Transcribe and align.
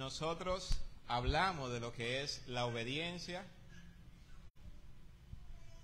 nosotros 0.00 0.80
hablamos 1.08 1.70
de 1.70 1.78
lo 1.78 1.92
que 1.92 2.22
es 2.22 2.42
la 2.48 2.64
obediencia, 2.64 3.44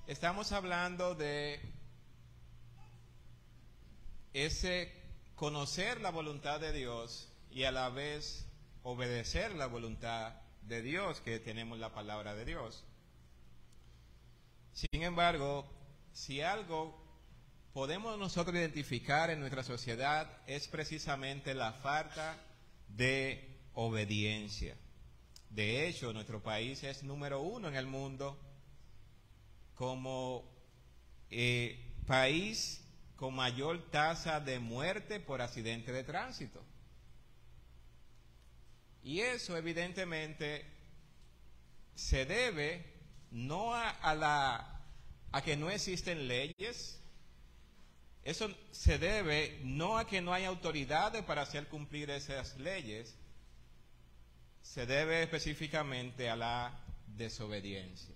estamos 0.06 0.52
hablando 0.52 1.14
de 1.14 1.60
ese 4.32 4.90
conocer 5.34 6.00
la 6.00 6.10
voluntad 6.10 6.60
de 6.60 6.72
Dios 6.72 7.30
y 7.50 7.64
a 7.64 7.72
la 7.72 7.90
vez 7.90 8.46
obedecer 8.84 9.54
la 9.54 9.66
voluntad 9.66 10.32
de 10.62 10.80
Dios 10.80 11.20
que 11.20 11.38
tenemos 11.38 11.78
la 11.78 11.92
palabra 11.92 12.34
de 12.34 12.46
Dios. 12.46 12.84
Sin 14.72 15.02
embargo, 15.02 15.70
si 16.14 16.40
algo 16.40 16.98
podemos 17.74 18.18
nosotros 18.18 18.56
identificar 18.56 19.28
en 19.28 19.40
nuestra 19.40 19.62
sociedad 19.62 20.26
es 20.46 20.68
precisamente 20.68 21.52
la 21.52 21.74
falta 21.74 22.42
de 22.88 23.55
obediencia. 23.76 24.76
De 25.50 25.86
hecho, 25.86 26.12
nuestro 26.12 26.42
país 26.42 26.82
es 26.82 27.02
número 27.02 27.40
uno 27.40 27.68
en 27.68 27.76
el 27.76 27.86
mundo 27.86 28.38
como 29.74 30.44
eh, 31.30 31.94
país 32.06 32.82
con 33.16 33.34
mayor 33.34 33.90
tasa 33.90 34.40
de 34.40 34.58
muerte 34.58 35.20
por 35.20 35.40
accidente 35.40 35.92
de 35.92 36.04
tránsito. 36.04 36.62
Y 39.02 39.20
eso 39.20 39.56
evidentemente 39.56 40.64
se 41.94 42.24
debe 42.24 42.84
no 43.30 43.74
a, 43.74 43.90
a 43.90 44.14
la, 44.14 44.80
a 45.32 45.42
que 45.42 45.56
no 45.56 45.70
existen 45.70 46.26
leyes, 46.26 46.98
eso 48.24 48.50
se 48.72 48.98
debe 48.98 49.60
no 49.62 49.98
a 49.98 50.06
que 50.06 50.20
no 50.20 50.32
hay 50.32 50.44
autoridades 50.44 51.22
para 51.24 51.42
hacer 51.42 51.68
cumplir 51.68 52.10
esas 52.10 52.56
leyes, 52.58 53.14
se 54.72 54.84
debe 54.84 55.22
específicamente 55.22 56.28
a 56.28 56.36
la 56.36 56.78
desobediencia. 57.06 58.14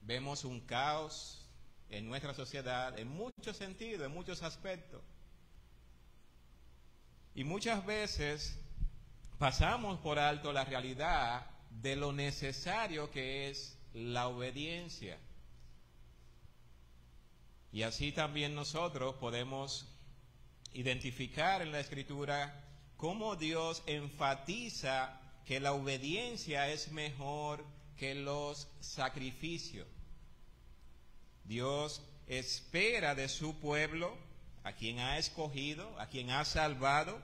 Vemos 0.00 0.44
un 0.44 0.60
caos 0.60 1.44
en 1.90 2.06
nuestra 2.06 2.32
sociedad 2.32 2.98
en 2.98 3.08
muchos 3.08 3.56
sentidos, 3.56 4.06
en 4.06 4.12
muchos 4.12 4.42
aspectos. 4.42 5.02
Y 7.34 7.44
muchas 7.44 7.84
veces 7.84 8.58
pasamos 9.38 9.98
por 10.00 10.18
alto 10.18 10.52
la 10.52 10.64
realidad 10.64 11.46
de 11.70 11.96
lo 11.96 12.12
necesario 12.12 13.10
que 13.10 13.50
es 13.50 13.78
la 13.92 14.28
obediencia. 14.28 15.18
Y 17.70 17.82
así 17.82 18.12
también 18.12 18.54
nosotros 18.54 19.16
podemos 19.16 19.86
identificar 20.72 21.60
en 21.60 21.72
la 21.72 21.80
escritura 21.80 22.71
cómo 23.02 23.34
Dios 23.34 23.82
enfatiza 23.86 25.20
que 25.44 25.58
la 25.58 25.72
obediencia 25.72 26.68
es 26.68 26.92
mejor 26.92 27.64
que 27.96 28.14
los 28.14 28.68
sacrificios. 28.78 29.88
Dios 31.42 32.00
espera 32.28 33.16
de 33.16 33.28
su 33.28 33.58
pueblo, 33.58 34.16
a 34.62 34.74
quien 34.74 35.00
ha 35.00 35.18
escogido, 35.18 35.98
a 35.98 36.06
quien 36.06 36.30
ha 36.30 36.44
salvado, 36.44 37.20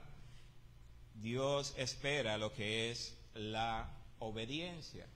Dios 1.14 1.74
espera 1.76 2.38
lo 2.38 2.52
que 2.52 2.90
es 2.90 3.16
la 3.34 3.88
obediencia. 4.18 5.06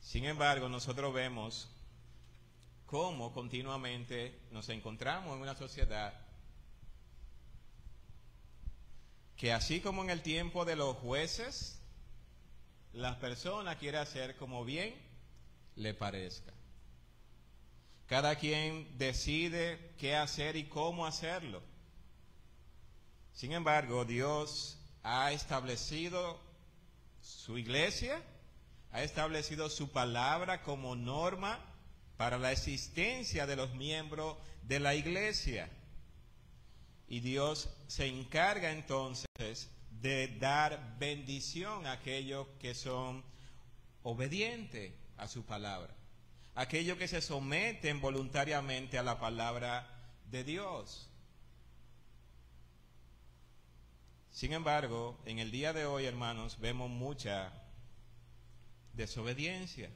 Sin 0.00 0.24
embargo, 0.24 0.68
nosotros 0.68 1.14
vemos 1.14 1.68
cómo 2.86 3.32
continuamente 3.32 4.36
nos 4.50 4.68
encontramos 4.68 5.36
en 5.36 5.42
una 5.42 5.54
sociedad 5.54 6.12
que 9.40 9.54
así 9.54 9.80
como 9.80 10.02
en 10.04 10.10
el 10.10 10.20
tiempo 10.20 10.66
de 10.66 10.76
los 10.76 10.98
jueces, 10.98 11.80
las 12.92 13.16
personas 13.16 13.76
quieren 13.76 14.02
hacer 14.02 14.36
como 14.36 14.66
bien 14.66 14.94
le 15.76 15.94
parezca. 15.94 16.52
Cada 18.04 18.36
quien 18.36 18.98
decide 18.98 19.94
qué 19.96 20.14
hacer 20.14 20.56
y 20.56 20.64
cómo 20.64 21.06
hacerlo. 21.06 21.62
Sin 23.32 23.52
embargo, 23.52 24.04
Dios 24.04 24.78
ha 25.02 25.32
establecido 25.32 26.38
su 27.22 27.56
iglesia, 27.56 28.22
ha 28.92 29.02
establecido 29.02 29.70
su 29.70 29.90
palabra 29.90 30.62
como 30.62 30.96
norma 30.96 31.58
para 32.18 32.36
la 32.36 32.52
existencia 32.52 33.46
de 33.46 33.56
los 33.56 33.72
miembros 33.72 34.36
de 34.64 34.80
la 34.80 34.94
iglesia. 34.94 35.70
Y 37.10 37.18
Dios 37.18 37.68
se 37.88 38.06
encarga 38.06 38.70
entonces 38.70 39.68
de 40.00 40.28
dar 40.38 40.96
bendición 41.00 41.84
a 41.86 41.92
aquellos 41.92 42.46
que 42.60 42.72
son 42.72 43.24
obedientes 44.04 44.92
a 45.16 45.26
su 45.26 45.44
palabra, 45.44 45.92
aquellos 46.54 46.96
que 46.98 47.08
se 47.08 47.20
someten 47.20 48.00
voluntariamente 48.00 48.96
a 48.96 49.02
la 49.02 49.18
palabra 49.18 49.90
de 50.30 50.44
Dios. 50.44 51.10
Sin 54.30 54.52
embargo, 54.52 55.18
en 55.26 55.40
el 55.40 55.50
día 55.50 55.72
de 55.72 55.86
hoy, 55.86 56.04
hermanos, 56.04 56.60
vemos 56.60 56.88
mucha 56.88 57.52
desobediencia. 58.92 59.90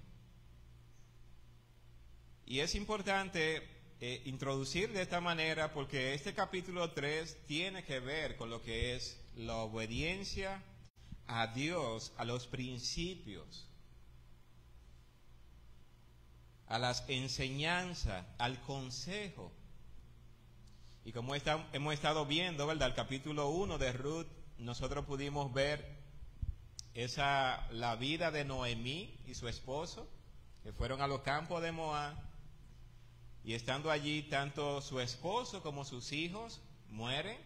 Y 2.44 2.58
es 2.58 2.74
importante 2.74 3.73
eh, 4.06 4.20
introducir 4.26 4.92
de 4.92 5.00
esta 5.00 5.22
manera 5.22 5.72
porque 5.72 6.12
este 6.12 6.34
capítulo 6.34 6.90
3 6.90 7.46
tiene 7.46 7.84
que 7.84 8.00
ver 8.00 8.36
con 8.36 8.50
lo 8.50 8.60
que 8.60 8.94
es 8.94 9.18
la 9.34 9.56
obediencia 9.56 10.62
a 11.26 11.46
Dios, 11.46 12.12
a 12.18 12.26
los 12.26 12.46
principios, 12.46 13.66
a 16.66 16.78
las 16.78 17.02
enseñanzas, 17.08 18.26
al 18.36 18.60
consejo. 18.60 19.50
Y 21.06 21.12
como 21.12 21.34
hemos 21.34 21.94
estado 21.94 22.26
viendo, 22.26 22.66
¿verdad? 22.66 22.88
El 22.88 22.94
capítulo 22.94 23.48
1 23.48 23.78
de 23.78 23.92
Ruth, 23.94 24.28
nosotros 24.58 25.06
pudimos 25.06 25.50
ver 25.54 25.96
esa, 26.92 27.66
la 27.70 27.96
vida 27.96 28.30
de 28.30 28.44
Noemí 28.44 29.18
y 29.26 29.34
su 29.34 29.48
esposo, 29.48 30.06
que 30.62 30.74
fueron 30.74 31.00
a 31.00 31.06
los 31.06 31.22
campos 31.22 31.62
de 31.62 31.72
Moab, 31.72 32.33
y 33.44 33.52
estando 33.52 33.90
allí 33.90 34.22
tanto 34.22 34.80
su 34.80 35.00
esposo 35.00 35.62
como 35.62 35.84
sus 35.84 36.12
hijos 36.12 36.60
mueren, 36.88 37.36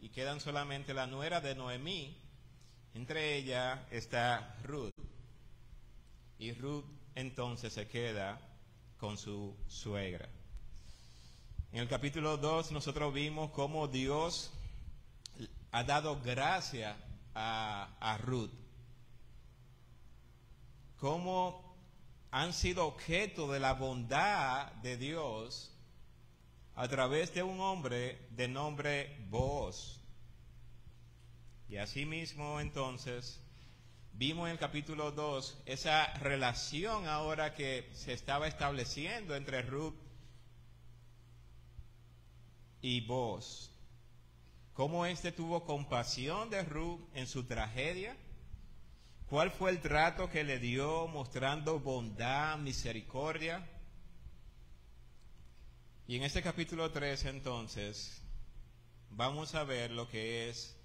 y 0.00 0.08
quedan 0.08 0.40
solamente 0.40 0.94
la 0.94 1.06
nuera 1.06 1.40
de 1.40 1.54
Noemí, 1.54 2.16
entre 2.94 3.36
ellas 3.36 3.78
está 3.90 4.56
Ruth, 4.64 4.92
y 6.38 6.52
Ruth 6.52 6.84
entonces 7.14 7.72
se 7.72 7.86
queda 7.86 8.40
con 8.98 9.16
su 9.16 9.54
suegra. 9.68 10.28
En 11.72 11.80
el 11.80 11.88
capítulo 11.88 12.36
2 12.36 12.72
nosotros 12.72 13.14
vimos 13.14 13.52
cómo 13.52 13.86
Dios 13.86 14.50
ha 15.70 15.84
dado 15.84 16.20
gracia 16.20 16.96
a, 17.34 17.96
a 18.00 18.18
Ruth. 18.18 18.50
Cómo 20.98 21.69
han 22.30 22.52
sido 22.52 22.86
objeto 22.86 23.50
de 23.50 23.60
la 23.60 23.74
bondad 23.74 24.72
de 24.74 24.96
Dios 24.96 25.72
a 26.74 26.88
través 26.88 27.34
de 27.34 27.42
un 27.42 27.60
hombre 27.60 28.28
de 28.30 28.48
nombre 28.48 29.16
Boaz. 29.28 29.98
Y 31.68 31.76
asimismo 31.76 32.60
entonces 32.60 33.40
vimos 34.12 34.46
en 34.46 34.52
el 34.52 34.58
capítulo 34.58 35.12
2 35.12 35.62
esa 35.66 36.12
relación 36.14 37.06
ahora 37.06 37.54
que 37.54 37.88
se 37.94 38.12
estaba 38.12 38.48
estableciendo 38.48 39.34
entre 39.34 39.62
Ruth 39.62 39.94
y 42.82 43.00
Boz. 43.02 43.70
Cómo 44.74 45.04
éste 45.04 45.32
tuvo 45.32 45.64
compasión 45.64 46.48
de 46.48 46.62
Ruth 46.62 47.00
en 47.14 47.26
su 47.26 47.44
tragedia. 47.44 48.16
¿Cuál 49.30 49.52
fue 49.52 49.70
el 49.70 49.80
trato 49.80 50.28
que 50.28 50.42
le 50.42 50.58
dio 50.58 51.06
mostrando 51.06 51.78
bondad, 51.78 52.58
misericordia? 52.58 53.64
Y 56.08 56.16
en 56.16 56.24
este 56.24 56.42
capítulo 56.42 56.90
3 56.90 57.26
entonces 57.26 58.20
vamos 59.08 59.54
a 59.54 59.62
ver 59.62 59.92
lo 59.92 60.08
que 60.08 60.48
es 60.48 60.76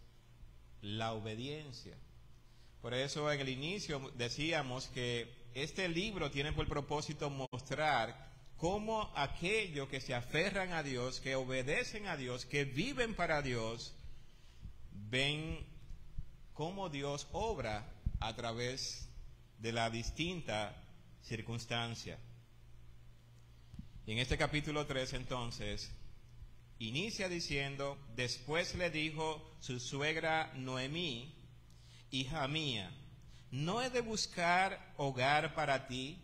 la 0.81 1.13
obediencia. 1.13 1.97
Por 2.83 2.93
eso 2.93 3.31
en 3.31 3.39
el 3.39 3.49
inicio 3.49 4.11
decíamos 4.13 4.89
que 4.89 5.49
este 5.55 5.89
libro 5.89 6.29
tiene 6.29 6.53
por 6.53 6.67
propósito 6.67 7.31
mostrar 7.31 8.31
cómo 8.57 9.11
aquellos 9.15 9.89
que 9.89 9.99
se 9.99 10.13
aferran 10.13 10.71
a 10.73 10.83
Dios, 10.83 11.19
que 11.19 11.35
obedecen 11.35 12.05
a 12.05 12.15
Dios, 12.15 12.45
que 12.45 12.63
viven 12.63 13.15
para 13.15 13.41
Dios, 13.41 13.95
ven 14.91 15.65
cómo 16.53 16.89
Dios 16.89 17.27
obra 17.31 17.91
a 18.19 18.35
través 18.35 19.09
de 19.59 19.71
la 19.71 19.89
distinta 19.89 20.75
circunstancia. 21.21 22.19
Y 24.05 24.11
en 24.11 24.19
este 24.19 24.37
capítulo 24.37 24.85
3 24.85 25.13
entonces 25.13 25.91
inicia 26.77 27.29
diciendo, 27.29 27.97
después 28.15 28.75
le 28.75 28.89
dijo 28.89 29.41
su 29.59 29.79
suegra 29.79 30.51
Noemí, 30.55 31.33
hija 32.11 32.47
mía, 32.47 32.91
¿no 33.51 33.81
he 33.81 33.89
de 33.89 34.01
buscar 34.01 34.93
hogar 34.97 35.55
para 35.55 35.87
ti, 35.87 36.21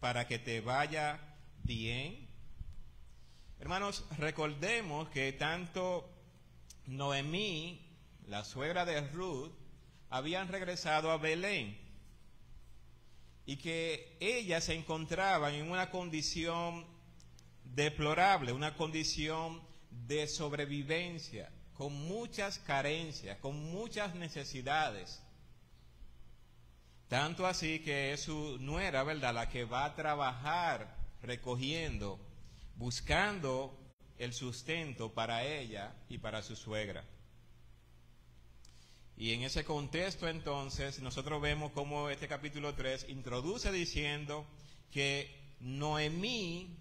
para 0.00 0.26
que 0.26 0.38
te 0.38 0.60
vaya 0.60 1.20
bien? 1.64 2.28
Hermanos, 3.58 4.04
recordemos 4.16 5.10
que 5.10 5.32
tanto 5.32 6.08
Noemí, 6.86 7.86
la 8.26 8.44
suegra 8.44 8.86
de 8.86 9.06
Ruth, 9.08 9.52
habían 10.10 10.48
regresado 10.48 11.10
a 11.10 11.16
Belén 11.16 11.78
y 13.46 13.56
que 13.56 14.16
ellas 14.20 14.64
se 14.64 14.74
encontraban 14.74 15.54
en 15.54 15.70
una 15.70 15.90
condición 15.90 16.84
deplorable, 17.64 18.52
una 18.52 18.76
condición 18.76 19.62
de 19.90 20.26
sobrevivencia, 20.26 21.50
con 21.74 21.94
muchas 21.94 22.58
carencias, 22.58 23.38
con 23.38 23.56
muchas 23.70 24.14
necesidades. 24.14 25.22
Tanto 27.08 27.46
así 27.46 27.80
que 27.80 28.12
es 28.12 28.22
su 28.22 28.58
nuera, 28.60 29.02
¿verdad?, 29.02 29.34
la 29.34 29.48
que 29.48 29.64
va 29.64 29.84
a 29.84 29.94
trabajar 29.94 30.96
recogiendo, 31.22 32.20
buscando 32.76 33.76
el 34.18 34.32
sustento 34.32 35.12
para 35.12 35.44
ella 35.44 35.94
y 36.08 36.18
para 36.18 36.42
su 36.42 36.54
suegra. 36.54 37.04
Y 39.20 39.34
en 39.34 39.42
ese 39.42 39.64
contexto 39.64 40.26
entonces 40.30 41.00
nosotros 41.00 41.42
vemos 41.42 41.72
cómo 41.72 42.08
este 42.08 42.26
capítulo 42.26 42.74
3 42.74 43.04
introduce 43.10 43.70
diciendo 43.70 44.46
que 44.90 45.30
Noemí 45.60 46.74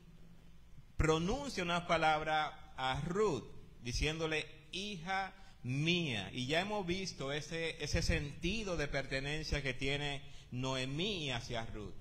pronuncia 0.96 1.62
una 1.64 1.86
palabra 1.86 2.72
a 2.78 3.02
Ruth, 3.02 3.44
diciéndole 3.84 4.48
hija 4.72 5.34
mía. 5.64 6.30
Y 6.32 6.48
ya 6.48 6.62
hemos 6.62 6.88
visto 6.88 7.34
ese, 7.34 7.76
ese 7.84 8.02
sentido 8.02 8.78
de 8.78 8.88
pertenencia 8.88 9.62
que 9.62 9.74
tiene 9.74 10.22
Noemí 10.52 11.32
hacia 11.32 11.66
Ruth. 11.66 11.94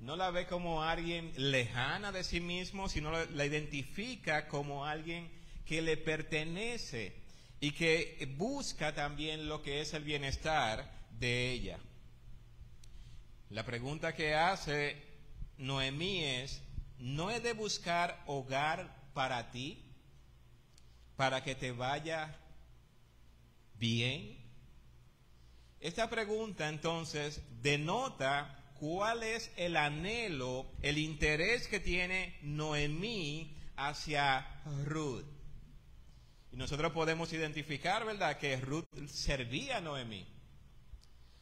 No 0.00 0.16
la 0.16 0.32
ve 0.32 0.48
como 0.48 0.82
alguien 0.82 1.32
lejana 1.36 2.10
de 2.10 2.24
sí 2.24 2.40
mismo, 2.40 2.88
sino 2.88 3.12
la, 3.12 3.24
la 3.26 3.46
identifica 3.46 4.48
como 4.48 4.84
alguien 4.84 5.30
que 5.64 5.80
le 5.80 5.96
pertenece 5.96 7.19
y 7.60 7.72
que 7.72 8.26
busca 8.36 8.94
también 8.94 9.46
lo 9.46 9.62
que 9.62 9.80
es 9.80 9.92
el 9.92 10.02
bienestar 10.02 10.90
de 11.18 11.50
ella. 11.50 11.78
La 13.50 13.64
pregunta 13.64 14.14
que 14.14 14.34
hace 14.34 14.96
Noemí 15.58 16.24
es, 16.24 16.62
¿no 16.98 17.30
he 17.30 17.40
de 17.40 17.52
buscar 17.52 18.22
hogar 18.26 19.12
para 19.12 19.50
ti? 19.50 19.84
Para 21.16 21.42
que 21.42 21.54
te 21.54 21.72
vaya 21.72 22.34
bien. 23.74 24.38
Esta 25.80 26.08
pregunta 26.08 26.68
entonces 26.68 27.42
denota 27.60 28.72
cuál 28.78 29.22
es 29.22 29.50
el 29.56 29.76
anhelo, 29.76 30.66
el 30.80 30.96
interés 30.96 31.68
que 31.68 31.80
tiene 31.80 32.38
Noemí 32.42 33.54
hacia 33.76 34.62
Ruth. 34.86 35.39
Y 36.52 36.56
nosotros 36.56 36.92
podemos 36.92 37.32
identificar, 37.32 38.04
¿verdad?, 38.04 38.38
que 38.38 38.56
Ruth 38.56 38.86
servía 39.06 39.78
a 39.78 39.80
Noemí. 39.80 40.26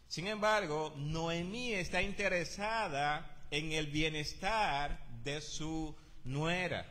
Sin 0.07 0.27
embargo, 0.27 0.95
Noemí 0.97 1.73
está 1.75 2.03
interesada 2.03 3.47
en 3.51 3.73
el 3.73 3.87
bienestar 3.87 5.07
de 5.23 5.41
su 5.41 5.97
nuera. 6.25 6.87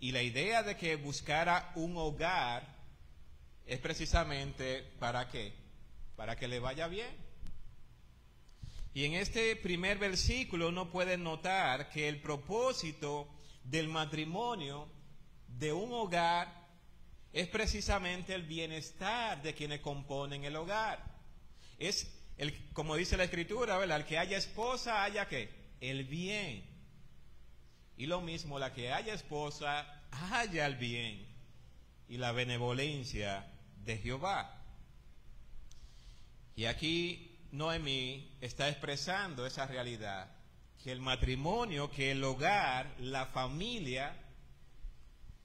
Y 0.00 0.12
la 0.12 0.22
idea 0.22 0.62
de 0.62 0.76
que 0.76 0.96
buscara 0.96 1.72
un 1.76 1.96
hogar 1.96 2.66
es 3.66 3.78
precisamente 3.80 4.82
para 4.98 5.28
qué? 5.28 5.54
Para 6.16 6.36
que 6.36 6.48
le 6.48 6.60
vaya 6.60 6.88
bien. 6.88 7.24
Y 8.92 9.04
en 9.04 9.14
este 9.14 9.56
primer 9.56 9.98
versículo 9.98 10.68
uno 10.68 10.90
puede 10.90 11.16
notar 11.16 11.90
que 11.90 12.08
el 12.08 12.20
propósito 12.20 13.28
del 13.64 13.88
matrimonio, 13.88 14.88
de 15.48 15.72
un 15.72 15.92
hogar, 15.92 16.63
es 17.34 17.48
precisamente 17.48 18.32
el 18.32 18.44
bienestar 18.44 19.42
de 19.42 19.54
quienes 19.54 19.80
componen 19.80 20.44
el 20.44 20.54
hogar. 20.54 21.04
Es, 21.80 22.08
el, 22.38 22.72
como 22.72 22.94
dice 22.94 23.16
la 23.16 23.24
escritura, 23.24 23.76
¿verdad? 23.76 23.98
El 23.98 24.06
que 24.06 24.18
haya 24.18 24.38
esposa, 24.38 25.02
haya 25.02 25.26
qué? 25.26 25.50
El 25.80 26.04
bien. 26.04 26.64
Y 27.96 28.06
lo 28.06 28.20
mismo, 28.20 28.60
la 28.60 28.72
que 28.72 28.92
haya 28.92 29.12
esposa, 29.12 29.84
haya 30.30 30.64
el 30.64 30.76
bien 30.76 31.26
y 32.08 32.18
la 32.18 32.30
benevolencia 32.30 33.50
de 33.84 33.98
Jehová. 33.98 34.62
Y 36.54 36.66
aquí 36.66 37.36
Noemí 37.50 38.36
está 38.40 38.68
expresando 38.68 39.44
esa 39.44 39.66
realidad, 39.66 40.30
que 40.84 40.92
el 40.92 41.00
matrimonio, 41.00 41.90
que 41.90 42.12
el 42.12 42.22
hogar, 42.22 42.94
la 43.00 43.26
familia, 43.26 44.23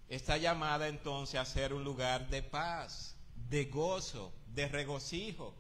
está 0.09 0.37
llamada 0.37 0.87
entonces 0.87 1.39
a 1.39 1.45
ser 1.45 1.73
un 1.73 1.83
lugar 1.83 2.29
de 2.29 2.41
paz, 2.41 3.15
de 3.35 3.65
gozo, 3.65 4.33
de 4.47 4.67
regocijo, 4.67 5.55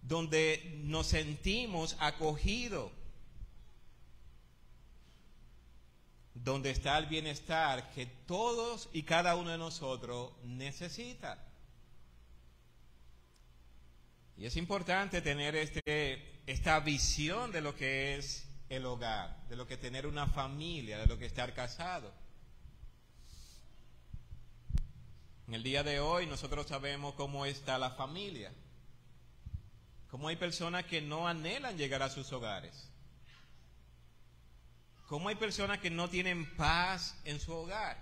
donde 0.00 0.78
nos 0.82 1.08
sentimos 1.08 1.96
acogidos, 2.00 2.90
donde 6.34 6.70
está 6.70 6.96
el 6.96 7.06
bienestar 7.06 7.90
que 7.90 8.06
todos 8.06 8.88
y 8.94 9.02
cada 9.02 9.36
uno 9.36 9.50
de 9.50 9.58
nosotros 9.58 10.32
necesita. 10.44 11.46
Y 14.38 14.46
es 14.46 14.56
importante 14.56 15.20
tener 15.20 15.54
este, 15.54 16.40
esta 16.46 16.80
visión 16.80 17.52
de 17.52 17.60
lo 17.60 17.76
que 17.76 18.16
es 18.16 18.48
el 18.70 18.86
hogar, 18.86 19.46
de 19.48 19.56
lo 19.56 19.66
que 19.66 19.76
tener 19.76 20.06
una 20.06 20.26
familia, 20.26 20.98
de 20.98 21.06
lo 21.06 21.18
que 21.18 21.26
es 21.26 21.32
estar 21.32 21.52
casado. 21.52 22.10
En 25.50 25.54
el 25.54 25.64
día 25.64 25.82
de 25.82 25.98
hoy 25.98 26.26
nosotros 26.26 26.68
sabemos 26.68 27.14
cómo 27.14 27.44
está 27.44 27.76
la 27.76 27.90
familia, 27.90 28.52
cómo 30.08 30.28
hay 30.28 30.36
personas 30.36 30.84
que 30.84 31.00
no 31.00 31.26
anhelan 31.26 31.76
llegar 31.76 32.04
a 32.04 32.08
sus 32.08 32.32
hogares, 32.32 32.88
cómo 35.08 35.28
hay 35.28 35.34
personas 35.34 35.80
que 35.80 35.90
no 35.90 36.08
tienen 36.08 36.54
paz 36.54 37.20
en 37.24 37.40
su 37.40 37.52
hogar. 37.52 37.98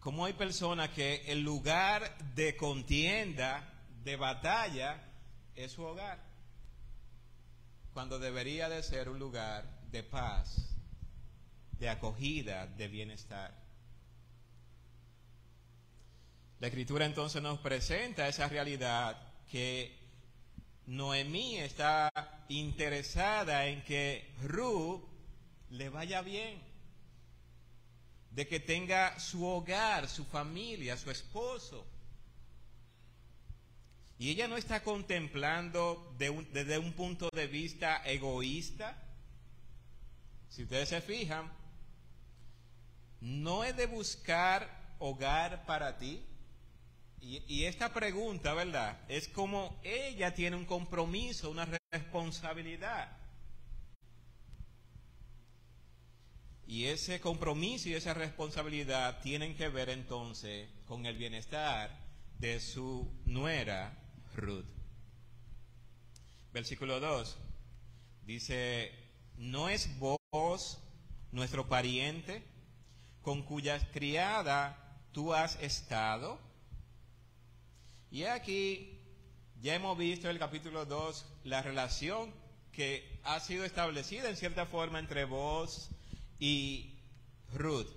Como 0.00 0.24
hay 0.24 0.32
personas 0.32 0.88
que 0.88 1.22
el 1.30 1.42
lugar 1.44 2.18
de 2.34 2.56
contienda, 2.56 3.72
de 4.02 4.16
batalla, 4.16 5.08
es 5.54 5.70
su 5.70 5.84
hogar, 5.84 6.18
cuando 7.92 8.18
debería 8.18 8.68
de 8.68 8.82
ser 8.82 9.08
un 9.08 9.20
lugar 9.20 9.64
de 9.92 10.02
paz, 10.02 10.71
de 11.82 11.88
acogida, 11.88 12.68
de 12.68 12.86
bienestar. 12.86 13.52
La 16.60 16.68
escritura 16.68 17.06
entonces 17.06 17.42
nos 17.42 17.58
presenta 17.58 18.28
esa 18.28 18.46
realidad 18.46 19.20
que 19.50 19.98
Noemí 20.86 21.58
está 21.58 22.08
interesada 22.48 23.66
en 23.66 23.82
que 23.82 24.32
Ruth 24.44 25.02
le 25.70 25.88
vaya 25.88 26.22
bien 26.22 26.62
de 28.30 28.46
que 28.46 28.60
tenga 28.60 29.18
su 29.18 29.44
hogar, 29.44 30.08
su 30.08 30.24
familia, 30.24 30.96
su 30.96 31.10
esposo. 31.10 31.84
Y 34.20 34.30
ella 34.30 34.46
no 34.46 34.56
está 34.56 34.84
contemplando 34.84 36.14
desde 36.16 36.78
un 36.78 36.92
punto 36.92 37.28
de 37.32 37.48
vista 37.48 38.02
egoísta, 38.04 38.96
si 40.48 40.62
ustedes 40.62 40.90
se 40.90 41.00
fijan, 41.00 41.50
no 43.22 43.62
es 43.62 43.76
de 43.76 43.86
buscar 43.86 44.94
hogar 44.98 45.64
para 45.64 45.96
ti. 45.96 46.26
Y, 47.20 47.44
y 47.46 47.64
esta 47.66 47.94
pregunta, 47.94 48.52
¿verdad? 48.52 49.00
Es 49.08 49.28
como 49.28 49.80
ella 49.84 50.34
tiene 50.34 50.56
un 50.56 50.64
compromiso, 50.64 51.50
una 51.50 51.68
responsabilidad. 51.92 53.16
Y 56.66 56.86
ese 56.86 57.20
compromiso 57.20 57.88
y 57.88 57.94
esa 57.94 58.12
responsabilidad 58.12 59.20
tienen 59.20 59.56
que 59.56 59.68
ver 59.68 59.88
entonces 59.88 60.68
con 60.86 61.06
el 61.06 61.16
bienestar 61.16 61.96
de 62.40 62.58
su 62.58 63.08
nuera 63.24 63.96
Ruth. 64.34 64.66
Versículo 66.52 66.98
2 66.98 67.38
dice, 68.24 68.90
¿no 69.36 69.68
es 69.68 69.96
vos 69.98 70.80
nuestro 71.30 71.68
pariente 71.68 72.51
con 73.22 73.42
cuya 73.42 73.78
criada 73.92 74.98
tú 75.12 75.32
has 75.32 75.56
estado? 75.60 76.38
Y 78.10 78.24
aquí 78.24 79.00
ya 79.60 79.74
hemos 79.74 79.96
visto 79.96 80.26
en 80.28 80.32
el 80.32 80.38
capítulo 80.38 80.84
2 80.84 81.24
la 81.44 81.62
relación 81.62 82.32
que 82.72 83.20
ha 83.22 83.38
sido 83.40 83.64
establecida 83.64 84.28
en 84.28 84.36
cierta 84.36 84.66
forma 84.66 84.98
entre 84.98 85.24
vos 85.24 85.90
y 86.38 86.98
Ruth. 87.54 87.88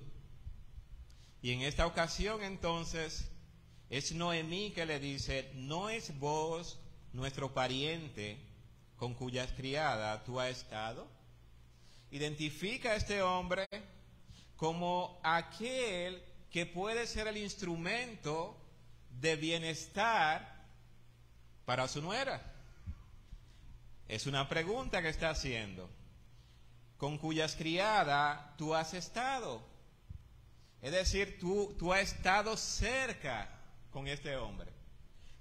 Y 1.41 1.51
en 1.51 1.61
esta 1.61 1.85
ocasión 1.87 2.43
entonces 2.43 3.29
es 3.89 4.13
Noemí 4.13 4.71
que 4.71 4.85
le 4.85 4.99
dice, 4.99 5.51
no 5.55 5.89
es 5.89 6.17
vos 6.19 6.79
nuestro 7.13 7.53
pariente 7.53 8.37
con 8.97 9.13
cuya 9.13 9.47
criada 9.55 10.23
tú 10.23 10.39
has 10.39 10.49
estado. 10.49 11.07
Identifica 12.11 12.91
a 12.91 12.95
este 12.95 13.21
hombre 13.21 13.67
como 14.55 15.19
aquel 15.23 16.23
que 16.49 16.65
puede 16.65 17.07
ser 17.07 17.27
el 17.27 17.37
instrumento 17.37 18.57
de 19.09 19.35
bienestar 19.35 20.65
para 21.65 21.87
su 21.87 22.01
nuera. 22.01 22.41
Es 24.07 24.27
una 24.27 24.47
pregunta 24.47 25.01
que 25.01 25.09
está 25.09 25.29
haciendo. 25.31 25.89
Con 26.97 27.17
cuyas 27.17 27.55
criadas 27.55 28.55
tú 28.57 28.73
has 28.73 28.93
estado. 28.93 29.61
Es 30.81 30.91
decir, 30.91 31.39
tú, 31.39 31.75
tú 31.77 31.91
has 31.91 32.13
estado 32.13 32.55
cerca 32.55 33.49
con 33.91 34.07
este 34.07 34.37
hombre. 34.37 34.71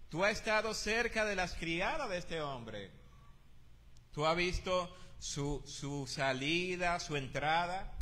Tú 0.08 0.24
has 0.24 0.32
estado 0.32 0.74
cerca 0.74 1.24
de 1.24 1.36
las 1.36 1.54
criadas 1.54 2.08
de 2.08 2.18
este 2.18 2.40
hombre. 2.40 2.90
Tú 4.12 4.26
has 4.26 4.36
visto 4.36 4.94
su, 5.18 5.62
su 5.66 6.06
salida, 6.06 6.98
su 7.00 7.16
entrada, 7.16 7.93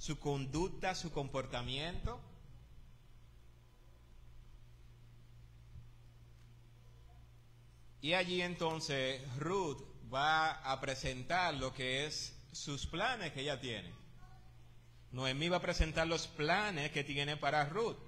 su 0.00 0.18
conducta, 0.18 0.94
su 0.94 1.12
comportamiento. 1.12 2.18
Y 8.00 8.14
allí 8.14 8.40
entonces 8.40 9.20
Ruth 9.36 9.82
va 10.12 10.52
a 10.52 10.80
presentar 10.80 11.52
lo 11.52 11.74
que 11.74 12.06
es 12.06 12.34
sus 12.50 12.86
planes 12.86 13.32
que 13.32 13.42
ella 13.42 13.60
tiene. 13.60 13.92
Noemí 15.12 15.50
va 15.50 15.58
a 15.58 15.62
presentar 15.62 16.06
los 16.06 16.26
planes 16.28 16.90
que 16.92 17.04
tiene 17.04 17.36
para 17.36 17.68
Ruth. 17.68 17.98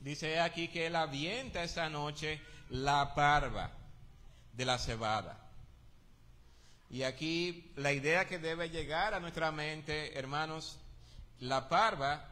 Dice 0.00 0.40
aquí 0.40 0.66
que 0.66 0.88
él 0.88 0.96
avienta 0.96 1.62
esta 1.62 1.88
noche 1.88 2.40
la 2.68 3.14
parva 3.14 3.70
de 4.54 4.64
la 4.64 4.76
cebada. 4.76 5.49
Y 6.90 7.04
aquí 7.04 7.70
la 7.76 7.92
idea 7.92 8.26
que 8.26 8.40
debe 8.40 8.68
llegar 8.68 9.14
a 9.14 9.20
nuestra 9.20 9.52
mente, 9.52 10.18
hermanos, 10.18 10.76
la 11.38 11.68
parva 11.68 12.26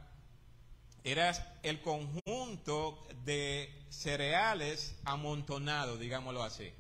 era 1.05 1.31
el 1.63 1.81
conjunto 1.81 3.07
de 3.25 3.73
cereales 3.89 4.97
amontonados, 5.05 6.01
digámoslo 6.01 6.43
así. 6.43 6.73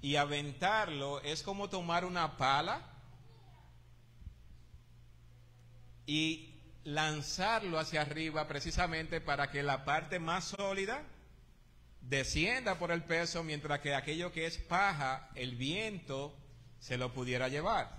Y 0.00 0.16
aventarlo 0.16 1.20
es 1.20 1.42
como 1.42 1.68
tomar 1.68 2.04
una 2.04 2.36
pala 2.36 2.80
y 6.06 6.54
lanzarlo 6.84 7.78
hacia 7.78 8.02
arriba 8.02 8.46
precisamente 8.46 9.20
para 9.20 9.50
que 9.50 9.64
la 9.64 9.84
parte 9.84 10.20
más 10.20 10.44
sólida 10.44 11.02
descienda 12.02 12.78
por 12.78 12.90
el 12.90 13.04
peso, 13.04 13.42
mientras 13.44 13.80
que 13.80 13.94
aquello 13.94 14.32
que 14.32 14.46
es 14.46 14.58
paja, 14.58 15.30
el 15.34 15.56
viento 15.56 16.36
se 16.78 16.96
lo 16.96 17.12
pudiera 17.12 17.48
llevar. 17.48 17.96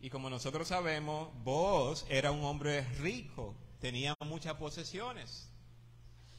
Y 0.00 0.10
como 0.10 0.28
nosotros 0.28 0.68
sabemos, 0.68 1.30
vos 1.44 2.04
era 2.08 2.32
un 2.32 2.44
hombre 2.44 2.82
rico, 2.98 3.54
tenía 3.80 4.16
muchas 4.20 4.54
posesiones. 4.54 5.48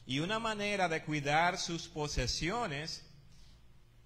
Y 0.06 0.18
una 0.18 0.38
manera 0.38 0.88
de 0.88 1.02
cuidar 1.02 1.58
sus 1.58 1.88
posesiones 1.88 3.06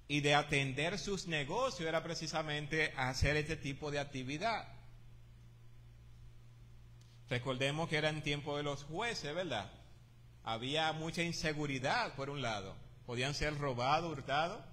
y 0.06 0.20
de 0.20 0.34
atender 0.34 0.98
sus 0.98 1.26
negocios 1.26 1.88
era 1.88 2.02
precisamente 2.02 2.92
hacer 2.96 3.36
este 3.36 3.56
tipo 3.56 3.90
de 3.90 3.98
actividad. 3.98 4.68
Recordemos 7.28 7.88
que 7.88 7.96
era 7.96 8.08
en 8.08 8.22
tiempo 8.22 8.56
de 8.56 8.62
los 8.62 8.84
jueces, 8.84 9.34
¿verdad? 9.34 9.70
Había 10.48 10.94
mucha 10.94 11.22
inseguridad, 11.22 12.14
por 12.14 12.30
un 12.30 12.40
lado. 12.40 12.74
Podían 13.04 13.34
ser 13.34 13.58
robados, 13.58 14.10
hurtados, 14.10 14.64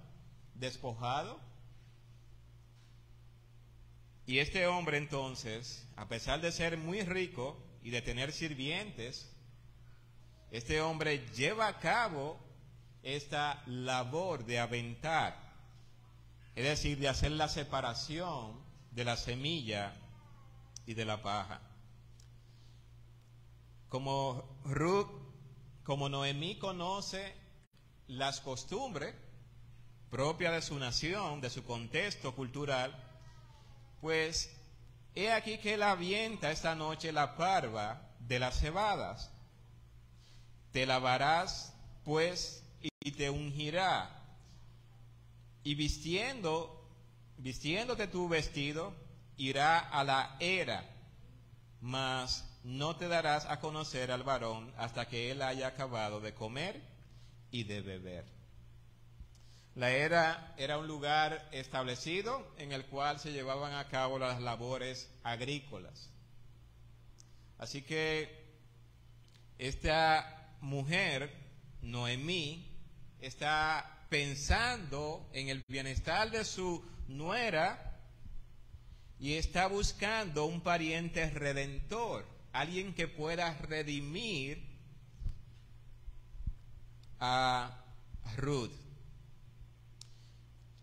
despojados. 0.54 1.36
Y 4.24 4.38
este 4.38 4.66
hombre 4.68 4.96
entonces, 4.96 5.86
a 5.96 6.08
pesar 6.08 6.40
de 6.40 6.50
ser 6.50 6.78
muy 6.78 7.02
rico 7.02 7.62
y 7.82 7.90
de 7.90 8.00
tener 8.00 8.32
sirvientes, 8.32 9.30
este 10.50 10.80
hombre 10.80 11.26
lleva 11.34 11.68
a 11.68 11.78
cabo 11.78 12.40
esta 13.02 13.62
labor 13.66 14.46
de 14.46 14.58
aventar, 14.58 15.36
es 16.54 16.64
decir, 16.64 16.98
de 16.98 17.10
hacer 17.10 17.32
la 17.32 17.48
separación 17.48 18.58
de 18.92 19.04
la 19.04 19.18
semilla 19.18 19.92
y 20.86 20.94
de 20.94 21.04
la 21.04 21.20
paja. 21.20 21.60
Como 23.90 24.58
Ruth, 24.64 25.25
como 25.86 26.08
Noemí 26.08 26.56
conoce 26.56 27.32
las 28.08 28.40
costumbres 28.40 29.14
propias 30.10 30.52
de 30.52 30.62
su 30.62 30.76
nación, 30.80 31.40
de 31.40 31.48
su 31.48 31.62
contexto 31.62 32.34
cultural, 32.34 32.92
pues 34.00 34.52
he 35.14 35.30
aquí 35.30 35.58
que 35.58 35.74
él 35.74 35.84
avienta 35.84 36.50
esta 36.50 36.74
noche 36.74 37.12
la 37.12 37.36
parva 37.36 38.02
de 38.18 38.40
las 38.40 38.58
cebadas. 38.58 39.30
Te 40.72 40.86
lavarás, 40.86 41.72
pues, 42.04 42.64
y 42.80 43.12
te 43.12 43.30
ungirá. 43.30 44.10
Y 45.62 45.76
vistiendo, 45.76 46.84
vistiéndote 47.38 48.08
tu 48.08 48.28
vestido, 48.28 48.92
irá 49.36 49.78
a 49.78 50.02
la 50.02 50.36
era, 50.40 50.84
mas 51.80 52.44
no 52.66 52.96
te 52.96 53.06
darás 53.06 53.46
a 53.46 53.60
conocer 53.60 54.10
al 54.10 54.24
varón 54.24 54.72
hasta 54.76 55.06
que 55.06 55.30
él 55.30 55.40
haya 55.40 55.68
acabado 55.68 56.20
de 56.20 56.34
comer 56.34 56.82
y 57.52 57.62
de 57.62 57.80
beber. 57.80 58.24
La 59.76 59.92
era 59.92 60.52
era 60.58 60.76
un 60.76 60.88
lugar 60.88 61.48
establecido 61.52 62.44
en 62.58 62.72
el 62.72 62.84
cual 62.86 63.20
se 63.20 63.30
llevaban 63.30 63.74
a 63.74 63.86
cabo 63.86 64.18
las 64.18 64.40
labores 64.40 65.08
agrícolas. 65.22 66.10
Así 67.56 67.82
que 67.82 68.44
esta 69.58 70.56
mujer, 70.60 71.32
Noemí, 71.82 72.66
está 73.20 74.06
pensando 74.08 75.30
en 75.32 75.50
el 75.50 75.62
bienestar 75.68 76.32
de 76.32 76.44
su 76.44 76.84
nuera 77.06 77.96
y 79.20 79.34
está 79.34 79.68
buscando 79.68 80.46
un 80.46 80.60
pariente 80.62 81.30
redentor, 81.30 82.35
alguien 82.60 82.94
que 82.94 83.06
pueda 83.06 83.52
redimir 83.58 84.64
a 87.20 87.84
Ruth. 88.36 88.72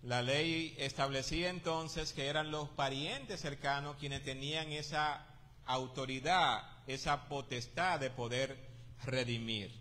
La 0.03 0.21
ley 0.21 0.75
establecía 0.77 1.49
entonces 1.49 2.13
que 2.13 2.27
eran 2.27 2.51
los 2.51 2.69
parientes 2.69 3.39
cercanos 3.39 3.95
quienes 3.97 4.23
tenían 4.23 4.71
esa 4.71 5.25
autoridad, 5.65 6.63
esa 6.87 7.27
potestad 7.29 7.99
de 7.99 8.09
poder 8.09 8.57
redimir. 9.05 9.71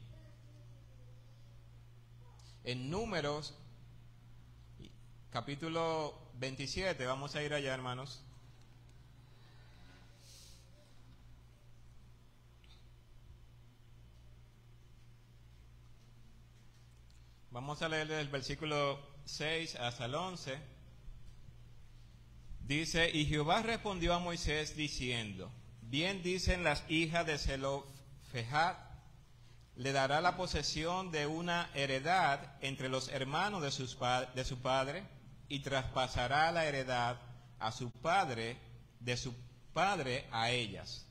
En 2.64 2.88
números, 2.90 3.54
capítulo 5.30 6.30
27, 6.34 7.04
vamos 7.04 7.34
a 7.34 7.42
ir 7.42 7.52
allá 7.52 7.75
hermanos. 7.75 8.22
Vamos 17.52 17.82
a 17.82 17.88
leer 17.90 18.11
el 18.12 18.28
versículo 18.28 18.99
6 19.26 19.75
hasta 19.75 20.06
el 20.06 20.14
11. 20.14 20.59
Dice, 22.61 23.11
y 23.11 23.26
Jehová 23.26 23.61
respondió 23.61 24.14
a 24.14 24.18
Moisés 24.18 24.75
diciendo, 24.75 25.52
bien 25.82 26.23
dicen 26.23 26.64
las 26.64 26.82
hijas 26.88 27.26
de 27.26 27.37
Zelofejad, 27.37 28.76
le 29.76 29.92
dará 29.92 30.23
la 30.23 30.35
posesión 30.35 31.11
de 31.11 31.26
una 31.26 31.68
heredad 31.75 32.56
entre 32.62 32.88
los 32.88 33.09
hermanos 33.09 33.61
de, 33.61 33.71
sus 33.71 33.99
de 34.35 34.44
su 34.47 34.56
padre 34.62 35.02
y 35.50 35.59
traspasará 35.59 36.50
la 36.52 36.64
heredad 36.64 37.21
a 37.59 37.71
su 37.71 37.90
padre, 37.90 38.56
de 38.99 39.18
su 39.18 39.35
padre 39.75 40.26
a 40.32 40.50
ellas. 40.50 41.06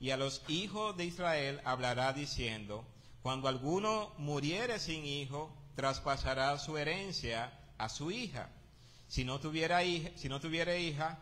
Y 0.00 0.12
a 0.12 0.16
los 0.16 0.40
hijos 0.48 0.96
de 0.96 1.04
Israel 1.04 1.60
hablará 1.62 2.14
diciendo, 2.14 2.86
cuando 3.20 3.48
alguno 3.48 4.14
muriere 4.16 4.78
sin 4.78 5.04
hijo, 5.04 5.57
traspasará 5.78 6.58
su 6.58 6.76
herencia 6.76 7.52
a 7.78 7.88
su 7.88 8.10
hija. 8.10 8.48
Si 9.06 9.24
no 9.24 9.38
tuviera 9.38 9.84
hija, 9.84 10.10
si 10.16 10.28
no 10.28 10.40
hija, 10.44 11.20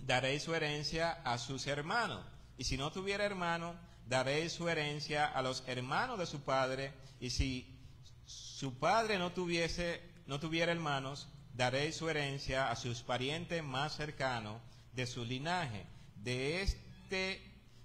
daréis 0.00 0.42
su 0.42 0.56
herencia 0.56 1.22
a 1.22 1.38
sus 1.38 1.68
hermanos. 1.68 2.20
Y 2.58 2.64
si 2.64 2.76
no 2.76 2.90
tuviera 2.90 3.24
hermano, 3.24 3.76
daréis 4.08 4.54
su 4.54 4.68
herencia 4.68 5.24
a 5.24 5.40
los 5.40 5.62
hermanos 5.68 6.18
de 6.18 6.26
su 6.26 6.40
padre. 6.40 6.92
Y 7.20 7.30
si 7.30 7.78
su 8.26 8.76
padre 8.76 9.20
no 9.20 9.30
tuviese, 9.30 10.02
no 10.26 10.40
tuviera 10.40 10.72
hermanos, 10.72 11.28
daréis 11.54 11.94
su 11.94 12.10
herencia 12.10 12.72
a 12.72 12.74
sus 12.74 13.02
parientes 13.02 13.62
más 13.62 13.94
cercanos 13.94 14.60
de 14.94 15.06
su 15.06 15.24
linaje. 15.24 15.86
De 16.16 16.60
este 16.62 17.40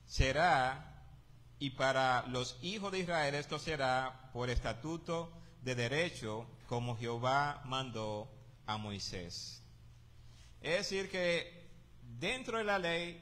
será, 0.07 1.05
y 1.59 1.69
para 1.69 2.25
los 2.25 2.57
hijos 2.63 2.91
de 2.91 3.01
Israel 3.01 3.35
esto 3.35 3.59
será 3.59 4.31
por 4.33 4.49
estatuto 4.49 5.31
de 5.65 5.73
derecho, 5.73 6.45
como 6.67 6.95
Jehová 6.95 7.61
mandó 7.65 8.29
a 8.67 8.77
Moisés. 8.77 9.63
Es 10.61 10.77
decir, 10.77 11.09
que 11.09 11.67
dentro 12.19 12.59
de 12.59 12.63
la 12.63 12.77
ley, 12.77 13.19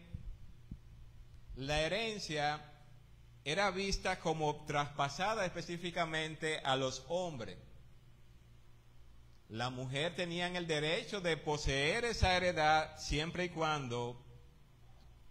la 1.55 1.79
herencia 1.79 2.61
era 3.45 3.71
vista 3.71 4.19
como 4.19 4.65
traspasada 4.65 5.45
específicamente 5.45 6.59
a 6.65 6.75
los 6.75 7.05
hombres. 7.07 7.57
La 9.47 9.69
mujer 9.69 10.13
tenía 10.15 10.47
el 10.47 10.67
derecho 10.67 11.21
de 11.21 11.37
poseer 11.37 12.03
esa 12.03 12.35
heredad 12.35 12.97
siempre 12.99 13.45
y 13.45 13.49
cuando 13.49 14.21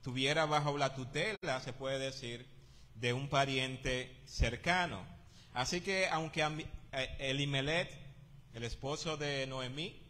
tuviera 0.02 0.46
bajo 0.46 0.78
la 0.78 0.94
tutela, 0.94 1.60
se 1.60 1.74
puede 1.74 1.98
decir, 1.98 2.46
de 2.94 3.12
un 3.12 3.28
pariente 3.28 4.16
cercano. 4.24 5.04
Así 5.52 5.82
que 5.82 6.08
aunque 6.08 6.42
Elimelech, 6.92 7.90
el 8.54 8.64
esposo 8.64 9.16
de 9.16 9.46
Noemí, 9.46 10.00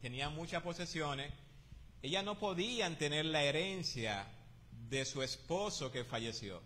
tenía 0.00 0.28
muchas 0.28 0.62
posesiones, 0.62 1.32
ellas 2.02 2.24
no 2.24 2.38
podían 2.38 2.98
tener 2.98 3.24
la 3.24 3.42
herencia 3.42 4.26
de 4.70 5.04
su 5.04 5.22
esposo 5.22 5.90
que 5.90 6.04
falleció. 6.04 6.62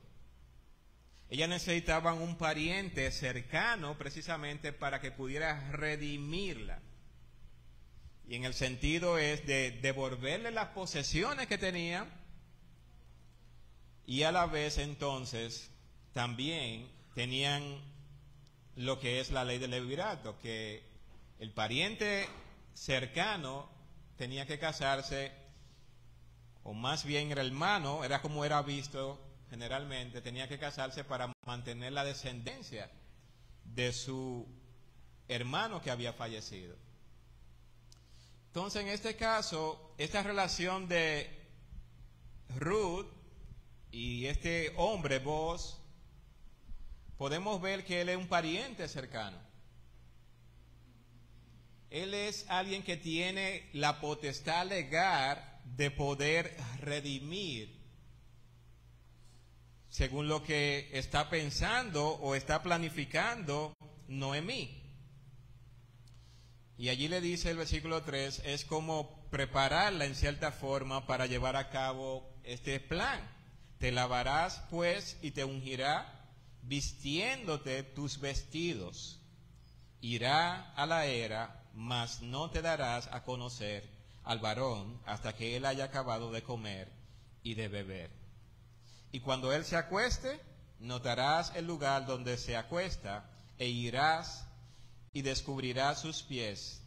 Ellas 1.30 1.48
necesitaban 1.48 2.20
un 2.20 2.36
pariente 2.36 3.10
cercano 3.12 3.96
precisamente 3.98 4.72
para 4.72 5.00
que 5.00 5.12
pudiera 5.12 5.70
redimirla. 5.72 6.80
Y 8.26 8.34
en 8.34 8.44
el 8.44 8.54
sentido 8.54 9.18
es 9.18 9.46
de 9.46 9.70
devolverle 9.70 10.50
las 10.50 10.68
posesiones 10.68 11.46
que 11.46 11.58
tenía 11.58 12.06
y 14.06 14.22
a 14.22 14.32
la 14.32 14.46
vez 14.46 14.78
entonces 14.78 15.70
también 16.12 16.90
tenían 17.14 17.78
lo 18.78 19.00
que 19.00 19.18
es 19.18 19.32
la 19.32 19.44
ley 19.44 19.58
del 19.58 19.72
levirato, 19.72 20.38
que 20.38 20.84
el 21.40 21.50
pariente 21.50 22.28
cercano 22.74 23.68
tenía 24.16 24.46
que 24.46 24.60
casarse, 24.60 25.32
o 26.62 26.74
más 26.74 27.04
bien 27.04 27.32
era 27.32 27.42
hermano, 27.42 28.04
era 28.04 28.22
como 28.22 28.44
era 28.44 28.62
visto 28.62 29.20
generalmente, 29.50 30.20
tenía 30.20 30.46
que 30.46 30.60
casarse 30.60 31.02
para 31.02 31.32
mantener 31.44 31.92
la 31.92 32.04
descendencia 32.04 32.88
de 33.64 33.92
su 33.92 34.46
hermano 35.26 35.82
que 35.82 35.90
había 35.90 36.12
fallecido. 36.12 36.76
Entonces, 38.46 38.82
en 38.82 38.88
este 38.88 39.16
caso, 39.16 39.92
esta 39.98 40.22
relación 40.22 40.86
de 40.86 41.28
Ruth 42.56 43.08
y 43.90 44.26
este 44.26 44.72
hombre, 44.76 45.18
vos, 45.18 45.77
podemos 47.18 47.60
ver 47.60 47.84
que 47.84 48.00
él 48.00 48.08
es 48.08 48.16
un 48.16 48.28
pariente 48.28 48.88
cercano. 48.88 49.36
Él 51.90 52.14
es 52.14 52.46
alguien 52.48 52.82
que 52.82 52.96
tiene 52.96 53.68
la 53.72 54.00
potestad 54.00 54.66
legal 54.66 55.60
de 55.64 55.90
poder 55.90 56.56
redimir 56.80 57.76
según 59.88 60.28
lo 60.28 60.42
que 60.42 60.90
está 60.92 61.28
pensando 61.30 62.06
o 62.08 62.34
está 62.34 62.62
planificando 62.62 63.74
Noemí. 64.06 64.82
Y 66.76 66.90
allí 66.90 67.08
le 67.08 67.20
dice 67.20 67.50
el 67.50 67.56
versículo 67.56 68.02
3, 68.04 68.42
es 68.44 68.64
como 68.64 69.28
prepararla 69.30 70.04
en 70.04 70.14
cierta 70.14 70.52
forma 70.52 71.06
para 71.06 71.26
llevar 71.26 71.56
a 71.56 71.70
cabo 71.70 72.38
este 72.44 72.78
plan. 72.78 73.20
Te 73.78 73.90
lavarás 73.90 74.62
pues 74.70 75.18
y 75.22 75.32
te 75.32 75.44
ungirá 75.44 76.17
vistiéndote 76.68 77.82
tus 77.82 78.20
vestidos. 78.20 79.18
Irá 80.00 80.72
a 80.74 80.86
la 80.86 81.06
era, 81.06 81.64
mas 81.74 82.20
no 82.20 82.50
te 82.50 82.62
darás 82.62 83.08
a 83.08 83.24
conocer 83.24 83.88
al 84.24 84.38
varón 84.38 85.00
hasta 85.06 85.34
que 85.34 85.56
él 85.56 85.64
haya 85.64 85.84
acabado 85.84 86.30
de 86.30 86.42
comer 86.42 86.92
y 87.42 87.54
de 87.54 87.68
beber. 87.68 88.10
Y 89.10 89.20
cuando 89.20 89.52
él 89.52 89.64
se 89.64 89.76
acueste, 89.76 90.40
notarás 90.78 91.52
el 91.56 91.66
lugar 91.66 92.06
donde 92.06 92.36
se 92.36 92.56
acuesta 92.56 93.24
e 93.56 93.66
irás 93.66 94.46
y 95.12 95.22
descubrirás 95.22 96.00
sus 96.00 96.22
pies 96.22 96.82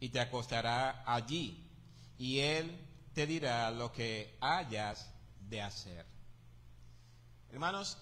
y 0.00 0.08
te 0.08 0.20
acostará 0.20 1.04
allí 1.06 1.70
y 2.18 2.40
él 2.40 2.76
te 3.14 3.26
dirá 3.26 3.70
lo 3.70 3.92
que 3.92 4.36
hayas 4.40 5.08
de 5.48 5.62
hacer. 5.62 6.04
Hermanos, 7.50 7.96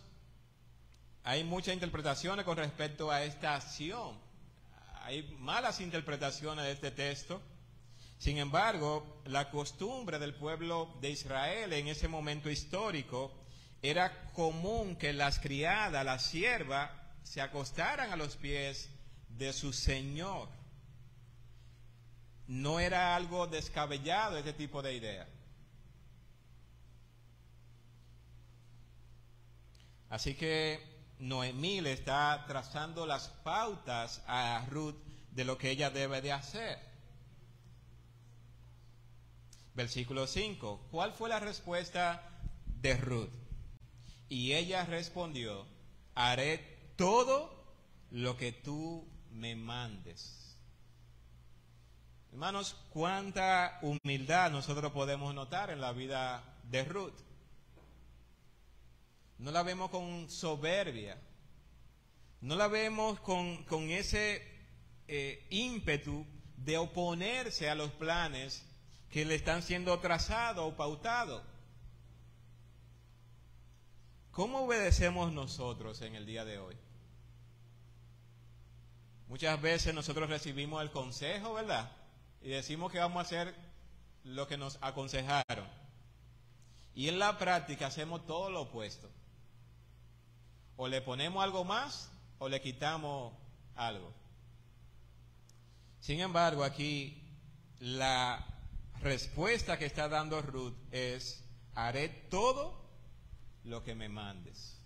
hay 1.24 1.44
muchas 1.44 1.74
interpretaciones 1.74 2.44
con 2.44 2.56
respecto 2.56 3.10
a 3.10 3.22
esta 3.22 3.54
acción. 3.54 4.16
Hay 5.02 5.22
malas 5.38 5.80
interpretaciones 5.80 6.64
de 6.64 6.72
este 6.72 6.90
texto. 6.90 7.40
Sin 8.18 8.38
embargo, 8.38 9.22
la 9.26 9.50
costumbre 9.50 10.18
del 10.18 10.34
pueblo 10.34 10.96
de 11.00 11.10
Israel 11.10 11.72
en 11.72 11.88
ese 11.88 12.08
momento 12.08 12.50
histórico 12.50 13.32
era 13.80 14.32
común 14.32 14.96
que 14.96 15.12
las 15.12 15.38
criadas, 15.38 16.04
las 16.04 16.24
siervas, 16.24 16.90
se 17.22 17.40
acostaran 17.40 18.12
a 18.12 18.16
los 18.16 18.36
pies 18.36 18.90
de 19.28 19.52
su 19.52 19.72
Señor. 19.72 20.48
No 22.46 22.80
era 22.80 23.14
algo 23.14 23.46
descabellado 23.46 24.38
este 24.38 24.54
tipo 24.54 24.82
de 24.82 24.94
idea. 24.94 25.28
Así 30.08 30.34
que 30.34 30.87
Noemí 31.18 31.80
le 31.80 31.92
está 31.92 32.44
trazando 32.46 33.06
las 33.06 33.28
pautas 33.28 34.22
a 34.26 34.64
Ruth 34.68 34.96
de 35.32 35.44
lo 35.44 35.58
que 35.58 35.70
ella 35.70 35.90
debe 35.90 36.20
de 36.20 36.32
hacer. 36.32 36.78
Versículo 39.74 40.26
5. 40.26 40.88
¿Cuál 40.90 41.12
fue 41.12 41.28
la 41.28 41.40
respuesta 41.40 42.22
de 42.66 42.96
Ruth? 42.96 43.30
Y 44.28 44.52
ella 44.54 44.84
respondió, 44.84 45.66
haré 46.14 46.92
todo 46.96 47.58
lo 48.10 48.36
que 48.36 48.52
tú 48.52 49.08
me 49.30 49.56
mandes. 49.56 50.56
Hermanos, 52.32 52.76
cuánta 52.90 53.78
humildad 53.82 54.50
nosotros 54.50 54.92
podemos 54.92 55.34
notar 55.34 55.70
en 55.70 55.80
la 55.80 55.92
vida 55.92 56.42
de 56.64 56.84
Ruth. 56.84 57.27
No 59.38 59.50
la 59.50 59.62
vemos 59.62 59.90
con 59.90 60.28
soberbia. 60.28 61.16
No 62.40 62.56
la 62.56 62.68
vemos 62.68 63.20
con, 63.20 63.64
con 63.64 63.90
ese 63.90 64.42
eh, 65.06 65.46
ímpetu 65.50 66.26
de 66.56 66.76
oponerse 66.76 67.70
a 67.70 67.74
los 67.74 67.90
planes 67.92 68.64
que 69.10 69.24
le 69.24 69.34
están 69.34 69.62
siendo 69.62 69.98
trazados 70.00 70.72
o 70.72 70.76
pautados. 70.76 71.42
¿Cómo 74.30 74.64
obedecemos 74.64 75.32
nosotros 75.32 76.00
en 76.02 76.14
el 76.14 76.26
día 76.26 76.44
de 76.44 76.58
hoy? 76.58 76.76
Muchas 79.26 79.60
veces 79.60 79.94
nosotros 79.94 80.28
recibimos 80.28 80.80
el 80.82 80.90
consejo, 80.90 81.54
¿verdad? 81.54 81.90
Y 82.40 82.50
decimos 82.50 82.92
que 82.92 82.98
vamos 82.98 83.18
a 83.18 83.26
hacer 83.26 83.54
lo 84.24 84.46
que 84.46 84.56
nos 84.56 84.78
aconsejaron. 84.80 85.66
Y 86.94 87.08
en 87.08 87.18
la 87.18 87.36
práctica 87.38 87.86
hacemos 87.86 88.26
todo 88.26 88.50
lo 88.50 88.62
opuesto. 88.62 89.10
O 90.78 90.88
le 90.88 91.02
ponemos 91.02 91.44
algo 91.44 91.64
más 91.64 92.10
o 92.38 92.48
le 92.48 92.62
quitamos 92.62 93.34
algo. 93.74 94.10
Sin 96.00 96.20
embargo, 96.20 96.64
aquí 96.64 97.20
la 97.80 98.46
respuesta 99.02 99.78
que 99.78 99.86
está 99.86 100.08
dando 100.08 100.40
Ruth 100.40 100.74
es, 100.90 101.44
haré 101.74 102.08
todo 102.08 102.80
lo 103.64 103.82
que 103.84 103.94
me 103.94 104.08
mandes. 104.08 104.80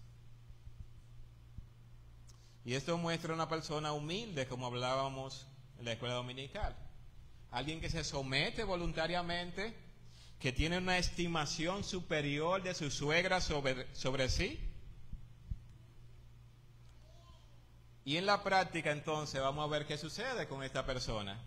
Y 2.64 2.74
esto 2.74 2.96
muestra 2.96 3.34
una 3.34 3.48
persona 3.48 3.92
humilde, 3.92 4.46
como 4.46 4.66
hablábamos 4.66 5.46
en 5.78 5.84
la 5.84 5.92
escuela 5.92 6.14
dominical. 6.14 6.76
Alguien 7.50 7.80
que 7.80 7.90
se 7.90 8.02
somete 8.02 8.64
voluntariamente, 8.64 9.76
que 10.38 10.52
tiene 10.52 10.78
una 10.78 10.96
estimación 10.96 11.84
superior 11.84 12.62
de 12.62 12.74
su 12.74 12.90
suegra 12.90 13.40
sobre, 13.40 13.94
sobre 13.94 14.28
sí. 14.28 14.58
Y 18.04 18.16
en 18.16 18.26
la 18.26 18.42
práctica 18.42 18.90
entonces 18.90 19.40
vamos 19.40 19.64
a 19.64 19.70
ver 19.70 19.86
qué 19.86 19.96
sucede 19.96 20.48
con 20.48 20.62
esta 20.62 20.84
persona. 20.84 21.40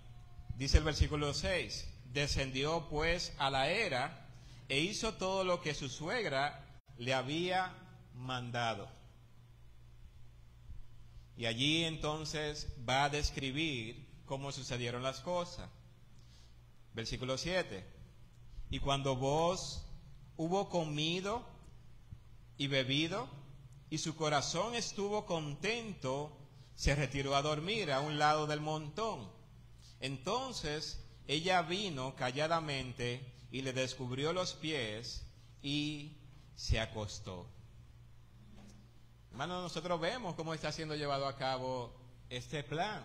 Dice 0.55 0.77
el 0.77 0.85
versículo 0.85 1.33
6, 1.33 1.87
descendió 2.13 2.87
pues 2.89 3.33
a 3.37 3.49
la 3.49 3.69
era 3.69 4.29
e 4.69 4.79
hizo 4.79 5.15
todo 5.15 5.43
lo 5.43 5.61
que 5.61 5.73
su 5.73 5.89
suegra 5.89 6.81
le 6.97 7.13
había 7.13 7.73
mandado. 8.13 8.87
Y 11.37 11.45
allí 11.45 11.83
entonces 11.83 12.67
va 12.87 13.03
a 13.03 13.09
describir 13.09 14.07
cómo 14.25 14.53
sucedieron 14.53 15.03
las 15.03 15.19
cosas. 15.19 15.69
Versículo 16.93 17.37
7. 17.37 17.85
Y 18.69 18.79
cuando 18.79 19.17
vos 19.17 19.85
hubo 20.37 20.69
comido 20.69 21.45
y 22.57 22.67
bebido, 22.67 23.27
y 23.89 23.97
su 23.97 24.15
corazón 24.15 24.75
estuvo 24.75 25.25
contento, 25.25 26.35
se 26.75 26.95
retiró 26.95 27.35
a 27.35 27.41
dormir 27.41 27.91
a 27.91 28.01
un 28.01 28.19
lado 28.19 28.47
del 28.47 28.61
montón. 28.61 29.29
Entonces 29.99 31.03
ella 31.27 31.61
vino 31.61 32.15
calladamente 32.15 33.33
y 33.51 33.61
le 33.61 33.73
descubrió 33.73 34.33
los 34.33 34.53
pies 34.53 35.25
y 35.61 36.17
se 36.55 36.79
acostó. 36.79 37.47
Hermanos, 39.31 39.63
nosotros 39.63 39.99
vemos 39.99 40.35
cómo 40.35 40.53
está 40.53 40.71
siendo 40.71 40.95
llevado 40.95 41.27
a 41.27 41.35
cabo 41.35 41.93
este 42.29 42.63
plan. 42.63 43.03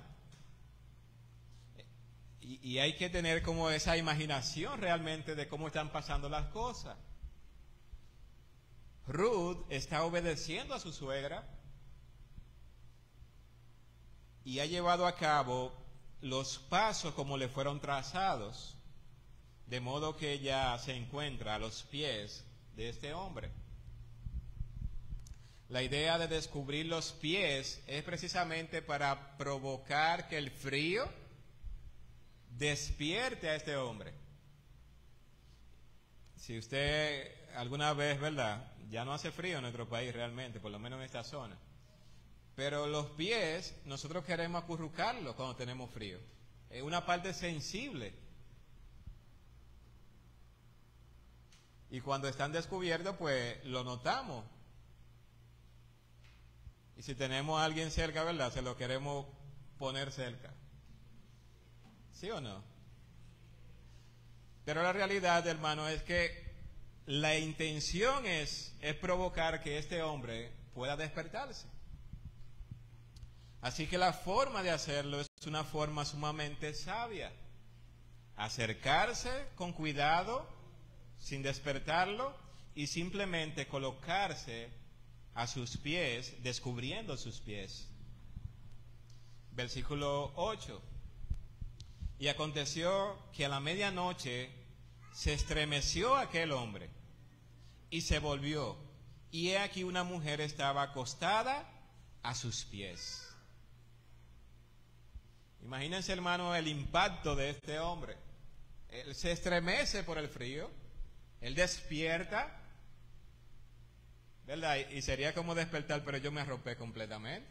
Y, 2.40 2.58
y, 2.68 2.78
hay 2.78 2.96
que 2.96 3.10
tener 3.10 3.42
como 3.42 3.70
esa 3.70 3.96
imaginación 3.96 4.80
realmente 4.80 5.34
de 5.34 5.46
cómo 5.46 5.66
están 5.66 5.92
pasando 5.92 6.28
las 6.28 6.46
cosas. 6.46 6.96
Ruth 9.06 9.66
está 9.68 10.04
obedeciendo 10.04 10.74
a 10.74 10.80
su 10.80 10.92
suegra 10.92 11.59
y 14.44 14.60
ha 14.60 14.66
llevado 14.66 15.06
a 15.06 15.16
cabo 15.16 15.72
los 16.20 16.58
pasos 16.58 17.14
como 17.14 17.36
le 17.36 17.48
fueron 17.48 17.80
trazados, 17.80 18.76
de 19.66 19.80
modo 19.80 20.16
que 20.16 20.32
ella 20.32 20.76
se 20.78 20.96
encuentra 20.96 21.54
a 21.54 21.58
los 21.58 21.82
pies 21.84 22.44
de 22.76 22.88
este 22.88 23.14
hombre. 23.14 23.50
La 25.68 25.82
idea 25.82 26.18
de 26.18 26.26
descubrir 26.26 26.86
los 26.86 27.12
pies 27.12 27.80
es 27.86 28.02
precisamente 28.02 28.82
para 28.82 29.36
provocar 29.36 30.28
que 30.28 30.36
el 30.36 30.50
frío 30.50 31.08
despierte 32.50 33.48
a 33.48 33.54
este 33.54 33.76
hombre. 33.76 34.12
Si 36.36 36.58
usted 36.58 37.30
alguna 37.54 37.92
vez, 37.92 38.18
¿verdad? 38.18 38.72
Ya 38.90 39.04
no 39.04 39.12
hace 39.12 39.30
frío 39.30 39.56
en 39.56 39.62
nuestro 39.62 39.88
país 39.88 40.12
realmente, 40.12 40.58
por 40.58 40.72
lo 40.72 40.80
menos 40.80 40.98
en 40.98 41.04
esta 41.04 41.22
zona. 41.22 41.56
Pero 42.60 42.86
los 42.86 43.06
pies, 43.12 43.74
nosotros 43.86 44.22
queremos 44.22 44.62
acurrucarlos 44.62 45.34
cuando 45.34 45.56
tenemos 45.56 45.90
frío. 45.90 46.18
Es 46.68 46.82
una 46.82 47.06
parte 47.06 47.32
sensible. 47.32 48.12
Y 51.88 52.02
cuando 52.02 52.28
están 52.28 52.52
descubiertos, 52.52 53.16
pues 53.16 53.64
lo 53.64 53.82
notamos. 53.82 54.44
Y 56.98 57.02
si 57.02 57.14
tenemos 57.14 57.58
a 57.58 57.64
alguien 57.64 57.90
cerca, 57.90 58.24
¿verdad? 58.24 58.52
Se 58.52 58.60
lo 58.60 58.76
queremos 58.76 59.24
poner 59.78 60.12
cerca. 60.12 60.52
¿Sí 62.12 62.30
o 62.30 62.42
no? 62.42 62.62
Pero 64.66 64.82
la 64.82 64.92
realidad, 64.92 65.46
hermano, 65.46 65.88
es 65.88 66.02
que 66.02 66.52
la 67.06 67.38
intención 67.38 68.26
es, 68.26 68.76
es 68.82 68.94
provocar 68.96 69.62
que 69.62 69.78
este 69.78 70.02
hombre 70.02 70.52
pueda 70.74 70.98
despertarse. 70.98 71.79
Así 73.62 73.86
que 73.86 73.98
la 73.98 74.12
forma 74.12 74.62
de 74.62 74.70
hacerlo 74.70 75.20
es 75.20 75.28
una 75.46 75.64
forma 75.64 76.04
sumamente 76.04 76.72
sabia. 76.74 77.32
Acercarse 78.36 79.48
con 79.54 79.72
cuidado, 79.72 80.46
sin 81.18 81.42
despertarlo, 81.42 82.34
y 82.74 82.86
simplemente 82.86 83.66
colocarse 83.66 84.70
a 85.34 85.46
sus 85.46 85.76
pies, 85.76 86.42
descubriendo 86.42 87.16
sus 87.16 87.40
pies. 87.40 87.88
Versículo 89.52 90.32
8. 90.36 90.80
Y 92.18 92.28
aconteció 92.28 93.18
que 93.32 93.44
a 93.44 93.48
la 93.48 93.60
medianoche 93.60 94.50
se 95.12 95.34
estremeció 95.34 96.16
aquel 96.16 96.52
hombre 96.52 96.88
y 97.90 98.02
se 98.02 98.18
volvió. 98.18 98.76
Y 99.30 99.50
he 99.50 99.58
aquí 99.58 99.84
una 99.84 100.04
mujer 100.04 100.40
estaba 100.40 100.82
acostada 100.82 101.68
a 102.22 102.34
sus 102.34 102.64
pies. 102.64 103.29
Imagínense, 105.62 106.12
hermano, 106.12 106.54
el 106.54 106.68
impacto 106.68 107.36
de 107.36 107.50
este 107.50 107.78
hombre. 107.78 108.16
Él 108.88 109.14
se 109.14 109.32
estremece 109.32 110.02
por 110.02 110.18
el 110.18 110.28
frío, 110.28 110.70
él 111.40 111.54
despierta, 111.54 112.60
¿verdad? 114.46 114.76
Y 114.90 115.00
sería 115.02 115.32
como 115.32 115.54
despertar, 115.54 116.02
pero 116.04 116.18
yo 116.18 116.32
me 116.32 116.40
arropé 116.40 116.76
completamente. 116.76 117.46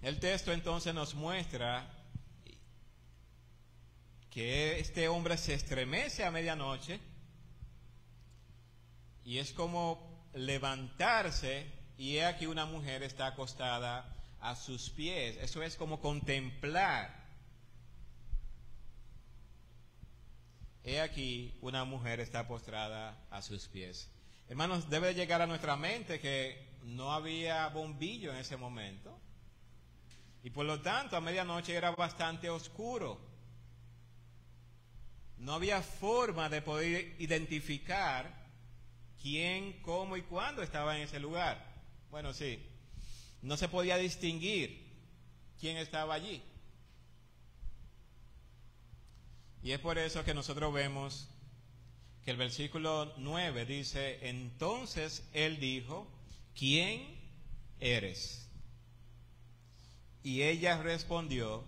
El 0.00 0.18
texto 0.18 0.52
entonces 0.52 0.94
nos 0.94 1.14
muestra 1.14 1.88
que 4.30 4.80
este 4.80 5.06
hombre 5.08 5.36
se 5.36 5.54
estremece 5.54 6.24
a 6.24 6.30
medianoche 6.30 6.98
y 9.24 9.38
es 9.38 9.52
como 9.52 10.26
levantarse 10.32 11.81
y 12.02 12.16
he 12.16 12.24
aquí 12.24 12.46
una 12.46 12.66
mujer 12.66 13.04
está 13.04 13.28
acostada 13.28 14.12
a 14.40 14.56
sus 14.56 14.90
pies. 14.90 15.36
Eso 15.40 15.62
es 15.62 15.76
como 15.76 16.00
contemplar. 16.00 17.14
He 20.82 21.00
aquí 21.00 21.56
una 21.60 21.84
mujer 21.84 22.18
está 22.18 22.48
postrada 22.48 23.16
a 23.30 23.40
sus 23.40 23.68
pies. 23.68 24.10
Hermanos, 24.48 24.90
debe 24.90 25.14
llegar 25.14 25.42
a 25.42 25.46
nuestra 25.46 25.76
mente 25.76 26.18
que 26.18 26.76
no 26.82 27.12
había 27.12 27.68
bombillo 27.68 28.32
en 28.32 28.38
ese 28.38 28.56
momento. 28.56 29.16
Y 30.42 30.50
por 30.50 30.66
lo 30.66 30.80
tanto, 30.80 31.16
a 31.16 31.20
medianoche 31.20 31.72
era 31.72 31.92
bastante 31.92 32.50
oscuro. 32.50 33.20
No 35.38 35.52
había 35.52 35.82
forma 35.82 36.48
de 36.48 36.62
poder 36.62 37.14
identificar 37.20 38.42
quién, 39.20 39.80
cómo 39.82 40.16
y 40.16 40.22
cuándo 40.22 40.64
estaba 40.64 40.96
en 40.96 41.02
ese 41.02 41.20
lugar. 41.20 41.70
Bueno, 42.12 42.34
sí. 42.34 42.58
No 43.40 43.56
se 43.56 43.70
podía 43.70 43.96
distinguir 43.96 44.86
quién 45.58 45.78
estaba 45.78 46.12
allí. 46.12 46.42
Y 49.62 49.72
es 49.72 49.78
por 49.78 49.96
eso 49.96 50.22
que 50.22 50.34
nosotros 50.34 50.74
vemos 50.74 51.30
que 52.22 52.30
el 52.30 52.36
versículo 52.36 53.14
9 53.16 53.64
dice, 53.64 54.28
entonces 54.28 55.26
él 55.32 55.58
dijo, 55.58 56.06
¿quién 56.54 57.18
eres? 57.80 58.46
Y 60.22 60.42
ella 60.42 60.82
respondió, 60.82 61.64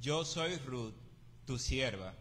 yo 0.00 0.24
soy 0.24 0.58
Ruth, 0.58 0.94
tu 1.44 1.58
sierva. 1.58 2.14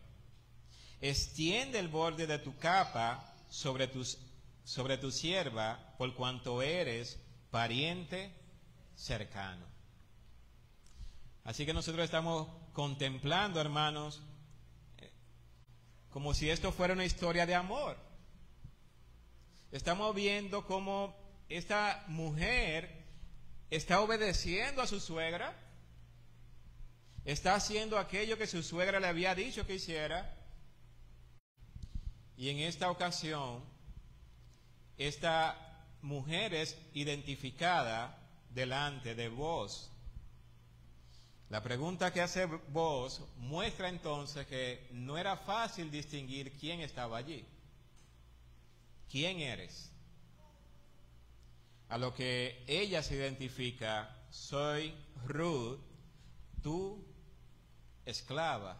Extiende 1.00 1.78
el 1.78 1.90
borde 1.90 2.26
de 2.26 2.40
tu 2.40 2.58
capa 2.58 3.36
sobre, 3.52 3.88
tus, 3.88 4.18
sobre 4.63 4.98
tu 4.98 5.12
sierva, 5.12 5.94
por 6.00 6.16
cuanto 6.16 6.63
eres 6.63 7.20
pariente 7.52 8.34
cercano. 8.96 9.66
Así 11.44 11.66
que 11.66 11.74
nosotros 11.74 12.04
estamos 12.04 12.48
contemplando, 12.74 13.62
hermanos, 13.62 14.22
como 16.10 16.34
si 16.34 16.50
esto 16.50 16.72
fuera 16.72 16.94
una 16.94 17.06
historia 17.06 17.46
de 17.46 17.56
amor. 17.56 17.98
Estamos 19.72 20.14
viendo 20.16 20.66
cómo 20.66 21.16
esta 21.50 22.04
mujer 22.08 23.06
está 23.70 24.02
obedeciendo 24.02 24.82
a 24.82 24.88
su 24.88 25.00
suegra, 25.00 25.56
está 27.26 27.56
haciendo 27.56 27.98
aquello 27.98 28.38
que 28.38 28.48
su 28.48 28.64
suegra 28.64 29.00
le 29.00 29.08
había 29.08 29.36
dicho 29.36 29.66
que 29.66 29.76
hiciera, 29.76 30.36
y 32.36 32.50
en 32.50 32.60
esta 32.60 32.92
ocasión, 32.92 33.64
esta 34.98 35.66
mujer 36.08 36.54
es 36.54 36.78
identificada 36.93 38.17
delante 38.50 39.13
de 39.13 39.28
vos. 39.28 39.91
La 41.50 41.62
pregunta 41.62 42.12
que 42.12 42.22
hace 42.22 42.46
vos 42.46 43.22
muestra 43.38 43.89
entonces 43.89 44.48
que 44.48 44.88
no 44.91 45.17
era 45.17 45.36
fácil 45.38 45.91
distinguir 45.91 46.54
quién 46.58 46.80
estaba 46.80 47.17
allí. 47.17 47.46
¿Quién 49.10 49.39
eres? 49.39 49.91
A 51.89 51.98
lo 51.98 52.13
que 52.13 52.63
ella 52.67 53.04
se 53.04 53.15
identifica, 53.15 54.10
soy 54.30 54.93
Ruth, 55.26 55.80
tu 56.62 57.06
esclava, 58.06 58.78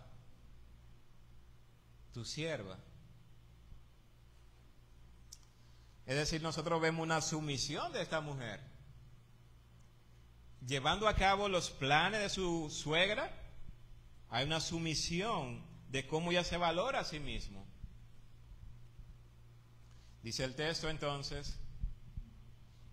tu 2.14 2.26
sierva. 2.26 2.78
Es 6.08 6.16
decir, 6.16 6.42
nosotros 6.42 6.80
vemos 6.82 7.04
una 7.04 7.22
sumisión 7.22 7.92
de 7.92 8.02
esta 8.02 8.22
mujer, 8.22 8.62
llevando 10.66 11.06
a 11.06 11.16
cabo 11.16 11.50
los 11.50 11.70
planes 11.70 12.22
de 12.22 12.30
su 12.30 12.70
suegra. 12.70 13.30
Hay 14.30 14.46
una 14.46 14.62
sumisión 14.62 15.62
de 15.90 16.08
cómo 16.08 16.32
ella 16.32 16.46
se 16.46 16.56
valora 16.56 17.02
a 17.02 17.04
sí 17.04 17.20
mismo. 17.20 17.66
Dice 20.24 20.46
el 20.46 20.56
texto 20.56 20.90
entonces, 20.90 21.60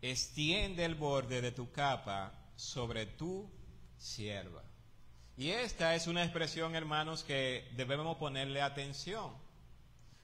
extiende 0.03 0.85
el 0.85 0.97
borde 0.97 1.41
de 1.41 1.53
tu 1.53 1.71
capa 1.71 2.33
sobre 2.57 3.07
tu 3.07 3.49
sierva. 3.97 4.65
Y 5.37 5.51
esta 5.51 5.95
es 5.95 6.09
una 6.09 6.25
expresión, 6.25 6.75
hermanos, 6.75 7.23
que 7.23 7.71
debemos 7.77 8.17
ponerle 8.17 8.61
atención, 8.61 9.33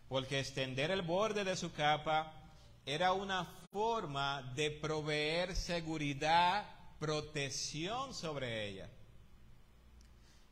porque 0.09 0.41
extender 0.41 0.91
el 0.91 1.03
borde 1.03 1.45
de 1.45 1.57
su 1.57 1.73
capa 1.73 2.40
era 2.87 3.13
una 3.13 3.45
forma 3.73 4.43
de 4.55 4.71
proveer 4.71 5.55
seguridad, 5.55 6.65
protección 6.99 8.15
sobre 8.15 8.69
ella. 8.69 8.91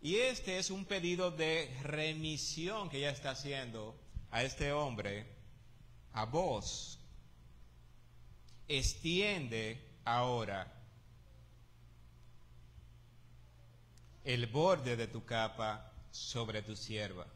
Y 0.01 0.17
este 0.17 0.59
es 0.59 0.71
un 0.71 0.85
pedido 0.85 1.31
de 1.31 1.77
remisión 1.83 2.89
que 2.89 2.99
ella 2.99 3.11
está 3.11 3.31
haciendo 3.31 3.99
a 4.31 4.43
este 4.43 4.73
hombre, 4.73 5.27
a 6.13 6.25
vos. 6.25 7.01
Extiende 8.69 9.99
ahora 10.05 10.73
el 14.25 14.47
borde 14.47 14.97
de 14.97 15.09
tu 15.09 15.25
capa 15.25 15.91
sobre 16.11 16.63
tu 16.63 16.77
sierva. 16.77 17.27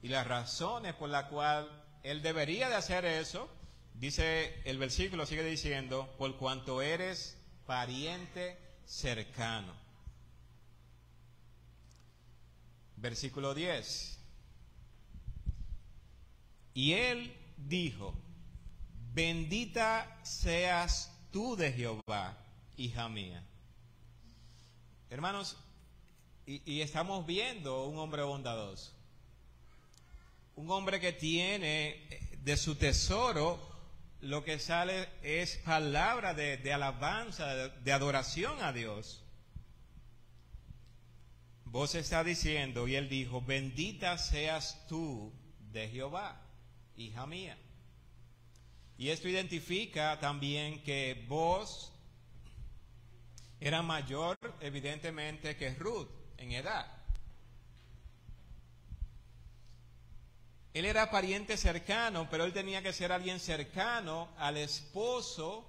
Y 0.00 0.08
las 0.08 0.26
razones 0.26 0.94
por 0.94 1.08
las 1.08 1.24
cuales 1.24 1.68
él 2.06 2.22
debería 2.22 2.68
de 2.68 2.76
hacer 2.76 3.04
eso, 3.04 3.50
dice 3.94 4.62
el 4.64 4.78
versículo, 4.78 5.26
sigue 5.26 5.42
diciendo, 5.42 6.14
por 6.18 6.36
cuanto 6.36 6.80
eres 6.80 7.36
pariente 7.66 8.56
cercano. 8.84 9.74
Versículo 12.96 13.54
10. 13.54 14.20
Y 16.74 16.92
él 16.92 17.36
dijo, 17.56 18.14
bendita 19.12 20.20
seas 20.22 21.12
tú 21.32 21.56
de 21.56 21.72
Jehová, 21.72 22.38
hija 22.76 23.08
mía. 23.08 23.44
Hermanos, 25.10 25.56
y, 26.46 26.62
y 26.72 26.82
estamos 26.82 27.26
viendo 27.26 27.86
un 27.86 27.98
hombre 27.98 28.22
bondadoso. 28.22 28.95
Un 30.56 30.70
hombre 30.70 31.00
que 31.00 31.12
tiene 31.12 31.88
eh, 32.10 32.38
de 32.38 32.56
su 32.56 32.74
tesoro 32.76 33.60
lo 34.20 34.42
que 34.42 34.58
sale 34.58 35.08
es 35.22 35.56
palabra 35.58 36.34
de, 36.34 36.72
alabanza, 36.72 37.54
de, 37.54 37.68
de 37.68 37.92
adoración 37.92 38.60
a 38.62 38.72
Dios. 38.72 39.22
Vos 41.64 41.94
está 41.94 42.24
diciendo, 42.24 42.88
y 42.88 42.94
él 42.94 43.08
dijo, 43.08 43.42
bendita 43.42 44.16
seas 44.16 44.86
tú 44.88 45.32
de 45.72 45.88
Jehová, 45.88 46.40
hija 46.96 47.26
mía. 47.26 47.58
Y 48.96 49.10
esto 49.10 49.28
identifica 49.28 50.18
también 50.18 50.82
que 50.82 51.26
vos 51.28 51.92
era 53.60 53.82
mayor, 53.82 54.38
evidentemente, 54.60 55.56
que 55.56 55.74
Ruth 55.74 56.08
en 56.38 56.52
edad. 56.52 56.95
Él 60.76 60.84
era 60.84 61.10
pariente 61.10 61.56
cercano, 61.56 62.28
pero 62.30 62.44
él 62.44 62.52
tenía 62.52 62.82
que 62.82 62.92
ser 62.92 63.10
alguien 63.10 63.40
cercano 63.40 64.28
al 64.36 64.58
esposo 64.58 65.66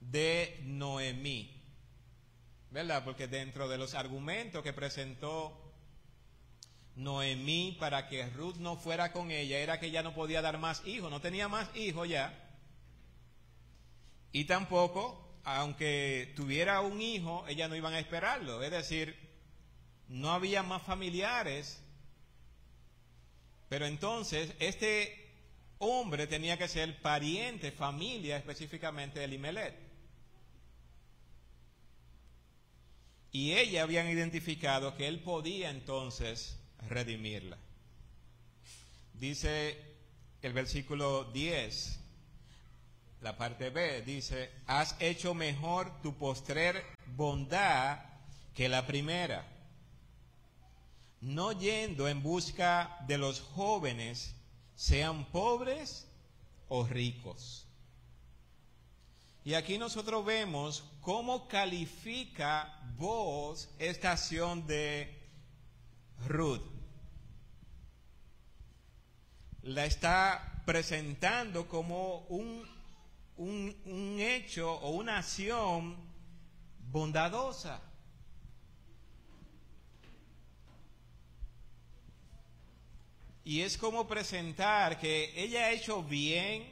de 0.00 0.58
Noemí. 0.64 1.62
¿Verdad? 2.70 3.04
Porque 3.04 3.28
dentro 3.28 3.68
de 3.68 3.76
los 3.76 3.92
argumentos 3.92 4.62
que 4.62 4.72
presentó 4.72 5.74
Noemí 6.96 7.76
para 7.78 8.08
que 8.08 8.24
Ruth 8.30 8.56
no 8.56 8.76
fuera 8.76 9.12
con 9.12 9.30
ella 9.30 9.58
era 9.58 9.78
que 9.78 9.88
ella 9.88 10.02
no 10.02 10.14
podía 10.14 10.40
dar 10.40 10.56
más 10.56 10.86
hijos, 10.86 11.10
no 11.10 11.20
tenía 11.20 11.48
más 11.48 11.68
hijos 11.76 12.08
ya. 12.08 12.32
Y 14.32 14.46
tampoco, 14.46 15.38
aunque 15.44 16.32
tuviera 16.34 16.80
un 16.80 16.98
hijo, 16.98 17.44
ellas 17.46 17.68
no 17.68 17.76
iban 17.76 17.92
a 17.92 17.98
esperarlo. 17.98 18.62
Es 18.62 18.70
decir, 18.70 19.18
no 20.08 20.32
había 20.32 20.62
más 20.62 20.80
familiares. 20.80 21.81
Pero 23.72 23.86
entonces, 23.86 24.52
este 24.58 25.30
hombre 25.78 26.26
tenía 26.26 26.58
que 26.58 26.68
ser 26.68 27.00
pariente, 27.00 27.72
familia 27.72 28.36
específicamente 28.36 29.18
de 29.18 29.24
Elimelech. 29.24 29.74
Y 33.30 33.52
ella 33.52 33.84
habían 33.84 34.10
identificado 34.10 34.94
que 34.94 35.08
él 35.08 35.20
podía 35.20 35.70
entonces 35.70 36.58
redimirla. 36.86 37.56
Dice 39.14 39.78
el 40.42 40.52
versículo 40.52 41.24
10, 41.32 41.98
la 43.22 43.38
parte 43.38 43.70
B, 43.70 44.02
dice, 44.02 44.50
has 44.66 44.96
hecho 45.00 45.32
mejor 45.32 46.02
tu 46.02 46.18
postrer 46.18 46.84
bondad 47.16 48.00
que 48.54 48.68
la 48.68 48.86
primera, 48.86 49.50
no 51.22 51.52
yendo 51.52 52.08
en 52.08 52.20
busca 52.22 52.98
de 53.06 53.16
los 53.16 53.40
jóvenes, 53.40 54.34
sean 54.74 55.24
pobres 55.26 56.08
o 56.68 56.84
ricos. 56.84 57.68
Y 59.44 59.54
aquí 59.54 59.78
nosotros 59.78 60.24
vemos 60.24 60.84
cómo 61.00 61.46
califica 61.46 62.80
vos 62.96 63.68
esta 63.78 64.12
acción 64.12 64.66
de 64.66 65.16
Ruth. 66.26 66.62
La 69.62 69.84
está 69.84 70.62
presentando 70.66 71.68
como 71.68 72.18
un, 72.28 72.68
un, 73.36 73.76
un 73.84 74.16
hecho 74.18 74.72
o 74.72 74.90
una 74.90 75.18
acción 75.18 75.96
bondadosa. 76.90 77.80
Y 83.44 83.62
es 83.62 83.76
como 83.76 84.06
presentar 84.06 84.98
que 85.00 85.32
ella 85.36 85.64
ha 85.64 85.70
hecho 85.72 86.02
bien 86.02 86.64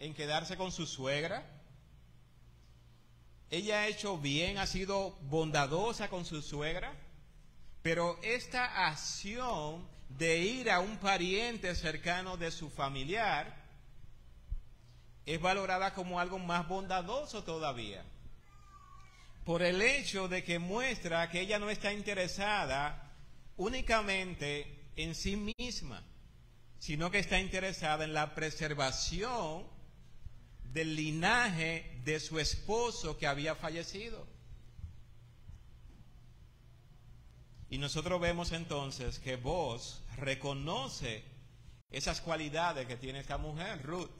en 0.00 0.14
quedarse 0.14 0.56
con 0.56 0.72
su 0.72 0.86
suegra. 0.86 1.46
Ella 3.50 3.80
ha 3.80 3.86
hecho 3.86 4.18
bien, 4.18 4.58
ha 4.58 4.66
sido 4.66 5.12
bondadosa 5.22 6.08
con 6.08 6.24
su 6.24 6.42
suegra. 6.42 6.92
Pero 7.82 8.18
esta 8.22 8.88
acción 8.88 9.86
de 10.08 10.38
ir 10.38 10.70
a 10.70 10.80
un 10.80 10.96
pariente 10.96 11.74
cercano 11.74 12.36
de 12.36 12.50
su 12.50 12.70
familiar 12.70 13.62
es 15.26 15.40
valorada 15.40 15.94
como 15.94 16.18
algo 16.18 16.38
más 16.38 16.66
bondadoso 16.66 17.44
todavía. 17.44 18.04
Por 19.44 19.62
el 19.62 19.80
hecho 19.82 20.28
de 20.28 20.42
que 20.42 20.58
muestra 20.58 21.30
que 21.30 21.40
ella 21.40 21.58
no 21.58 21.70
está 21.70 21.92
interesada 21.92 23.12
únicamente 23.56 24.83
en 24.96 25.14
sí 25.14 25.52
misma, 25.58 26.02
sino 26.78 27.10
que 27.10 27.18
está 27.18 27.40
interesada 27.40 28.04
en 28.04 28.14
la 28.14 28.34
preservación 28.34 29.64
del 30.72 30.96
linaje 30.96 32.00
de 32.04 32.20
su 32.20 32.38
esposo 32.38 33.16
que 33.16 33.26
había 33.26 33.54
fallecido. 33.54 34.26
Y 37.70 37.78
nosotros 37.78 38.20
vemos 38.20 38.52
entonces 38.52 39.18
que 39.18 39.36
vos 39.36 40.02
reconoce 40.16 41.24
esas 41.90 42.20
cualidades 42.20 42.86
que 42.86 42.96
tiene 42.96 43.20
esta 43.20 43.38
mujer, 43.38 43.82
Ruth. 43.82 44.10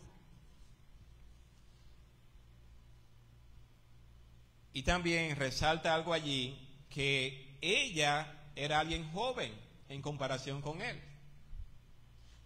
Y 4.73 4.83
también 4.83 5.37
resalta 5.37 5.95
algo 5.95 6.13
allí, 6.13 6.59
que 6.89 7.59
ella 7.61 8.51
era 8.57 8.81
alguien 8.81 9.09
joven 9.13 9.64
en 9.95 10.03
comparación 10.03 10.61
con 10.61 10.83
él. 10.83 11.01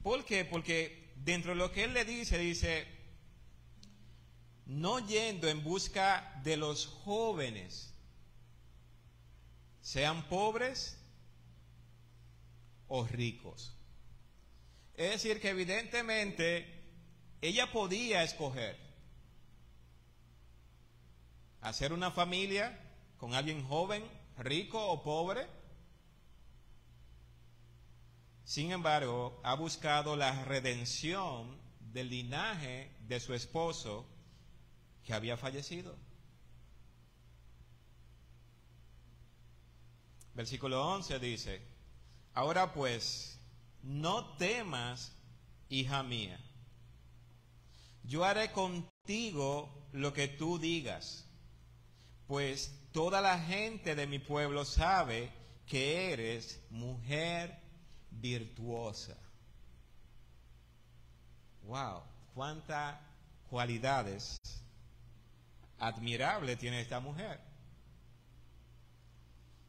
¿Por 0.02 0.24
qué? 0.24 0.44
Porque 0.44 1.12
dentro 1.16 1.52
de 1.52 1.56
lo 1.56 1.72
que 1.72 1.84
él 1.84 1.94
le 1.94 2.04
dice, 2.04 2.38
dice, 2.38 2.86
no 4.66 4.98
yendo 5.00 5.48
en 5.48 5.64
busca 5.64 6.40
de 6.44 6.56
los 6.56 6.86
jóvenes, 6.86 7.92
sean 9.80 10.28
pobres 10.28 10.98
o 12.86 13.06
ricos. 13.06 13.74
Es 14.94 15.10
decir, 15.10 15.40
que 15.40 15.50
evidentemente 15.50 16.66
ella 17.40 17.70
podía 17.72 18.22
escoger 18.22 18.88
hacer 21.60 21.92
una 21.92 22.10
familia 22.10 22.78
con 23.18 23.34
alguien 23.34 23.66
joven, 23.66 24.04
rico 24.38 24.84
o 24.90 25.02
pobre. 25.02 25.46
Sin 28.48 28.72
embargo, 28.72 29.38
ha 29.44 29.52
buscado 29.56 30.16
la 30.16 30.42
redención 30.46 31.60
del 31.80 32.08
linaje 32.08 32.96
de 33.00 33.20
su 33.20 33.34
esposo 33.34 34.06
que 35.04 35.12
había 35.12 35.36
fallecido. 35.36 35.94
Versículo 40.32 40.82
11 40.94 41.18
dice, 41.18 41.60
ahora 42.32 42.72
pues, 42.72 43.38
no 43.82 44.34
temas, 44.38 45.12
hija 45.68 46.02
mía, 46.02 46.40
yo 48.02 48.24
haré 48.24 48.50
contigo 48.52 49.90
lo 49.92 50.14
que 50.14 50.26
tú 50.26 50.58
digas, 50.58 51.28
pues 52.26 52.72
toda 52.92 53.20
la 53.20 53.38
gente 53.40 53.94
de 53.94 54.06
mi 54.06 54.18
pueblo 54.18 54.64
sabe 54.64 55.30
que 55.66 56.14
eres 56.14 56.64
mujer 56.70 57.67
virtuosa. 58.20 59.16
Wow, 61.64 62.02
cuántas 62.34 62.98
cualidades 63.50 64.38
admirables 65.78 66.58
tiene 66.58 66.80
esta 66.80 67.00
mujer. 67.00 67.40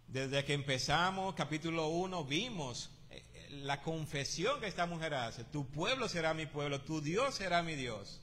Desde 0.07 0.43
que 0.43 0.53
empezamos, 0.53 1.35
capítulo 1.35 1.89
1, 1.89 2.23
vimos 2.25 2.89
eh, 3.12 3.23
eh, 3.33 3.47
la 3.63 3.81
confesión 3.81 4.59
que 4.59 4.67
esta 4.67 4.88
mujer 4.88 5.13
hace. 5.13 5.43
Tu 5.43 5.69
pueblo 5.69 6.09
será 6.09 6.33
mi 6.33 6.47
pueblo, 6.47 6.81
tu 6.81 6.99
Dios 7.01 7.35
será 7.35 7.62
mi 7.62 7.75
Dios. 7.75 8.21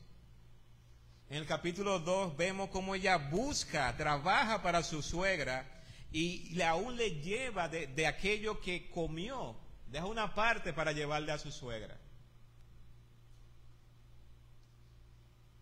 En 1.28 1.38
el 1.38 1.46
capítulo 1.46 2.00
2 2.00 2.36
vemos 2.36 2.70
cómo 2.70 2.94
ella 2.94 3.16
busca, 3.16 3.96
trabaja 3.96 4.62
para 4.62 4.82
su 4.82 5.02
suegra 5.02 5.68
y 6.10 6.60
aún 6.62 6.96
le 6.96 7.20
lleva 7.20 7.68
de, 7.68 7.88
de 7.88 8.06
aquello 8.06 8.60
que 8.60 8.90
comió. 8.90 9.56
Deja 9.96 10.08
una 10.08 10.34
parte 10.34 10.74
para 10.74 10.92
llevarle 10.92 11.32
a 11.32 11.38
su 11.38 11.50
suegra. 11.50 11.96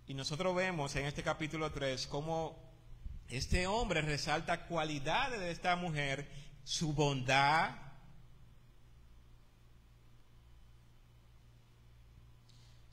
Y 0.09 0.14
nosotros 0.14 0.57
vemos 0.57 0.97
en 0.97 1.07
este 1.07 1.23
capítulo 1.23 1.70
3 1.70 2.09
cómo 2.09 2.59
este 3.29 3.68
hombre 3.68 4.03
resalta 4.03 4.66
cualidades 4.66 5.38
de 5.38 5.53
esta 5.53 5.77
mujer, 5.77 6.29
su 6.64 6.92
bondad, 6.94 7.77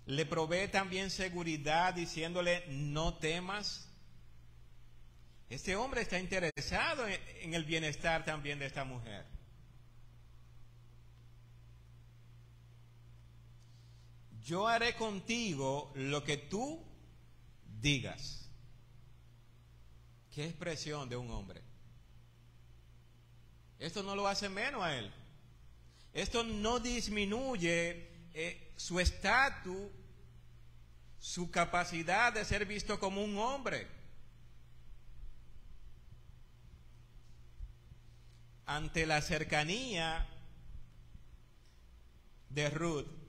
le 0.06 0.28
provee 0.28 0.68
también 0.68 1.10
seguridad 1.10 1.96
diciéndole 1.96 2.66
no 2.68 3.16
temas. 3.16 3.90
Este 5.50 5.76
hombre 5.76 6.02
está 6.02 6.20
interesado 6.20 7.08
en, 7.08 7.56
el 7.56 7.66
bienestar 7.66 8.26
también 8.26 8.60
de 8.60 8.68
esta 8.68 8.84
mujer. 8.84 9.41
Yo 14.44 14.68
haré 14.68 14.96
contigo 14.96 15.92
lo 15.96 16.24
que 16.24 16.38
tú 16.38 16.84
digas. 17.80 18.50
Qué 20.32 20.46
expresión 20.46 21.10
de 21.10 21.18
un 21.18 21.30
hombre. 21.30 21.62
Esto 23.78 24.04
no 24.04 24.16
lo 24.16 24.28
hace 24.28 24.48
menos 24.50 24.84
a 24.84 24.98
él. 24.98 25.12
Esto 26.14 26.44
no 26.44 26.80
disminuye 26.80 28.10
eh, 28.34 28.74
su 28.78 29.00
estatus, 29.00 29.90
su 31.20 31.52
capacidad 31.52 32.34
de 32.34 32.46
ser 32.46 32.66
visto 32.66 33.00
como 33.00 33.24
un 33.24 33.38
hombre. 33.38 33.88
Ante 38.66 39.06
la 39.06 39.22
cercanía 39.22 40.28
de 42.50 42.70
Ruth, 42.70 43.21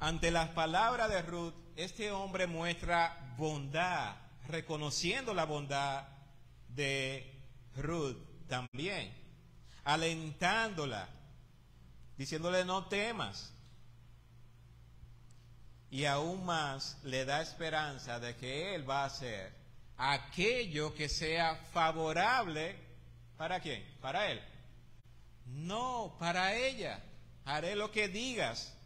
ante 0.00 0.30
las 0.30 0.48
palabras 0.48 1.10
de 1.10 1.20
Ruth, 1.20 1.54
este 1.76 2.10
hombre 2.10 2.46
muestra 2.46 3.34
bondad, 3.36 4.16
reconociendo 4.48 5.34
la 5.34 5.44
bondad 5.44 6.08
de 6.68 7.30
Ruth 7.76 8.16
también, 8.48 9.14
alentándola, 9.84 11.06
diciéndole 12.16 12.64
no 12.64 12.86
temas. 12.86 13.52
Y 15.90 16.06
aún 16.06 16.46
más 16.46 16.98
le 17.04 17.26
da 17.26 17.42
esperanza 17.42 18.18
de 18.18 18.36
que 18.36 18.74
Él 18.74 18.88
va 18.88 19.02
a 19.02 19.06
hacer 19.06 19.52
aquello 19.98 20.94
que 20.94 21.10
sea 21.10 21.56
favorable 21.72 22.74
para 23.36 23.60
quién? 23.60 23.84
Para 24.00 24.30
Él. 24.30 24.40
No, 25.44 26.16
para 26.18 26.54
ella. 26.54 27.02
Haré 27.44 27.74
lo 27.76 27.90
que 27.90 28.08
digas. 28.08 28.79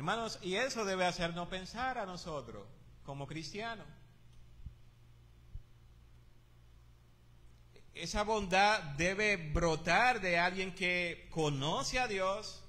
Hermanos, 0.00 0.38
y 0.40 0.54
eso 0.54 0.86
debe 0.86 1.04
hacernos 1.04 1.48
pensar 1.48 1.98
a 1.98 2.06
nosotros 2.06 2.66
como 3.04 3.26
cristianos. 3.26 3.86
Esa 7.92 8.22
bondad 8.22 8.82
debe 8.96 9.36
brotar 9.36 10.22
de 10.22 10.38
alguien 10.38 10.74
que 10.74 11.28
conoce 11.30 11.98
a 11.98 12.08
Dios. 12.08 12.62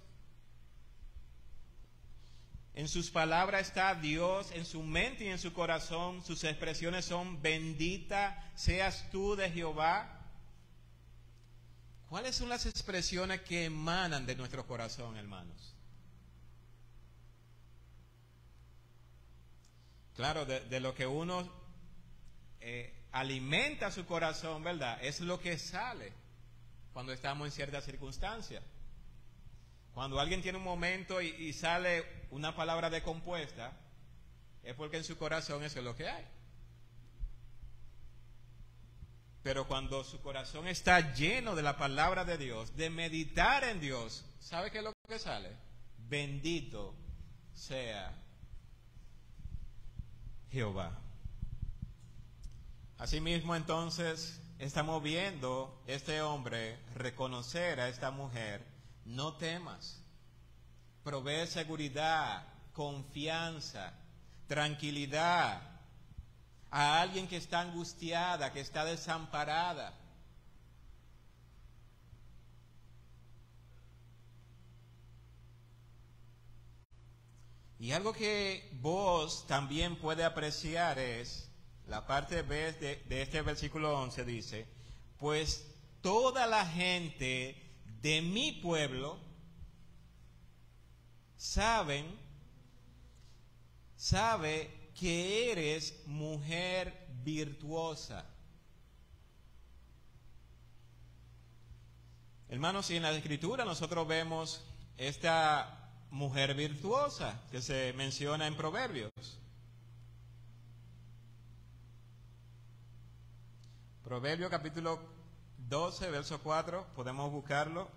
En 2.73 2.89
sus 2.89 3.09
palabras 3.09 3.61
está 3.61 3.95
Dios, 3.95 4.51
en 4.51 4.65
su 4.65 4.83
mente 4.83 5.23
y 5.23 5.29
en 5.29 5.39
su 5.39 5.53
corazón. 5.53 6.21
Sus 6.25 6.43
expresiones 6.43 7.05
son, 7.05 7.41
bendita 7.41 8.51
seas 8.55 9.09
tú 9.09 9.37
de 9.37 9.49
Jehová. 9.49 10.19
¿Cuáles 12.09 12.35
son 12.35 12.49
las 12.49 12.65
expresiones 12.65 13.39
que 13.43 13.63
emanan 13.63 14.25
de 14.25 14.35
nuestro 14.35 14.67
corazón, 14.67 15.15
hermanos? 15.15 15.70
Claro, 20.15 20.45
de, 20.45 20.79
lo 20.79 20.93
que 20.93 21.07
uno 21.07 21.49
eh, 22.59 22.93
alimenta 23.11 23.91
su 23.91 24.05
corazón, 24.05 24.63
¿verdad? 24.63 24.99
Es 25.03 25.21
lo 25.21 25.39
que 25.39 25.57
sale 25.57 26.11
cuando 26.93 27.13
estamos 27.13 27.47
en 27.47 27.51
ciertas 27.51 27.85
circunstancias. 27.85 28.63
Cuando 29.93 30.19
alguien 30.19 30.41
tiene 30.41 30.57
un 30.57 30.63
momento 30.63 31.21
y, 31.21 31.51
sale 31.53 32.05
una 32.29 32.55
palabra 32.55 32.89
decompuesta, 32.89 33.73
es 34.63 34.73
porque 34.75 34.97
en 34.97 35.03
su 35.03 35.17
corazón 35.17 35.63
eso 35.63 35.79
es 35.79 35.85
lo 35.85 35.95
que 35.95 36.07
hay. 36.07 36.25
Pero 39.43 39.67
cuando 39.67 40.03
su 40.03 40.21
corazón 40.21 40.67
está 40.67 41.13
lleno 41.13 41.55
de 41.55 41.63
la 41.63 41.77
palabra 41.77 42.23
de 42.25 42.37
Dios, 42.37 42.75
de 42.77 42.89
meditar 42.89 43.63
en 43.63 43.81
Dios, 43.81 44.23
¿sabe 44.39 44.71
qué 44.71 44.77
es 44.77 44.83
lo 44.83 44.93
que 45.07 45.19
sale? 45.19 45.49
Bendito 45.97 46.95
sea 47.53 48.20
Jehová. 50.51 50.91
Asimismo, 52.97 53.55
entonces, 53.55 54.39
estamos 54.59 55.01
viendo 55.01 55.81
este 55.87 56.21
hombre 56.21 56.77
reconocer 56.95 57.79
a 57.79 57.87
esta 57.87 58.11
mujer, 58.11 58.63
no 59.05 59.33
temas, 59.37 60.03
provee 61.03 61.47
seguridad, 61.47 62.45
confianza, 62.73 63.93
tranquilidad 64.47 65.61
a 66.69 67.01
alguien 67.01 67.27
que 67.27 67.37
está 67.37 67.61
angustiada, 67.61 68.53
que 68.53 68.59
está 68.59 68.85
desamparada. 68.85 69.93
Y 77.81 77.93
algo 77.93 78.13
que 78.13 78.69
vos 78.79 79.47
también 79.47 79.95
puede 79.95 80.23
apreciar 80.23 80.99
es, 80.99 81.49
la 81.87 82.05
parte 82.05 82.43
B 82.43 82.73
de, 82.73 82.97
de 82.97 83.21
este 83.23 83.41
versículo 83.41 83.99
11 83.99 84.23
dice, 84.23 84.67
pues 85.17 85.65
toda 85.99 86.45
la 86.45 86.63
gente 86.63 87.59
de 88.03 88.21
mi 88.21 88.51
pueblo 88.51 89.17
saben, 91.35 92.05
sabe 93.95 94.91
que 94.93 95.51
eres 95.51 96.03
mujer 96.05 97.07
virtuosa. 97.23 98.27
Hermanos, 102.47 102.91
y 102.91 102.97
en 102.97 103.01
la 103.01 103.11
escritura 103.11 103.65
nosotros 103.65 104.07
vemos 104.07 104.63
esta 104.97 105.80
mujer 106.11 106.53
virtuosa 106.53 107.41
que 107.49 107.61
se 107.61 107.93
menciona 107.93 108.45
en 108.45 108.55
Proverbios. 108.55 109.11
Proverbio 114.03 114.49
capítulo 114.49 114.99
12, 115.69 116.11
verso 116.11 116.39
4, 116.41 116.85
podemos 116.95 117.31
buscarlo. 117.31 117.87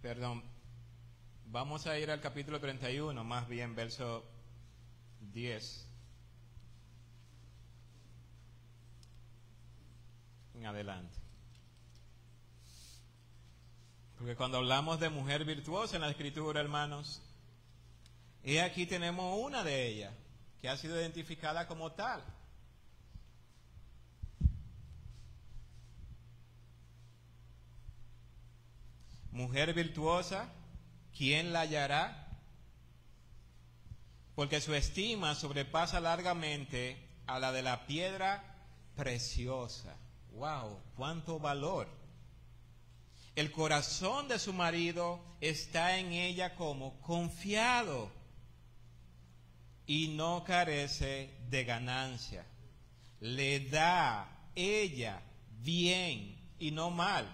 Perdón, 0.00 0.42
vamos 1.46 1.86
a 1.86 1.98
ir 1.98 2.10
al 2.10 2.20
capítulo 2.20 2.58
31, 2.58 3.22
más 3.24 3.48
bien 3.48 3.74
verso 3.74 4.24
10. 5.20 5.85
En 10.56 10.66
adelante. 10.66 11.18
Porque 14.16 14.34
cuando 14.34 14.58
hablamos 14.58 14.98
de 14.98 15.10
mujer 15.10 15.44
virtuosa 15.44 15.96
en 15.96 16.02
la 16.02 16.10
escritura, 16.10 16.60
hermanos, 16.60 17.22
y 18.42 18.58
aquí 18.58 18.86
tenemos 18.86 19.38
una 19.38 19.62
de 19.62 19.86
ellas 19.86 20.14
que 20.60 20.68
ha 20.68 20.76
sido 20.76 20.98
identificada 20.98 21.68
como 21.68 21.92
tal. 21.92 22.24
Mujer 29.30 29.74
virtuosa, 29.74 30.50
¿quién 31.14 31.52
la 31.52 31.60
hallará? 31.60 32.26
Porque 34.34 34.62
su 34.62 34.74
estima 34.74 35.34
sobrepasa 35.34 36.00
largamente 36.00 36.96
a 37.26 37.38
la 37.38 37.52
de 37.52 37.62
la 37.62 37.86
piedra 37.86 38.56
preciosa. 38.94 39.94
¡Wow! 40.36 40.78
¡Cuánto 40.94 41.38
valor! 41.38 41.88
El 43.34 43.50
corazón 43.50 44.28
de 44.28 44.38
su 44.38 44.52
marido 44.52 45.18
está 45.40 45.98
en 45.98 46.12
ella 46.12 46.54
como 46.54 47.00
confiado 47.00 48.10
y 49.86 50.08
no 50.08 50.44
carece 50.44 51.30
de 51.48 51.64
ganancia. 51.64 52.46
Le 53.20 53.60
da 53.60 54.50
ella 54.54 55.22
bien 55.62 56.54
y 56.58 56.70
no 56.70 56.90
mal 56.90 57.26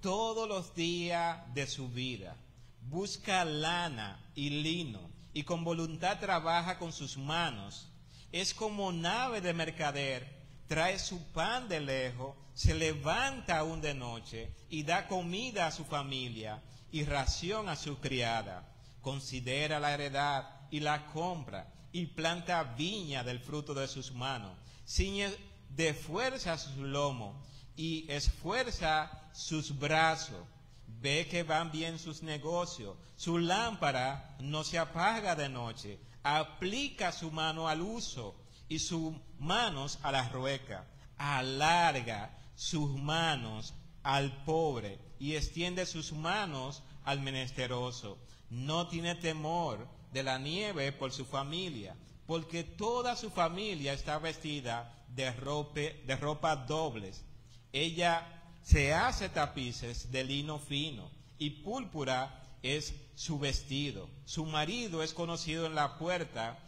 todos 0.00 0.46
los 0.46 0.74
días 0.74 1.38
de 1.54 1.66
su 1.66 1.88
vida. 1.88 2.36
Busca 2.82 3.44
lana 3.46 4.20
y 4.34 4.50
lino 4.50 5.00
y 5.32 5.44
con 5.44 5.64
voluntad 5.64 6.20
trabaja 6.20 6.78
con 6.78 6.92
sus 6.92 7.16
manos. 7.16 7.88
Es 8.32 8.52
como 8.52 8.92
nave 8.92 9.40
de 9.40 9.54
mercader, 9.54 10.43
trae 10.74 10.98
su 10.98 11.22
pan 11.30 11.68
de 11.68 11.78
lejos, 11.78 12.34
se 12.52 12.74
levanta 12.74 13.58
aún 13.58 13.80
de 13.80 13.94
noche 13.94 14.50
y 14.68 14.82
da 14.82 15.06
comida 15.06 15.68
a 15.68 15.70
su 15.70 15.84
familia 15.84 16.60
y 16.90 17.04
ración 17.04 17.68
a 17.68 17.76
su 17.76 18.00
criada. 18.00 18.66
Considera 19.00 19.78
la 19.78 19.94
heredad 19.94 20.48
y 20.72 20.80
la 20.80 21.06
compra 21.12 21.72
y 21.92 22.06
planta 22.06 22.64
viña 22.64 23.22
del 23.22 23.38
fruto 23.38 23.72
de 23.72 23.86
sus 23.86 24.10
manos. 24.10 24.50
Ciñe 24.84 25.32
de 25.68 25.94
fuerza 25.94 26.58
sus 26.58 26.74
lomos 26.78 27.36
y 27.76 28.10
esfuerza 28.10 29.12
sus 29.32 29.78
brazos. 29.78 30.44
Ve 30.88 31.28
que 31.30 31.44
van 31.44 31.70
bien 31.70 32.00
sus 32.00 32.20
negocios. 32.24 32.96
Su 33.14 33.38
lámpara 33.38 34.36
no 34.40 34.64
se 34.64 34.80
apaga 34.80 35.36
de 35.36 35.48
noche. 35.48 36.00
Aplica 36.24 37.12
su 37.12 37.30
mano 37.30 37.68
al 37.68 37.80
uso 37.80 38.34
y 38.68 38.80
sus 38.80 39.14
manos 39.44 39.98
a 40.02 40.10
la 40.10 40.28
rueca. 40.28 40.86
Alarga 41.18 42.36
sus 42.56 42.90
manos 43.00 43.74
al 44.02 44.44
pobre 44.44 44.98
y 45.18 45.36
extiende 45.36 45.86
sus 45.86 46.12
manos 46.12 46.82
al 47.04 47.20
menesteroso. 47.20 48.18
No 48.50 48.88
tiene 48.88 49.14
temor 49.14 49.86
de 50.12 50.22
la 50.22 50.38
nieve 50.38 50.92
por 50.92 51.12
su 51.12 51.24
familia, 51.24 51.96
porque 52.26 52.64
toda 52.64 53.16
su 53.16 53.30
familia 53.30 53.92
está 53.92 54.18
vestida 54.18 55.04
de 55.08 55.30
ropa, 55.32 55.80
de 55.80 56.16
ropa 56.16 56.56
dobles. 56.56 57.24
Ella 57.72 58.42
se 58.62 58.94
hace 58.94 59.28
tapices 59.28 60.10
de 60.10 60.24
lino 60.24 60.58
fino 60.58 61.10
y 61.38 61.50
púrpura 61.50 62.42
es 62.62 62.94
su 63.14 63.38
vestido. 63.38 64.08
Su 64.24 64.46
marido 64.46 65.02
es 65.02 65.12
conocido 65.12 65.66
en 65.66 65.74
la 65.74 65.98
puerta 65.98 66.58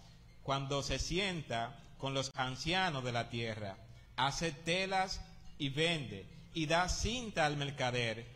cuando 0.43 0.83
se 0.83 0.99
sienta 0.99 1.77
con 1.99 2.15
los 2.15 2.33
ancianos 2.37 3.05
de 3.05 3.13
la 3.13 3.29
tierra. 3.29 3.77
Hace 4.17 4.53
telas 4.53 5.21
y 5.59 5.69
vende 5.71 6.27
y 6.55 6.67
da 6.67 6.89
cinta 6.89 7.47
al 7.47 7.57
mercader. 7.57 8.27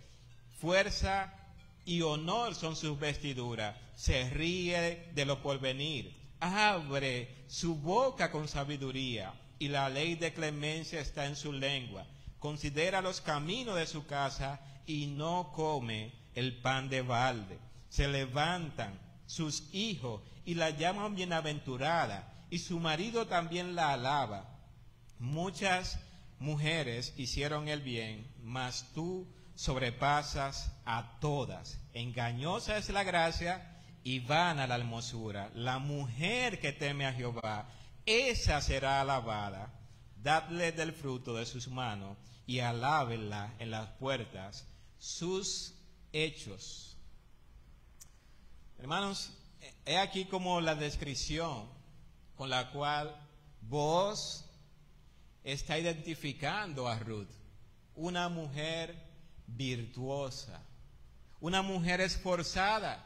Fuerza 0.60 1.32
y 1.84 2.02
honor 2.02 2.54
son 2.54 2.76
sus 2.76 2.98
vestiduras. 2.98 3.76
Se 3.96 4.28
ríe 4.30 5.10
de 5.14 5.24
lo 5.24 5.42
porvenir. 5.42 6.14
Abre 6.40 7.44
su 7.48 7.76
boca 7.76 8.30
con 8.30 8.48
sabiduría 8.48 9.34
y 9.58 9.68
la 9.68 9.88
ley 9.88 10.14
de 10.14 10.32
clemencia 10.32 11.00
está 11.00 11.26
en 11.26 11.36
su 11.36 11.52
lengua. 11.52 12.06
Considera 12.38 13.02
los 13.02 13.20
caminos 13.20 13.76
de 13.76 13.86
su 13.86 14.06
casa 14.06 14.60
y 14.86 15.06
no 15.06 15.52
come 15.54 16.12
el 16.34 16.56
pan 16.60 16.88
de 16.88 17.02
balde. 17.02 17.58
Se 17.90 18.08
levantan 18.08 18.98
sus 19.26 19.72
hijos 19.74 20.22
y 20.44 20.54
la 20.54 20.70
llaman 20.70 21.14
bienaventurada 21.14 22.29
y 22.50 22.58
su 22.58 22.80
marido 22.80 23.26
también 23.26 23.74
la 23.74 23.92
alaba. 23.92 24.58
Muchas 25.18 25.98
mujeres 26.38 27.14
hicieron 27.16 27.68
el 27.68 27.80
bien, 27.80 28.26
mas 28.42 28.86
tú 28.94 29.26
sobrepasas 29.54 30.72
a 30.84 31.18
todas. 31.20 31.78
Engañosa 31.94 32.76
es 32.76 32.90
la 32.90 33.04
gracia 33.04 33.82
y 34.02 34.20
vana 34.20 34.66
la 34.66 34.76
hermosura. 34.76 35.50
La 35.54 35.78
mujer 35.78 36.60
que 36.60 36.72
teme 36.72 37.06
a 37.06 37.12
Jehová, 37.12 37.68
esa 38.04 38.60
será 38.60 39.00
alabada. 39.00 39.72
Dadle 40.16 40.72
del 40.72 40.92
fruto 40.92 41.34
de 41.34 41.46
sus 41.46 41.68
manos 41.68 42.16
y 42.46 42.60
alábenla 42.60 43.54
en 43.58 43.70
las 43.70 43.88
puertas 43.92 44.66
sus 44.98 45.74
hechos. 46.12 46.96
Hermanos, 48.78 49.32
he 49.84 49.98
aquí 49.98 50.24
como 50.24 50.60
la 50.60 50.74
descripción 50.74 51.79
con 52.40 52.48
la 52.48 52.70
cual 52.70 53.14
vos 53.60 54.46
está 55.44 55.78
identificando 55.78 56.88
a 56.88 56.98
Ruth, 56.98 57.28
una 57.94 58.30
mujer 58.30 58.96
virtuosa, 59.46 60.66
una 61.38 61.60
mujer 61.60 62.00
esforzada, 62.00 63.04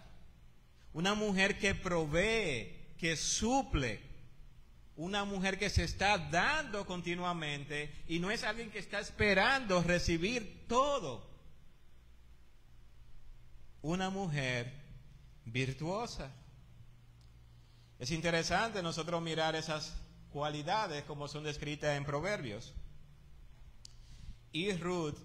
una 0.92 1.16
mujer 1.16 1.58
que 1.58 1.74
provee, 1.74 2.94
que 2.96 3.16
suple, 3.16 4.00
una 4.94 5.24
mujer 5.24 5.58
que 5.58 5.68
se 5.68 5.82
está 5.82 6.16
dando 6.16 6.86
continuamente 6.86 8.04
y 8.06 8.20
no 8.20 8.30
es 8.30 8.44
alguien 8.44 8.70
que 8.70 8.78
está 8.78 9.00
esperando 9.00 9.82
recibir 9.82 10.68
todo. 10.68 11.28
Una 13.82 14.10
mujer 14.10 14.72
virtuosa. 15.44 16.30
Es 18.04 18.10
interesante 18.10 18.82
nosotros 18.82 19.22
mirar 19.22 19.56
esas 19.56 19.96
cualidades 20.28 21.04
como 21.04 21.26
son 21.26 21.42
descritas 21.42 21.96
en 21.96 22.04
Proverbios. 22.04 22.74
Y 24.52 24.70
Ruth 24.74 25.16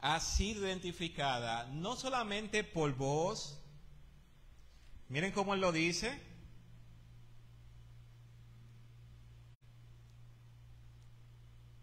ha 0.00 0.18
sido 0.20 0.66
identificada 0.66 1.66
no 1.66 1.96
solamente 1.96 2.64
por 2.64 2.94
vos, 2.96 3.60
miren 5.10 5.32
cómo 5.32 5.52
él 5.52 5.60
lo 5.60 5.70
dice, 5.70 6.18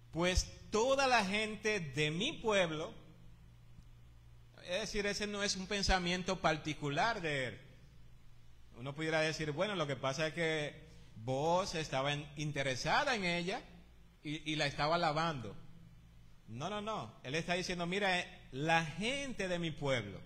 pues 0.09 0.51
toda 0.71 1.05
la 1.05 1.23
gente 1.23 1.79
de 1.79 2.09
mi 2.09 2.33
pueblo, 2.33 2.91
es 4.63 4.81
decir, 4.81 5.05
ese 5.05 5.27
no 5.27 5.43
es 5.43 5.55
un 5.55 5.67
pensamiento 5.67 6.41
particular 6.41 7.21
de 7.21 7.49
él. 7.49 7.64
Uno 8.77 8.93
pudiera 8.93 9.21
decir, 9.21 9.51
bueno, 9.51 9.75
lo 9.75 9.87
que 9.87 9.95
pasa 9.95 10.27
es 10.27 10.33
que 10.33 10.85
vos 11.15 11.75
estaba 11.75 12.13
interesada 12.35 13.15
en 13.15 13.23
ella 13.23 13.61
y, 14.23 14.51
y 14.51 14.55
la 14.55 14.67
estaba 14.67 14.95
alabando. 14.95 15.55
No, 16.47 16.69
no, 16.69 16.81
no. 16.81 17.11
Él 17.23 17.35
está 17.35 17.53
diciendo, 17.53 17.85
mira, 17.85 18.19
eh, 18.19 18.47
la 18.51 18.85
gente 18.85 19.47
de 19.47 19.59
mi 19.59 19.71
pueblo, 19.71 20.19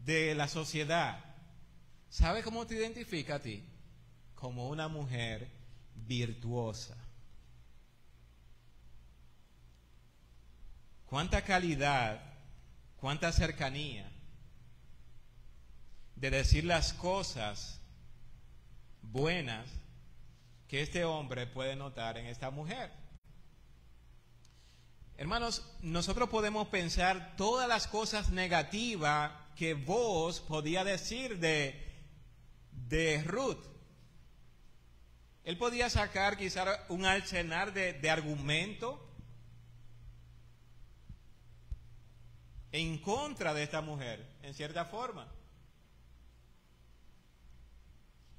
de 0.00 0.34
la 0.34 0.48
sociedad, 0.48 1.24
¿sabe 2.10 2.42
cómo 2.42 2.66
te 2.66 2.74
identifica 2.74 3.36
a 3.36 3.40
ti? 3.40 3.64
Como 4.34 4.68
una 4.68 4.88
mujer 4.88 5.48
virtuosa. 5.94 6.96
Cuánta 11.06 11.42
calidad, 11.42 12.20
cuánta 12.96 13.32
cercanía 13.32 14.11
de 16.22 16.30
decir 16.30 16.62
las 16.62 16.92
cosas 16.92 17.80
buenas 19.00 19.68
que 20.68 20.80
este 20.80 21.04
hombre 21.04 21.48
puede 21.48 21.74
notar 21.74 22.16
en 22.16 22.26
esta 22.26 22.48
mujer. 22.52 22.92
Hermanos, 25.16 25.66
nosotros 25.80 26.28
podemos 26.28 26.68
pensar 26.68 27.34
todas 27.36 27.68
las 27.68 27.88
cosas 27.88 28.30
negativas 28.30 29.32
que 29.56 29.74
vos 29.74 30.38
podía 30.38 30.84
decir 30.84 31.40
de, 31.40 31.92
de 32.70 33.20
Ruth. 33.24 33.66
Él 35.42 35.58
podía 35.58 35.90
sacar 35.90 36.36
quizás 36.36 36.68
un 36.88 37.04
arsenal 37.04 37.74
de, 37.74 37.94
de 37.94 38.10
argumento 38.10 39.10
en 42.70 42.98
contra 42.98 43.52
de 43.54 43.64
esta 43.64 43.80
mujer, 43.80 44.24
en 44.42 44.54
cierta 44.54 44.84
forma. 44.84 45.26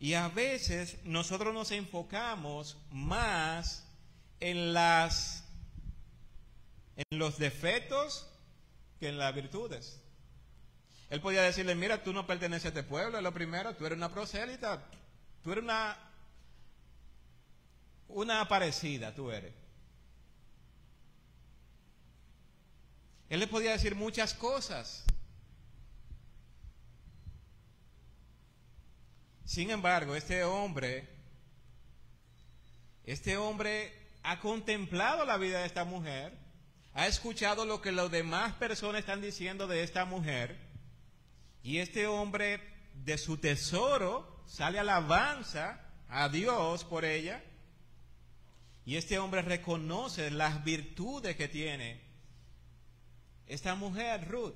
Y 0.04 0.16
a 0.16 0.28
veces 0.28 0.97
nosotros 1.06 1.54
nos 1.54 1.72
enfocamos 1.72 2.76
más 2.91 3.86
en 4.41 4.74
las 4.74 5.45
en 6.97 7.18
los 7.18 7.38
defectos 7.38 8.30
que 8.99 9.08
en 9.08 9.18
las 9.18 9.34
virtudes. 9.34 10.01
Él 11.10 11.22
podía 11.22 11.41
decirle, 11.41 11.74
mira, 11.76 12.04
tú 12.04 12.12
no 12.12 12.28
perteneces 12.28 12.66
a 12.66 12.68
este 12.68 12.84
pueblo, 12.84 13.16
es 13.16 13.24
lo 13.24 13.34
primero, 13.34 13.78
tú 13.78 13.86
eres 13.86 13.97
una 13.97 14.12
prosélita, 14.12 14.84
tú 15.41 15.54
eres 15.54 15.64
una, 15.64 15.97
una 18.10 18.41
aparecida, 18.41 19.16
tú 19.16 19.32
eres. 19.32 19.54
Él 23.30 23.39
le 23.39 23.47
podía 23.47 23.72
decir 23.72 23.95
muchas 23.95 24.34
cosas. 24.34 25.06
Sin 29.46 29.70
embargo, 29.72 30.16
este 30.16 30.44
hombre, 30.44 31.10
este 33.04 33.38
hombre 33.38 33.94
ha 34.24 34.39
contemplado 34.39 35.26
la 35.26 35.38
vida 35.38 35.60
de 35.60 35.66
esta 35.66 35.84
mujer 35.84 36.44
ha 36.94 37.08
escuchado 37.08 37.66
lo 37.66 37.82
que 37.82 37.91
las 37.91 38.12
demás 38.12 38.54
personas 38.54 39.00
están 39.00 39.22
diciendo 39.22 39.68
de 39.68 39.84
esta 39.84 40.06
mujer 40.06 40.58
y 41.64 41.80
este 41.80 42.08
hombre 42.08 42.62
de 42.94 43.18
su 43.18 43.38
tesoro 43.38 44.44
sale 44.46 44.80
alabanza 44.80 45.80
a 46.08 46.30
Dios 46.30 46.84
por 46.84 47.04
ella 47.04 47.44
y 48.86 48.98
este 48.98 49.18
hombre 49.18 49.41
reconoce 49.41 50.30
las 50.30 50.64
virtudes 50.64 51.36
que 51.36 51.48
tiene 51.48 52.02
esta 53.48 53.76
mujer, 53.76 54.28
Ruth. 54.28 54.56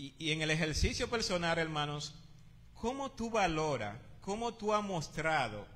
Y, 0.00 0.30
en 0.30 0.42
el 0.42 0.52
ejercicio 0.52 1.10
personal, 1.10 1.58
hermanos, 1.58 2.14
¿cómo 2.74 3.10
tú 3.10 3.30
valoras, 3.30 3.96
cómo 4.20 4.54
tú 4.54 4.72
has 4.72 4.84
mostrado 4.84 5.66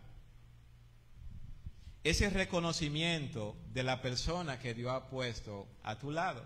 ese 2.04 2.30
reconocimiento 2.30 3.56
de 3.72 3.82
la 3.82 4.00
persona 4.00 4.60
que 4.60 4.74
Dios 4.74 4.92
ha 4.92 5.08
puesto 5.08 5.66
a 5.82 5.98
tu 5.98 6.12
lado. 6.12 6.44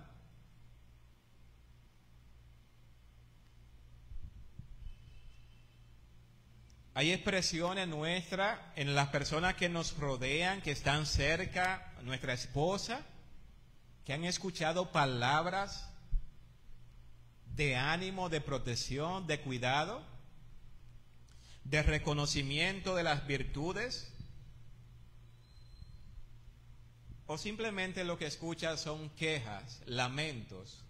Hay 6.95 7.13
expresiones 7.13 7.87
nuestras 7.89 8.59
en 8.75 8.95
las 8.95 9.09
personas 9.09 9.55
que 9.55 9.69
nos 9.69 9.99
rodean, 9.99 10.63
que 10.63 10.71
están 10.71 11.05
cerca, 11.05 11.93
nuestra 12.03 12.33
esposa, 12.33 13.03
que 14.07 14.15
han 14.15 14.25
escuchado 14.25 14.93
palabras 14.93 15.91
de 17.57 17.77
ánimo, 17.77 18.29
de 18.29 18.41
protección, 18.41 19.27
de 19.27 19.41
cuidado, 19.41 20.05
de 21.65 21.83
reconocimiento 21.83 22.95
de 22.95 23.03
las 23.03 23.27
virtudes 23.27 24.13
o 27.27 27.39
simplemente 27.39 28.05
lo 28.05 28.19
que 28.19 28.27
escuchas 28.27 28.81
son 28.81 29.11
quejas, 29.11 29.81
lamentos 29.87 30.85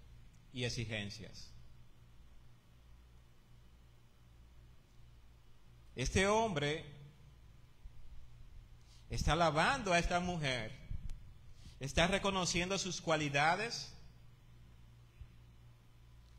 y 0.53 0.65
exigencias. 0.65 1.51
Este 5.95 6.27
hombre 6.27 6.85
está 9.09 9.33
alabando 9.33 9.95
a 9.95 9.99
esta 9.99 10.21
mujer, 10.21 10.73
está 11.81 12.07
reconociendo 12.07 12.77
sus 12.77 13.01
cualidades, 13.01 13.96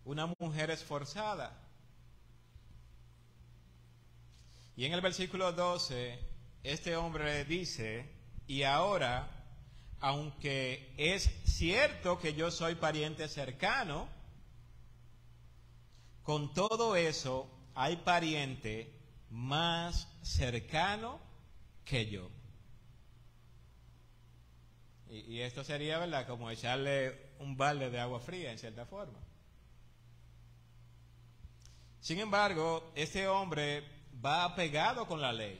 una 0.07 0.25
mujer 0.39 0.71
esforzada. 0.71 1.55
Y 4.75 4.85
en 4.85 4.93
el 4.93 5.01
versículo 5.01 5.51
12, 5.51 6.19
este 6.63 6.95
hombre 6.95 7.45
dice, 7.45 8.09
y 8.47 8.63
ahora 8.63 9.33
aunque 9.99 10.93
es 10.97 11.23
cierto 11.45 12.19
que 12.19 12.33
yo 12.33 12.51
soy 12.51 12.75
pariente 12.75 13.27
cercano, 13.27 14.07
con 16.23 16.53
todo 16.53 16.95
eso 16.95 17.49
hay 17.73 17.97
pariente 17.97 18.93
más 19.29 20.07
cercano 20.21 21.19
que 21.83 22.09
yo. 22.09 22.29
Y, 25.09 25.39
esto 25.39 25.63
sería, 25.63 25.99
¿verdad? 25.99 26.27
Como 26.27 26.51
echarle 26.51 27.31
un 27.39 27.55
balde 27.55 27.89
de 27.89 27.99
agua 27.99 28.19
fría, 28.19 28.51
en 28.51 28.59
cierta 28.59 28.85
forma. 28.85 29.17
Sin 32.07 32.19
embargo, 32.19 32.89
este 32.95 33.27
hombre 33.27 33.83
va 34.25 34.45
apegado 34.45 35.05
con 35.07 35.19
la 35.19 35.33
ley. 35.33 35.59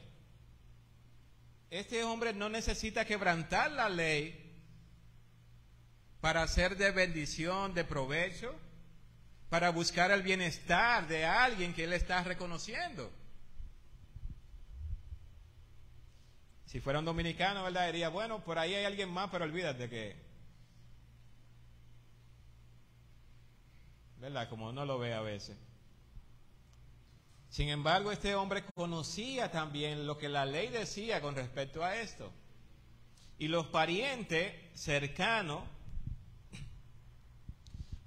Este 1.68 2.02
hombre 2.04 2.32
no 2.32 2.48
necesita 2.48 3.04
quebrantar 3.04 3.70
la 3.70 3.90
ley 3.90 4.58
para 6.22 6.48
ser 6.48 6.78
de 6.78 6.90
bendición, 6.90 7.74
de 7.74 7.84
provecho, 7.84 8.54
para 9.50 9.68
buscar 9.68 10.10
el 10.10 10.22
bienestar 10.22 11.06
de 11.06 11.26
alguien 11.26 11.74
que 11.74 11.84
él 11.84 11.92
está 11.92 12.24
reconociendo. 12.24 13.12
Si 16.64 16.80
fuera 16.80 17.00
un 17.00 17.04
dominicano, 17.04 17.62
¿verdad? 17.64 17.88
Diría, 17.88 18.08
bueno, 18.08 18.42
por 18.42 18.58
ahí 18.58 18.72
hay 18.72 18.86
alguien 18.86 19.10
más, 19.10 19.28
pero 19.30 19.44
olvídate 19.44 19.90
que... 19.90 20.16
¿Verdad? 24.16 24.48
Como 24.48 24.70
uno 24.70 24.86
lo 24.86 24.98
ve 24.98 25.12
a 25.12 25.20
veces. 25.20 25.67
Sin 27.50 27.68
embargo, 27.70 28.12
este 28.12 28.34
hombre 28.34 28.64
conocía 28.74 29.50
también 29.50 30.06
lo 30.06 30.18
que 30.18 30.28
la 30.28 30.44
ley 30.44 30.68
decía 30.68 31.20
con 31.20 31.34
respecto 31.34 31.82
a 31.82 31.96
esto. 31.96 32.30
Y 33.38 33.48
los 33.48 33.66
parientes 33.66 34.52
cercanos, 34.74 35.62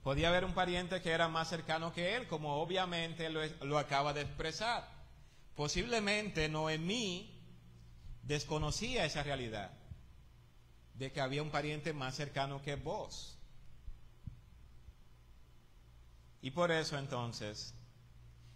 podía 0.03 0.29
haber 0.29 0.45
un 0.45 0.53
pariente 0.53 1.01
que 1.01 1.11
era 1.11 1.27
más 1.27 1.49
cercano 1.49 1.93
que 1.93 2.15
él, 2.15 2.27
como 2.27 2.55
obviamente 2.61 3.29
lo, 3.29 3.77
acaba 3.77 4.13
de 4.13 4.21
expresar. 4.21 4.87
Posiblemente 5.55 6.47
Noemí 6.49 7.39
desconocía 8.23 9.05
esa 9.05 9.23
realidad 9.23 9.71
de 10.95 11.11
que 11.11 11.21
había 11.21 11.41
un 11.41 11.49
pariente 11.49 11.93
más 11.93 12.15
cercano 12.15 12.61
que 12.61 12.75
vos. 12.75 13.37
Y 16.41 16.51
por 16.51 16.71
eso 16.71 16.97
entonces 16.97 17.75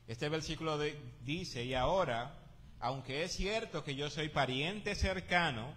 este 0.08 0.30
versículo 0.30 0.80
dice, 1.22 1.64
y 1.66 1.74
ahora, 1.74 2.38
aunque 2.80 3.24
es 3.24 3.32
cierto 3.34 3.84
que 3.84 3.96
yo 3.96 4.10
soy 4.10 4.30
pariente 4.30 4.96
cercano, 4.96 5.74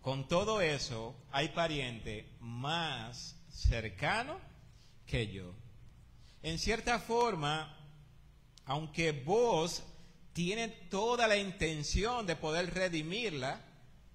con 0.00 0.26
todo 0.26 0.60
eso 0.60 1.14
hay 1.30 1.48
pariente 1.48 2.26
más 2.40 3.36
cercano 3.50 4.38
que 5.06 5.28
yo. 5.28 5.54
En 6.42 6.58
cierta 6.58 6.98
forma, 6.98 7.76
aunque 8.64 9.12
vos 9.12 9.82
tiene 10.32 10.68
toda 10.68 11.26
la 11.26 11.36
intención 11.36 12.26
de 12.26 12.36
poder 12.36 12.72
redimirla, 12.72 13.60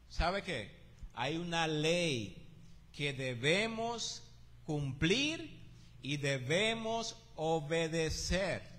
¿sabe 0.09 0.41
qué? 0.41 0.71
Hay 1.13 1.37
una 1.37 1.67
ley 1.67 2.47
que 2.91 3.13
debemos 3.13 4.23
cumplir 4.63 5.59
y 6.01 6.17
debemos 6.17 7.17
obedecer. 7.35 8.72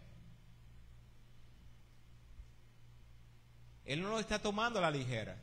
Él 3.84 4.02
no 4.02 4.10
lo 4.10 4.18
está 4.18 4.38
tomando 4.38 4.78
a 4.78 4.82
la 4.82 4.90
ligera. 4.90 5.36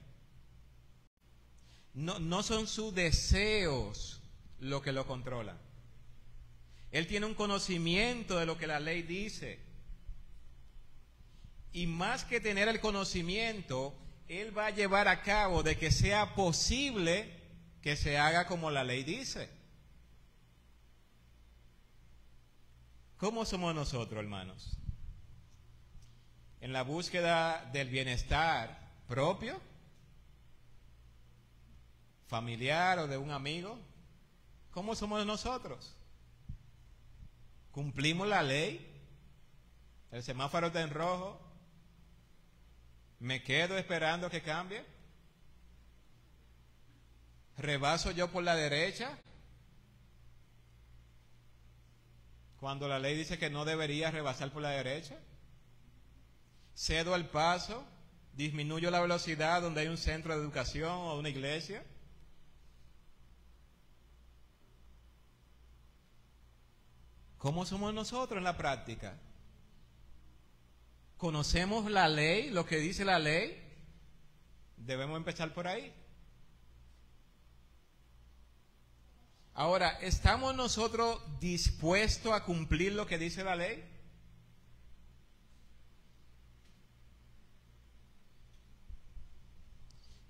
No, 1.94 2.20
no 2.20 2.42
son 2.44 2.68
sus 2.68 2.94
deseos 2.94 4.22
lo 4.60 4.82
que 4.82 4.92
lo 4.92 5.06
controla. 5.06 5.58
Él 6.92 7.08
tiene 7.08 7.26
un 7.26 7.36
conocimiento 7.36 8.38
de 8.38 8.46
lo 8.46 8.58
que 8.58 8.68
la 8.68 8.80
ley 8.80 9.02
dice. 9.02 9.60
Y 11.72 11.88
más 11.88 12.26
que 12.26 12.42
tener 12.42 12.68
el 12.68 12.82
conocimiento, 12.82 13.96
Él 14.28 14.58
va 14.58 14.68
a 14.68 14.72
llevar 14.72 15.08
a 15.08 15.22
cabo 15.22 15.64
de 15.64 15.78
que 15.78 15.92
sea 15.92 16.36
posible 16.36 17.40
que 17.82 17.96
se 17.96 18.18
haga 18.18 18.46
como 18.46 18.72
la 18.72 18.84
ley 18.84 19.04
dice. 19.04 19.50
¿Cómo 23.18 23.46
somos 23.46 23.74
nosotros, 23.74 24.20
hermanos? 24.20 24.81
En 26.62 26.74
la 26.74 26.84
búsqueda 26.84 27.70
del 27.74 27.90
bienestar 27.90 28.80
propio 29.08 29.60
familiar 32.28 33.00
o 33.00 33.08
de 33.08 33.18
un 33.18 33.32
amigo, 33.32 33.78
¿cómo 34.72 34.96
somos 34.96 35.26
nosotros? 35.26 35.94
¿Cumplimos 37.72 38.28
la 38.28 38.44
ley? 38.44 38.88
El 40.12 40.24
semáforo 40.24 40.68
está 40.68 40.82
en 40.82 40.92
rojo. 40.92 41.42
¿Me 43.20 43.44
quedo 43.44 43.78
esperando 43.78 44.30
que 44.30 44.42
cambie? 44.42 44.86
¿Rebaso 47.58 48.12
yo 48.12 48.32
por 48.32 48.44
la 48.44 48.56
derecha? 48.56 49.18
Cuando 52.60 52.88
la 52.88 53.00
ley 53.00 53.16
dice 53.16 53.38
que 53.38 53.50
no 53.50 53.66
debería 53.66 54.12
rebasar 54.12 54.52
por 54.52 54.62
la 54.62 54.70
derecha. 54.70 55.18
¿Cedo 56.76 57.16
el 57.16 57.26
paso? 57.28 57.86
¿Disminuyo 58.34 58.90
la 58.92 59.02
velocidad 59.02 59.62
donde 59.62 59.82
hay 59.82 59.88
un 59.88 59.98
centro 59.98 60.34
de 60.34 60.42
educación 60.42 60.92
o 60.92 61.20
una 61.20 61.30
iglesia? 61.30 61.84
¿Cómo 67.38 67.66
somos 67.66 67.94
nosotros 67.94 68.38
en 68.38 68.44
la 68.44 68.56
práctica? 68.56 69.18
¿Conocemos 71.18 71.90
la 71.90 72.08
ley, 72.08 72.50
lo 72.52 72.66
que 72.66 72.78
dice 72.78 73.04
la 73.04 73.20
ley? 73.20 73.60
Debemos 74.78 75.18
empezar 75.18 75.54
por 75.54 75.68
ahí. 75.68 75.94
Ahora, 79.54 80.00
¿estamos 80.02 80.56
nosotros 80.56 81.22
dispuestos 81.40 82.32
a 82.32 82.44
cumplir 82.44 82.94
lo 82.94 83.06
que 83.06 83.18
dice 83.18 83.44
la 83.44 83.56
ley? 83.56 83.91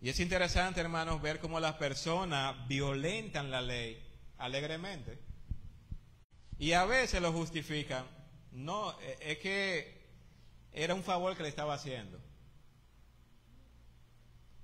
Y 0.02 0.10
es 0.10 0.20
interesante, 0.20 0.82
hermanos, 0.82 1.22
ver 1.22 1.40
cómo 1.40 1.60
las 1.60 1.76
personas 1.76 2.68
violentan 2.68 3.52
la 3.52 3.62
ley 3.62 4.04
alegremente. 4.40 5.20
Y 6.58 6.74
a 6.74 6.86
veces 6.86 7.22
lo 7.22 7.32
justifican. 7.32 8.06
No, 8.52 9.00
e- 9.02 9.18
es 9.22 9.38
que 9.38 10.02
era 10.74 10.96
un 10.96 11.04
favor 11.04 11.38
que 11.38 11.44
le 11.44 11.50
estaba 11.50 11.76
haciendo. 11.76 12.20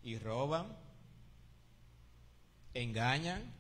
Y 0.01 0.17
roban, 0.17 0.75
engañan. 2.73 3.53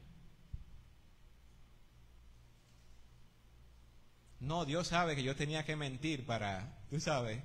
No, 4.39 4.65
Dios 4.65 4.87
sabe 4.87 5.15
que 5.15 5.23
yo 5.23 5.35
tenía 5.35 5.63
que 5.63 5.75
mentir 5.75 6.25
para, 6.25 6.75
tú 6.89 6.99
sabes. 6.99 7.39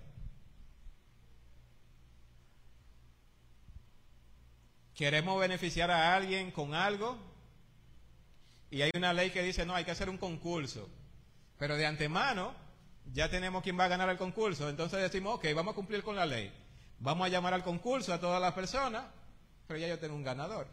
Queremos 4.94 5.40
beneficiar 5.40 5.90
a 5.90 6.14
alguien 6.14 6.50
con 6.50 6.74
algo 6.74 7.18
y 8.70 8.82
hay 8.82 8.90
una 8.94 9.12
ley 9.12 9.30
que 9.30 9.42
dice, 9.42 9.66
no, 9.66 9.74
hay 9.74 9.84
que 9.84 9.90
hacer 9.90 10.08
un 10.08 10.18
concurso. 10.18 10.88
Pero 11.58 11.76
de 11.76 11.86
antemano 11.86 12.54
ya 13.12 13.28
tenemos 13.28 13.62
quién 13.62 13.78
va 13.78 13.84
a 13.84 13.88
ganar 13.88 14.08
el 14.08 14.18
concurso. 14.18 14.68
Entonces 14.68 15.00
decimos, 15.00 15.34
ok, 15.36 15.46
vamos 15.54 15.72
a 15.72 15.76
cumplir 15.76 16.02
con 16.02 16.16
la 16.16 16.26
ley. 16.26 16.52
Vamos 16.98 17.26
a 17.26 17.28
llamar 17.28 17.54
al 17.54 17.64
concurso 17.64 18.12
a 18.12 18.20
todas 18.20 18.40
las 18.40 18.54
personas, 18.54 19.04
pero 19.66 19.78
ya 19.78 19.88
yo 19.88 19.98
tengo 19.98 20.14
un 20.14 20.22
ganador. 20.22 20.66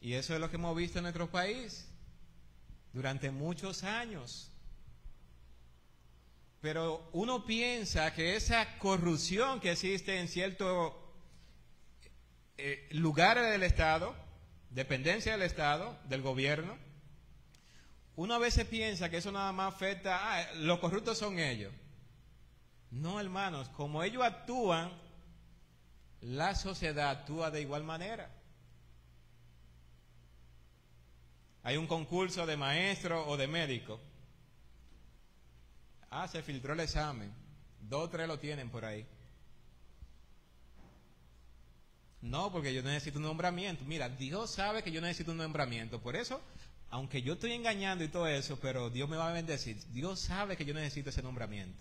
Y 0.00 0.14
eso 0.14 0.34
es 0.34 0.40
lo 0.40 0.48
que 0.48 0.56
hemos 0.56 0.76
visto 0.76 0.98
en 0.98 1.02
nuestro 1.02 1.30
país 1.30 1.86
durante 2.92 3.30
muchos 3.30 3.84
años. 3.84 4.50
Pero 6.60 7.08
uno 7.12 7.44
piensa 7.46 8.12
que 8.14 8.36
esa 8.36 8.78
corrupción 8.78 9.60
que 9.60 9.72
existe 9.72 10.18
en 10.18 10.28
ciertos 10.28 10.92
eh, 12.56 12.88
lugares 12.90 13.48
del 13.50 13.62
Estado, 13.62 14.14
dependencia 14.70 15.32
del 15.32 15.42
Estado, 15.42 15.96
del 16.08 16.22
gobierno, 16.22 16.76
uno 18.16 18.34
a 18.34 18.38
veces 18.38 18.66
piensa 18.66 19.08
que 19.08 19.18
eso 19.18 19.30
nada 19.30 19.52
más 19.52 19.72
afecta, 19.72 20.18
ah, 20.20 20.52
los 20.56 20.80
corruptos 20.80 21.16
son 21.16 21.38
ellos. 21.38 21.72
No, 22.90 23.20
hermanos, 23.20 23.68
como 23.68 24.02
ellos 24.02 24.24
actúan, 24.24 24.90
la 26.20 26.56
sociedad 26.56 27.10
actúa 27.10 27.52
de 27.52 27.60
igual 27.60 27.84
manera. 27.84 28.28
Hay 31.62 31.76
un 31.76 31.86
concurso 31.86 32.44
de 32.46 32.56
maestro 32.56 33.24
o 33.28 33.36
de 33.36 33.46
médico. 33.46 34.00
Ah, 36.10 36.26
se 36.28 36.42
filtró 36.42 36.72
el 36.72 36.80
examen. 36.80 37.32
Dos 37.80 38.04
o 38.06 38.10
tres 38.10 38.26
lo 38.26 38.38
tienen 38.38 38.70
por 38.70 38.84
ahí. 38.84 39.06
No, 42.20 42.50
porque 42.50 42.74
yo 42.74 42.82
necesito 42.82 43.18
un 43.18 43.24
nombramiento. 43.24 43.84
Mira, 43.84 44.08
Dios 44.08 44.50
sabe 44.50 44.82
que 44.82 44.90
yo 44.90 45.00
necesito 45.00 45.30
un 45.30 45.38
nombramiento. 45.38 46.00
Por 46.00 46.16
eso, 46.16 46.40
aunque 46.90 47.22
yo 47.22 47.34
estoy 47.34 47.52
engañando 47.52 48.02
y 48.02 48.08
todo 48.08 48.26
eso, 48.26 48.58
pero 48.60 48.90
Dios 48.90 49.08
me 49.08 49.16
va 49.16 49.30
a 49.30 49.32
bendecir. 49.32 49.76
Dios 49.92 50.20
sabe 50.20 50.56
que 50.56 50.64
yo 50.64 50.74
necesito 50.74 51.10
ese 51.10 51.22
nombramiento. 51.22 51.78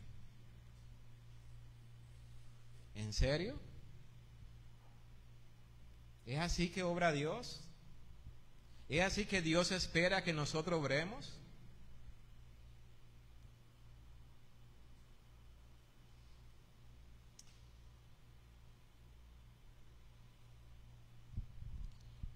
¿En 2.96 3.14
serio? 3.14 3.60
¿Es 6.26 6.40
así 6.40 6.70
que 6.70 6.84
obra 6.84 7.12
Dios? 7.12 7.62
¿Es 8.90 9.04
así 9.04 9.26
que 9.26 9.42
Dios 9.42 9.72
espera 9.72 10.24
que 10.24 10.34
nosotros 10.34 10.80
obremos? 10.80 11.34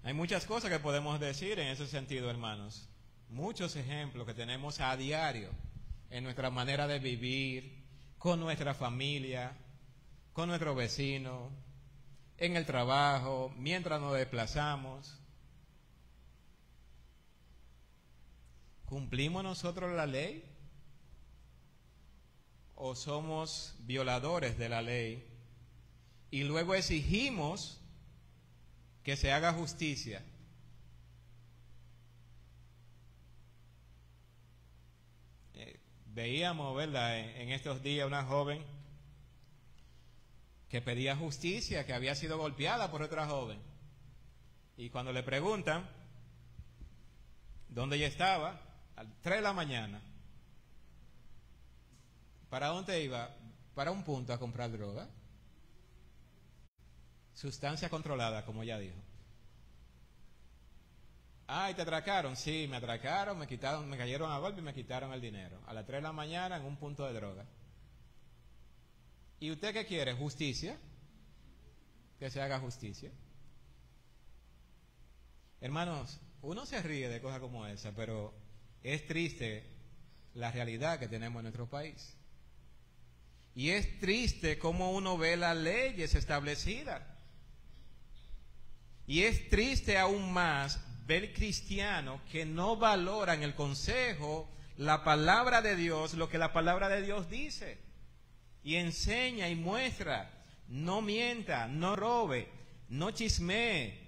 Hay 0.03 0.13
muchas 0.13 0.45
cosas 0.45 0.71
que 0.71 0.79
podemos 0.79 1.19
decir 1.19 1.59
en 1.59 1.67
ese 1.67 1.85
sentido, 1.85 2.29
hermanos. 2.29 2.89
Muchos 3.29 3.75
ejemplos 3.75 4.25
que 4.25 4.33
tenemos 4.33 4.79
a 4.79 4.97
diario 4.97 5.51
en 6.09 6.23
nuestra 6.23 6.49
manera 6.49 6.87
de 6.87 6.99
vivir, 6.99 7.85
con 8.17 8.39
nuestra 8.39 8.73
familia, 8.73 9.55
con 10.33 10.49
nuestro 10.49 10.73
vecino, 10.73 11.51
en 12.37 12.57
el 12.57 12.65
trabajo, 12.65 13.53
mientras 13.57 14.01
nos 14.01 14.13
desplazamos. 14.15 15.19
¿Cumplimos 18.85 19.43
nosotros 19.43 19.95
la 19.95 20.07
ley? 20.07 20.43
¿O 22.75 22.95
somos 22.95 23.75
violadores 23.81 24.57
de 24.57 24.69
la 24.69 24.81
ley? 24.81 25.27
Y 26.31 26.43
luego 26.43 26.73
exigimos 26.73 27.80
que 29.03 29.15
se 29.15 29.31
haga 29.31 29.53
justicia. 29.53 30.23
Eh, 35.55 35.79
veíamos, 36.07 36.75
¿verdad?, 36.75 37.19
en, 37.19 37.49
estos 37.49 37.81
días 37.81 38.07
una 38.07 38.23
joven 38.23 38.63
que 40.69 40.81
pedía 40.81 41.15
justicia, 41.15 41.85
que 41.85 41.93
había 41.93 42.15
sido 42.15 42.37
golpeada 42.37 42.91
por 42.91 43.01
otra 43.01 43.27
joven. 43.27 43.59
Y 44.77 44.89
cuando 44.89 45.11
le 45.11 45.23
preguntan 45.23 45.89
dónde 47.67 47.97
ella 47.97 48.07
estaba, 48.07 48.61
a 48.95 49.03
las 49.03 49.21
3 49.21 49.37
de 49.37 49.41
la 49.41 49.53
mañana, 49.53 50.01
¿para 52.49 52.67
dónde 52.67 53.03
iba? 53.03 53.35
Para 53.75 53.91
un 53.91 54.03
punto 54.03 54.31
a 54.31 54.39
comprar 54.39 54.71
droga. 54.71 55.09
Sustancia 57.33 57.89
controlada, 57.89 58.45
como 58.45 58.63
ya 58.63 58.77
dijo. 58.77 58.97
Ah, 61.47 61.69
¿y 61.69 61.73
te 61.73 61.81
atracaron? 61.81 62.37
Sí, 62.37 62.65
me 62.69 62.77
atracaron, 62.77 63.37
me 63.37 63.45
quitaron, 63.47 63.89
me 63.89 63.97
cayeron 63.97 64.31
a 64.31 64.37
golpe 64.37 64.61
y 64.61 64.63
me 64.63 64.73
quitaron 64.73 65.11
el 65.11 65.19
dinero. 65.19 65.59
A 65.67 65.73
las 65.73 65.85
3 65.85 65.97
de 65.97 66.03
la 66.03 66.13
mañana 66.13 66.55
en 66.57 66.63
un 66.63 66.77
punto 66.77 67.05
de 67.05 67.13
droga. 67.13 67.45
¿Y 69.39 69.51
usted 69.51 69.73
qué 69.73 69.85
quiere? 69.85 70.13
¿Justicia? 70.13 70.77
Que 72.19 72.29
se 72.29 72.41
haga 72.41 72.59
justicia. 72.59 73.11
Hermanos, 75.59 76.21
uno 76.41 76.65
se 76.65 76.81
ríe 76.81 77.09
de 77.09 77.19
cosas 77.21 77.39
como 77.39 77.67
esa, 77.67 77.91
pero 77.91 78.33
es 78.81 79.05
triste 79.05 79.65
la 80.35 80.51
realidad 80.51 80.99
que 80.99 81.07
tenemos 81.07 81.39
en 81.39 81.43
nuestro 81.43 81.69
país. 81.69 82.15
Y 83.53 83.71
es 83.71 83.99
triste 83.99 84.57
cómo 84.57 84.91
uno 84.91 85.17
ve 85.17 85.35
las 85.35 85.57
leyes 85.57 86.15
establecidas. 86.15 87.10
Y 89.11 89.25
es 89.25 89.49
triste 89.49 89.97
aún 89.97 90.31
más 90.31 90.79
ver 91.05 91.33
cristianos 91.33 92.21
que 92.31 92.45
no 92.45 92.77
valoran 92.77 93.43
el 93.43 93.55
consejo, 93.55 94.49
la 94.77 95.03
palabra 95.03 95.61
de 95.61 95.75
Dios, 95.75 96.13
lo 96.13 96.29
que 96.29 96.37
la 96.37 96.53
palabra 96.53 96.87
de 96.87 97.01
Dios 97.01 97.29
dice. 97.29 97.77
Y 98.63 98.75
enseña 98.75 99.49
y 99.49 99.55
muestra. 99.55 100.31
No 100.69 101.01
mienta, 101.01 101.67
no 101.67 101.97
robe, 101.97 102.47
no 102.87 103.11
chismee. 103.11 103.99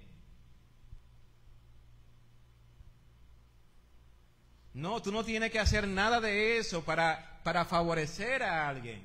No, 4.72 5.02
tú 5.02 5.12
no 5.12 5.22
tienes 5.22 5.50
que 5.50 5.60
hacer 5.60 5.86
nada 5.86 6.18
de 6.22 6.56
eso 6.56 6.82
para, 6.82 7.42
para 7.44 7.66
favorecer 7.66 8.42
a 8.42 8.70
alguien. 8.70 9.04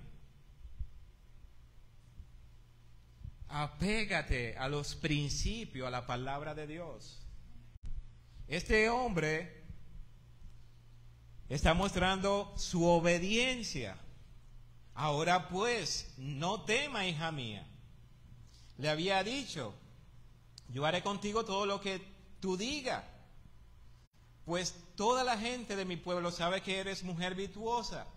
Apégate 3.49 4.55
a 4.57 4.67
los 4.69 4.95
principios, 4.95 5.87
a 5.87 5.91
la 5.91 6.05
palabra 6.05 6.53
de 6.53 6.67
Dios. 6.67 7.19
Este 8.47 8.89
hombre 8.89 9.63
está 11.49 11.73
mostrando 11.73 12.53
su 12.57 12.85
obediencia. 12.85 13.97
Ahora 14.93 15.49
pues, 15.49 16.13
no 16.17 16.63
tema, 16.63 17.05
hija 17.05 17.31
mía. 17.31 17.67
Le 18.77 18.89
había 18.89 19.23
dicho, 19.23 19.73
yo 20.69 20.85
haré 20.85 21.01
contigo 21.01 21.43
todo 21.43 21.65
lo 21.65 21.81
que 21.81 22.01
tú 22.39 22.55
digas. 22.55 23.03
Pues 24.45 24.75
toda 24.95 25.23
la 25.23 25.37
gente 25.37 25.75
de 25.75 25.85
mi 25.85 25.97
pueblo 25.97 26.31
sabe 26.31 26.61
que 26.61 26.79
eres 26.79 27.03
mujer 27.03 27.35
virtuosa. 27.35 28.07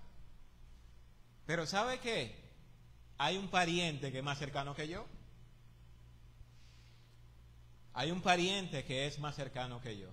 Pero 1.47 1.67
¿sabe 1.67 1.99
qué? 2.01 2.41
Hay 3.19 3.37
un 3.37 3.49
pariente 3.49 4.11
que 4.13 4.19
es 4.19 4.25
más 4.25 4.39
cercano 4.39 4.75
que 4.75 4.89
yo. 4.89 5.07
Hay 7.95 8.11
un 8.11 8.23
pariente 8.23 8.85
que 8.85 9.07
es 9.07 9.19
más 9.19 9.37
cercano 9.37 9.81
que 9.81 9.99
yo. 9.99 10.09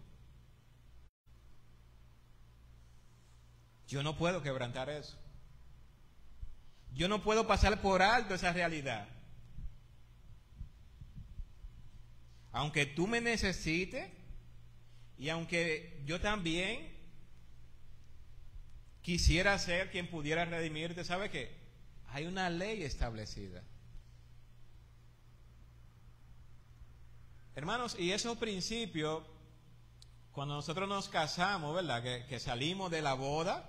Yo 3.87 4.03
no 4.03 4.17
puedo 4.17 4.43
quebrantar 4.43 4.89
eso. 4.89 5.17
Yo 6.93 7.07
no 7.07 7.23
puedo 7.23 7.47
pasar 7.47 7.81
por 7.81 8.01
alto 8.01 8.35
esa 8.35 8.51
realidad. 8.51 9.07
Aunque 12.51 12.85
tú 12.85 13.07
me 13.07 13.21
necesites 13.21 14.09
y 15.17 15.29
aunque 15.29 16.01
yo 16.05 16.19
también 16.19 16.95
quisiera 19.01 19.57
ser 19.59 19.91
quien 19.91 20.09
pudiera 20.09 20.45
redimirte, 20.45 21.03
¿sabe 21.03 21.29
qué? 21.29 21.55
Hay 22.09 22.25
una 22.25 22.49
ley 22.49 22.83
establecida. 22.83 23.63
Hermanos, 27.55 27.95
y 27.99 28.11
esos 28.11 28.37
principios, 28.37 29.23
cuando 30.31 30.55
nosotros 30.55 30.87
nos 30.87 31.09
casamos, 31.09 31.75
¿verdad? 31.75 32.01
Que, 32.27 32.39
salimos 32.39 32.91
de 32.91 33.01
la 33.01 33.13
boda, 33.13 33.67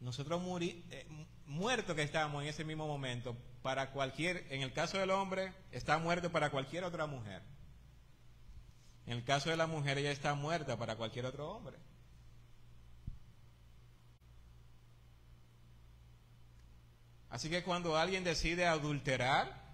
nosotros 0.00 0.40
muri, 0.40 0.84
eh, 0.90 1.06
muertos 1.46 1.96
que 1.96 2.02
estamos 2.02 2.42
en 2.42 2.48
ese 2.48 2.64
mismo 2.64 2.86
momento, 2.86 3.36
para 3.62 3.90
cualquier, 3.90 4.46
en 4.50 4.62
el 4.62 4.72
caso 4.72 4.98
del 4.98 5.10
hombre, 5.10 5.52
está 5.72 5.98
muerto 5.98 6.30
para 6.30 6.50
cualquier 6.50 6.84
otra 6.84 7.06
mujer. 7.06 7.42
En 9.06 9.14
el 9.14 9.24
caso 9.24 9.50
de 9.50 9.56
la 9.56 9.66
mujer, 9.66 9.98
ella 9.98 10.10
está 10.10 10.34
muerta 10.34 10.76
para 10.76 10.96
cualquier 10.96 11.26
otro 11.26 11.50
hombre. 11.50 11.76
Así 17.30 17.50
que 17.50 17.62
cuando 17.62 17.96
alguien 17.96 18.24
decide 18.24 18.66
adulterar, 18.66 19.65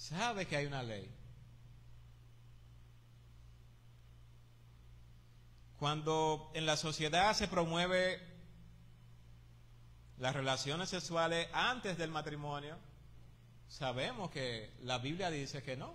sabe 0.00 0.46
que 0.46 0.56
hay 0.56 0.66
una 0.66 0.82
ley. 0.82 1.08
Cuando 5.78 6.50
en 6.54 6.66
la 6.66 6.76
sociedad 6.76 7.34
se 7.34 7.48
promueve 7.48 8.20
las 10.18 10.34
relaciones 10.34 10.88
sexuales 10.88 11.48
antes 11.52 11.96
del 11.98 12.10
matrimonio, 12.10 12.76
sabemos 13.68 14.30
que 14.30 14.70
la 14.82 14.98
Biblia 14.98 15.30
dice 15.30 15.62
que 15.62 15.76
no. 15.76 15.94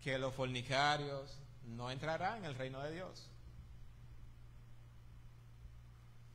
Que 0.00 0.18
los 0.18 0.34
fornicarios 0.34 1.38
no 1.66 1.90
entrarán 1.90 2.38
en 2.38 2.44
el 2.46 2.54
reino 2.54 2.80
de 2.82 2.92
Dios. 2.92 3.28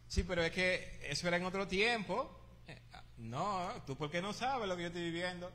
Sí, 0.08 0.24
pero 0.24 0.43
es 0.43 0.51
que 0.51 0.99
eso 1.10 1.28
era 1.28 1.38
en 1.38 1.45
otro 1.45 1.68
tiempo. 1.68 2.45
Eh, 2.68 2.82
No, 3.18 3.70
tú 3.86 3.95
porque 3.95 4.22
no 4.22 4.34
sabes 4.34 4.68
lo 4.68 4.76
que 4.76 4.84
yo 4.84 4.88
estoy 4.88 5.03
viviendo. 5.03 5.51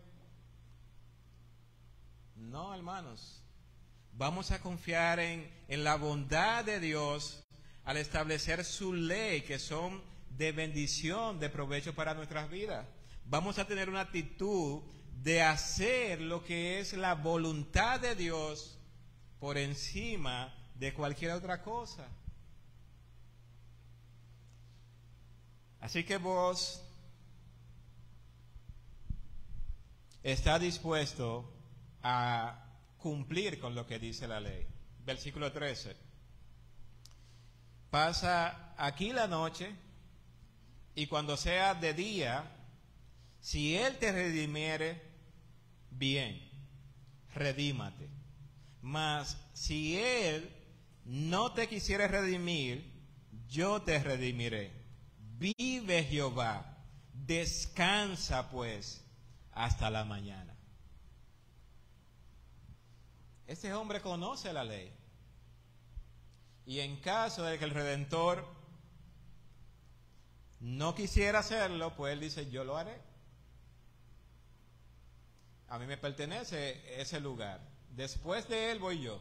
No, 2.37 2.75
hermanos. 2.75 3.43
Vamos 4.13 4.51
a 4.51 4.61
confiar 4.61 5.21
en, 5.21 5.51
en 5.69 5.85
la 5.85 5.97
bondad 5.97 6.65
de 6.65 6.81
Dios 6.81 7.43
al 7.85 7.97
establecer 7.97 8.65
su 8.65 8.93
ley, 8.93 9.43
que 9.43 9.59
son 9.59 10.03
de 10.31 10.53
bendición, 10.53 11.39
de 11.39 11.49
provecho 11.49 11.95
para 11.95 12.15
nuestras 12.15 12.51
vidas. 12.51 12.87
Vamos 13.25 13.59
a 13.59 13.67
tener 13.67 13.89
una 13.89 14.01
actitud 14.01 14.83
de 15.23 15.43
hacer 15.43 16.21
lo 16.21 16.43
que 16.45 16.81
es 16.81 16.95
la 16.95 17.15
voluntad 17.15 18.01
de 18.01 18.15
Dios 18.15 18.79
por 19.39 19.59
encima 19.59 20.53
de 20.75 20.93
cualquier 20.95 21.33
otra 21.33 21.63
cosa. 21.63 22.07
Así 25.81 26.05
que 26.05 26.19
vos 26.19 26.83
está 30.23 30.59
dispuesto 30.59 31.53
a 32.03 32.67
cumplir 32.99 33.59
con 33.59 33.75
lo 33.75 33.87
que 33.87 33.99
dice 33.99 34.29
la 34.29 34.41
ley. 34.41 34.67
Versículo 35.05 35.53
13. 35.53 35.97
Pasa 37.91 38.75
aquí 38.77 39.13
la 39.13 39.27
noche 39.27 39.75
y 40.95 41.07
cuando 41.07 41.37
sea 41.37 41.75
de 41.75 41.95
día, 41.95 42.45
si 43.41 43.77
Él 43.77 43.97
te 43.99 44.13
redimiere, 44.13 45.03
bien, 45.91 46.41
redímate. 47.35 48.09
Mas 48.83 49.37
si 49.53 49.99
Él 49.99 50.51
no 51.05 51.53
te 51.53 51.69
quisiera 51.69 52.07
redimir, 52.07 52.85
yo 53.49 53.83
te 53.83 53.99
redimiré. 53.99 54.73
Vive 55.39 56.05
Jehová, 56.05 56.79
descansa 57.13 58.51
pues 58.51 59.03
hasta 59.65 59.91
la 59.91 60.05
mañana. 60.05 60.57
Este 63.47 63.75
hombre 63.75 64.01
conoce 64.01 64.53
la 64.53 64.65
ley. 64.65 64.91
Y 66.65 66.81
en 66.81 67.01
caso 67.01 67.43
de 67.43 67.59
que 67.59 67.65
el 67.67 67.73
Redentor 67.73 68.47
no 70.61 70.95
quisiera 70.95 71.41
hacerlo, 71.41 71.95
pues 71.95 72.13
él 72.15 72.21
dice, 72.21 72.49
yo 72.51 72.65
lo 72.65 72.77
haré. 72.77 73.01
A 75.69 75.79
mí 75.79 75.87
me 75.87 75.99
pertenece 75.99 77.01
ese 77.01 77.21
lugar. 77.21 77.61
Después 77.91 78.49
de 78.49 78.71
él 78.71 78.79
voy 78.79 79.03
yo. 79.03 79.21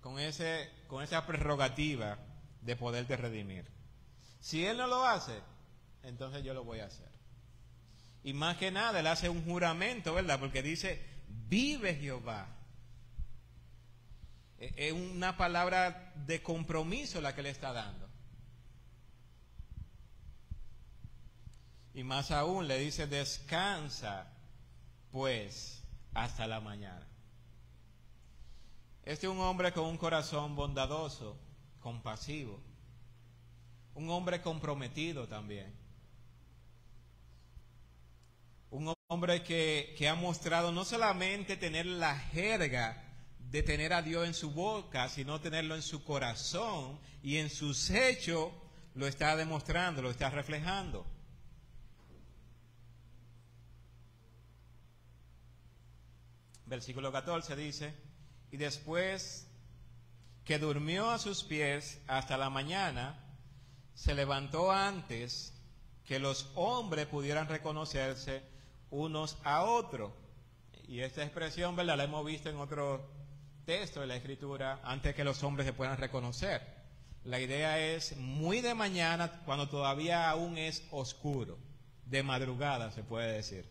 Con, 0.00 0.18
ese, 0.18 0.70
con 0.88 1.02
esa 1.02 1.26
prerrogativa 1.26 2.18
de 2.62 2.76
poderte 2.76 3.16
redimir. 3.16 3.66
Si 4.40 4.64
él 4.64 4.78
no 4.78 4.86
lo 4.86 5.04
hace, 5.04 5.38
entonces 6.02 6.42
yo 6.42 6.54
lo 6.54 6.64
voy 6.64 6.80
a 6.80 6.86
hacer. 6.86 7.09
Y 8.22 8.32
más 8.32 8.56
que 8.58 8.70
nada, 8.70 9.00
él 9.00 9.06
hace 9.06 9.28
un 9.28 9.44
juramento, 9.44 10.14
¿verdad? 10.14 10.38
Porque 10.38 10.62
dice, 10.62 11.02
vive 11.48 11.94
Jehová. 11.94 12.48
E- 14.58 14.74
Es 14.76 14.92
una 14.92 15.36
palabra 15.36 16.12
de 16.26 16.42
compromiso 16.42 17.20
la 17.20 17.34
que 17.34 17.42
le 17.42 17.50
está 17.50 17.72
dando. 17.72 18.08
Y 21.94 22.04
más 22.04 22.30
aún 22.30 22.68
le 22.68 22.78
dice, 22.78 23.06
descansa 23.06 24.26
pues 25.10 25.82
hasta 26.14 26.46
la 26.46 26.60
mañana. 26.60 27.06
Este 29.02 29.26
es 29.26 29.32
un 29.32 29.40
hombre 29.40 29.72
con 29.72 29.86
un 29.86 29.96
corazón 29.96 30.54
bondadoso, 30.54 31.36
compasivo. 31.80 32.60
Un 33.94 34.08
hombre 34.10 34.40
comprometido 34.40 35.26
también. 35.26 35.74
Un 38.70 38.94
hombre 39.12 39.42
que, 39.42 39.92
que 39.98 40.08
ha 40.08 40.14
mostrado 40.14 40.70
no 40.70 40.84
solamente 40.84 41.56
tener 41.56 41.84
la 41.84 42.16
jerga 42.16 43.02
de 43.50 43.64
tener 43.64 43.92
a 43.92 44.02
Dios 44.02 44.24
en 44.24 44.34
su 44.34 44.52
boca, 44.52 45.08
sino 45.08 45.40
tenerlo 45.40 45.74
en 45.74 45.82
su 45.82 46.04
corazón 46.04 46.96
y 47.20 47.38
en 47.38 47.50
sus 47.50 47.90
hechos 47.90 48.52
lo 48.94 49.08
está 49.08 49.34
demostrando, 49.34 50.00
lo 50.00 50.12
está 50.12 50.30
reflejando. 50.30 51.04
Versículo 56.66 57.10
14 57.10 57.56
dice, 57.56 57.92
y 58.52 58.58
después 58.58 59.48
que 60.44 60.60
durmió 60.60 61.10
a 61.10 61.18
sus 61.18 61.42
pies 61.42 62.00
hasta 62.06 62.38
la 62.38 62.48
mañana, 62.48 63.18
se 63.92 64.14
levantó 64.14 64.70
antes 64.70 65.52
que 66.04 66.20
los 66.20 66.48
hombres 66.54 67.06
pudieran 67.06 67.48
reconocerse 67.48 68.49
unos 68.90 69.38
a 69.44 69.62
otros. 69.62 70.12
Y 70.86 71.00
esta 71.00 71.22
expresión, 71.22 71.76
¿verdad? 71.76 71.96
La 71.96 72.04
hemos 72.04 72.24
visto 72.24 72.50
en 72.50 72.56
otro 72.56 73.08
texto 73.64 74.00
de 74.00 74.06
la 74.06 74.16
escritura, 74.16 74.80
antes 74.82 75.14
que 75.14 75.24
los 75.24 75.42
hombres 75.42 75.66
se 75.66 75.72
puedan 75.72 75.96
reconocer. 75.96 76.60
La 77.24 77.38
idea 77.38 77.78
es 77.78 78.16
muy 78.16 78.60
de 78.60 78.74
mañana, 78.74 79.42
cuando 79.44 79.68
todavía 79.68 80.30
aún 80.30 80.56
es 80.58 80.86
oscuro, 80.90 81.58
de 82.06 82.22
madrugada 82.22 82.90
se 82.90 83.04
puede 83.04 83.32
decir. 83.32 83.70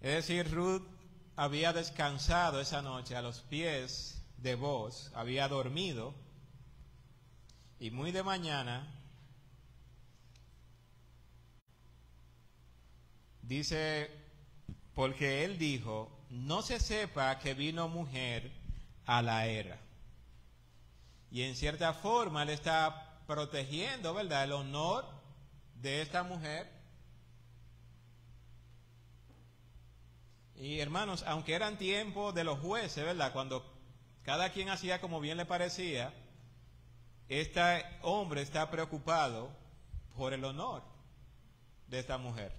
Es 0.00 0.14
decir, 0.14 0.52
Ruth 0.52 0.86
había 1.34 1.72
descansado 1.72 2.60
esa 2.60 2.82
noche 2.82 3.16
a 3.16 3.22
los 3.22 3.40
pies 3.40 4.14
de 4.44 4.54
voz 4.54 5.10
había 5.14 5.48
dormido 5.48 6.14
y 7.78 7.90
muy 7.90 8.12
de 8.12 8.22
mañana 8.22 8.86
dice, 13.42 14.10
porque 14.94 15.44
él 15.44 15.58
dijo, 15.58 16.10
no 16.30 16.62
se 16.62 16.80
sepa 16.80 17.38
que 17.38 17.54
vino 17.54 17.88
mujer 17.88 18.50
a 19.06 19.22
la 19.22 19.46
era. 19.46 19.78
Y 21.30 21.42
en 21.42 21.56
cierta 21.56 21.92
forma 21.94 22.44
él 22.44 22.50
está 22.50 23.20
protegiendo, 23.26 24.14
¿verdad?, 24.14 24.44
el 24.44 24.52
honor 24.52 25.04
de 25.80 26.00
esta 26.02 26.22
mujer. 26.22 26.70
Y 30.56 30.78
hermanos, 30.78 31.24
aunque 31.26 31.54
eran 31.54 31.76
tiempos 31.76 32.34
de 32.34 32.44
los 32.44 32.60
jueces, 32.60 33.04
¿verdad?, 33.04 33.32
cuando 33.32 33.64
cada 34.22 34.50
quien 34.50 34.68
hacía 34.68 35.00
como 35.00 35.20
bien 35.20 35.36
le 35.36 35.44
parecía, 35.44 36.14
este 37.28 37.84
hombre 38.02 38.42
está 38.42 38.70
preocupado 38.70 39.50
por 40.16 40.32
el 40.32 40.44
honor 40.44 40.82
de 41.88 41.98
esta 41.98 42.18
mujer. 42.18 42.52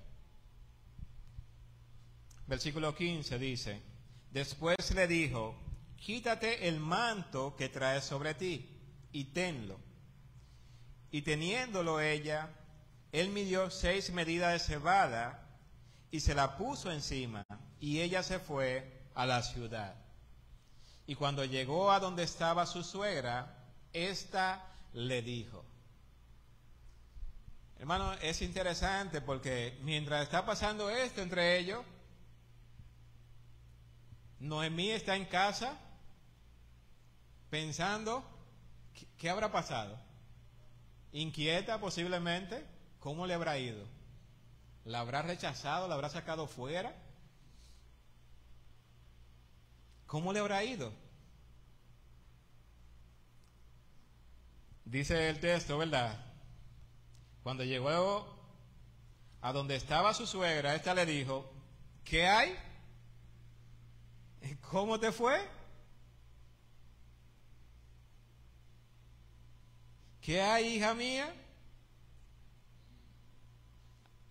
Versículo 2.48 2.96
15 2.96 3.40
dice, 3.40 3.82
después 4.32 4.94
le 4.94 5.08
dijo, 5.08 5.56
quítate 5.98 6.68
el 6.68 6.80
manto 6.80 7.56
que 7.56 7.70
traes 7.70 8.04
sobre 8.04 8.34
ti 8.34 8.70
y 9.12 9.26
tenlo. 9.26 9.80
Y 11.12 11.22
teniéndolo 11.22 12.02
ella, 12.02 12.50
él 13.12 13.30
midió 13.30 13.72
seis 13.72 14.12
medidas 14.12 14.54
de 14.54 14.60
cebada 14.60 15.48
y 16.12 16.20
se 16.20 16.36
la 16.36 16.58
puso 16.58 16.92
encima 16.92 17.46
y 17.80 18.02
ella 18.02 18.22
se 18.24 18.40
fue 18.40 19.10
a 19.16 19.26
la 19.26 19.42
ciudad. 19.42 19.96
Y 21.08 21.16
cuando 21.16 21.46
llegó 21.46 21.92
a 21.92 22.00
donde 22.00 22.24
estaba 22.24 22.66
su 22.66 22.84
suegra, 22.84 23.55
ésta 23.96 24.64
le 24.94 25.22
dijo. 25.22 25.64
Hermano, 27.80 28.14
es 28.14 28.42
interesante 28.42 29.22
porque 29.22 29.78
mientras 29.84 30.24
está 30.24 30.46
pasando 30.46 30.90
esto 30.90 31.22
entre 31.22 31.58
ellos, 31.58 31.84
Noemí 34.40 34.92
está 34.92 35.16
en 35.16 35.26
casa 35.26 35.78
pensando, 37.50 38.24
¿qué, 38.94 39.08
qué 39.18 39.30
habrá 39.30 39.52
pasado? 39.52 39.98
Inquieta 41.12 41.80
posiblemente, 41.80 42.66
¿cómo 43.00 43.26
le 43.26 43.34
habrá 43.34 43.58
ido? 43.58 43.86
¿La 44.84 45.00
habrá 45.00 45.22
rechazado? 45.22 45.88
¿La 45.88 45.96
habrá 45.96 46.10
sacado 46.10 46.48
fuera? 46.48 46.96
¿Cómo 50.06 50.32
le 50.32 50.40
habrá 50.40 50.64
ido? 50.64 50.94
Dice 54.86 55.30
el 55.30 55.40
texto, 55.40 55.80
¿verdad? 55.80 56.24
Cuando 57.42 57.64
llegó 57.64 58.36
a 59.42 59.52
donde 59.52 59.76
estaba 59.76 60.14
su 60.14 60.28
suegra, 60.28 60.76
esta 60.76 60.94
le 60.94 61.06
dijo, 61.06 61.52
¿qué 62.04 62.28
hay? 62.28 62.56
¿Cómo 64.70 65.00
te 65.00 65.12
fue? 65.12 65.40
¿Qué 70.22 70.42
hay, 70.42 70.76
hija 70.76 70.94
mía? 70.94 71.34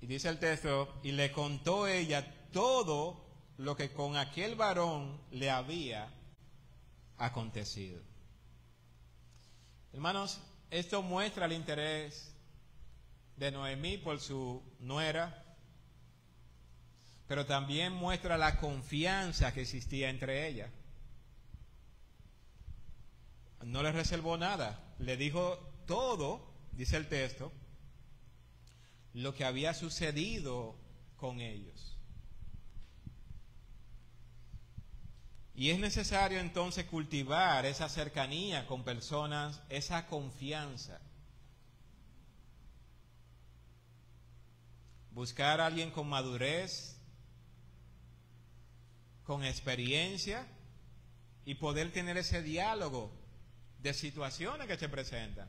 Y 0.00 0.06
dice 0.06 0.28
el 0.28 0.38
texto, 0.38 1.00
y 1.02 1.12
le 1.12 1.32
contó 1.32 1.86
ella 1.86 2.48
todo 2.52 3.24
lo 3.58 3.76
que 3.76 3.92
con 3.92 4.16
aquel 4.16 4.54
varón 4.54 5.20
le 5.30 5.50
había 5.50 6.12
acontecido. 7.16 8.13
Hermanos, 9.94 10.40
esto 10.72 11.02
muestra 11.02 11.46
el 11.46 11.52
interés 11.52 12.34
de 13.36 13.52
Noemí 13.52 13.96
por 13.96 14.18
su 14.18 14.60
nuera, 14.80 15.56
pero 17.28 17.46
también 17.46 17.92
muestra 17.92 18.36
la 18.36 18.58
confianza 18.58 19.54
que 19.54 19.62
existía 19.62 20.10
entre 20.10 20.48
ellas. 20.48 20.68
No 23.62 23.84
le 23.84 23.92
reservó 23.92 24.36
nada, 24.36 24.96
le 24.98 25.16
dijo 25.16 25.58
todo, 25.86 26.52
dice 26.72 26.96
el 26.96 27.08
texto, 27.08 27.52
lo 29.12 29.32
que 29.32 29.44
había 29.44 29.74
sucedido 29.74 30.74
con 31.16 31.40
ellos. 31.40 31.93
Y 35.56 35.70
es 35.70 35.78
necesario 35.78 36.40
entonces 36.40 36.84
cultivar 36.86 37.64
esa 37.64 37.88
cercanía 37.88 38.66
con 38.66 38.82
personas, 38.82 39.62
esa 39.68 40.06
confianza. 40.06 41.00
Buscar 45.12 45.60
a 45.60 45.66
alguien 45.66 45.92
con 45.92 46.08
madurez, 46.08 46.96
con 49.22 49.44
experiencia 49.44 50.44
y 51.44 51.54
poder 51.54 51.92
tener 51.92 52.16
ese 52.16 52.42
diálogo 52.42 53.12
de 53.78 53.94
situaciones 53.94 54.66
que 54.66 54.76
se 54.76 54.88
presentan. 54.88 55.48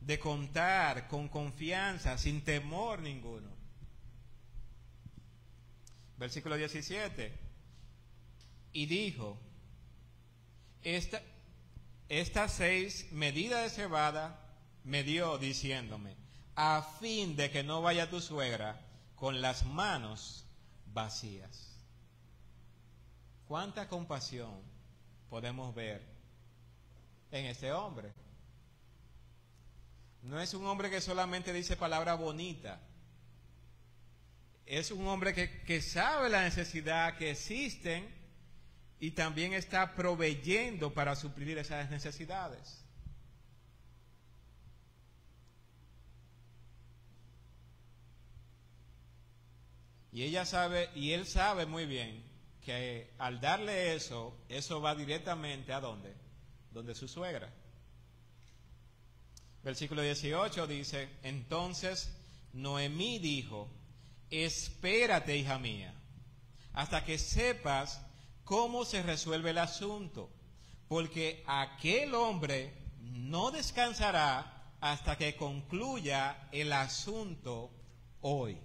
De 0.00 0.18
contar 0.18 1.06
con 1.06 1.28
confianza, 1.28 2.18
sin 2.18 2.42
temor 2.42 3.00
ninguno. 3.00 3.50
Versículo 6.18 6.56
17. 6.56 7.41
Y 8.72 8.86
dijo, 8.86 9.38
esta, 10.82 11.20
estas 12.08 12.52
seis 12.52 13.06
medidas 13.12 13.62
de 13.62 13.70
cebada 13.70 14.38
me 14.84 15.02
dio 15.02 15.38
diciéndome, 15.38 16.16
a 16.56 16.82
fin 17.00 17.36
de 17.36 17.50
que 17.50 17.62
no 17.62 17.82
vaya 17.82 18.10
tu 18.10 18.20
suegra 18.20 18.80
con 19.14 19.40
las 19.40 19.64
manos 19.64 20.44
vacías. 20.86 21.68
¿Cuánta 23.46 23.88
compasión 23.88 24.60
podemos 25.28 25.74
ver 25.74 26.02
en 27.30 27.46
este 27.46 27.72
hombre? 27.72 28.12
No 30.22 30.40
es 30.40 30.54
un 30.54 30.66
hombre 30.66 30.90
que 30.90 31.00
solamente 31.00 31.52
dice 31.52 31.76
palabra 31.76 32.14
bonita. 32.14 32.80
Es 34.64 34.90
un 34.90 35.06
hombre 35.06 35.34
que, 35.34 35.62
que 35.62 35.82
sabe 35.82 36.30
la 36.30 36.42
necesidad 36.42 37.16
que 37.16 37.32
existen 37.32 38.21
y 39.02 39.10
también 39.10 39.52
está 39.52 39.96
proveyendo 39.96 40.94
para 40.94 41.16
suplir 41.16 41.58
esas 41.58 41.90
necesidades. 41.90 42.84
Y 50.12 50.22
ella 50.22 50.46
sabe, 50.46 50.88
y 50.94 51.10
él 51.10 51.26
sabe 51.26 51.66
muy 51.66 51.84
bien 51.84 52.22
que 52.64 53.12
al 53.18 53.40
darle 53.40 53.96
eso, 53.96 54.38
eso 54.48 54.80
va 54.80 54.94
directamente 54.94 55.72
a 55.72 55.80
dónde? 55.80 56.14
Donde 56.70 56.94
su 56.94 57.08
suegra. 57.08 57.52
Versículo 59.64 60.02
18 60.02 60.68
dice, 60.68 61.08
entonces 61.24 62.16
Noemí 62.52 63.18
dijo, 63.18 63.68
espérate, 64.30 65.36
hija 65.36 65.58
mía, 65.58 65.92
hasta 66.72 67.04
que 67.04 67.18
sepas 67.18 68.00
cómo 68.44 68.84
se 68.84 69.02
resuelve 69.02 69.50
el 69.50 69.58
asunto, 69.58 70.30
porque 70.88 71.42
aquel 71.46 72.14
hombre 72.14 72.72
no 73.00 73.50
descansará 73.50 74.74
hasta 74.80 75.16
que 75.16 75.36
concluya 75.36 76.48
el 76.52 76.72
asunto 76.72 77.70
hoy. 78.20 78.58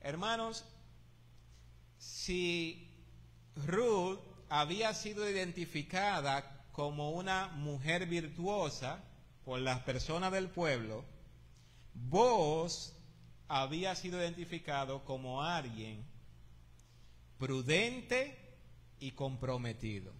Hermanos, 0.00 0.64
si 1.98 2.88
Ruth 3.56 4.20
había 4.48 4.94
sido 4.94 5.28
identificada 5.28 6.64
como 6.72 7.10
una 7.10 7.48
mujer 7.48 8.06
virtuosa 8.06 9.02
por 9.44 9.60
las 9.60 9.80
personas 9.80 10.30
del 10.30 10.48
pueblo, 10.48 11.04
vos 11.94 12.94
había 13.48 13.94
sido 13.94 14.20
identificado 14.20 15.04
como 15.04 15.42
alguien 15.42 16.05
prudente 17.38 18.36
y 18.98 19.12
comprometido, 19.12 20.12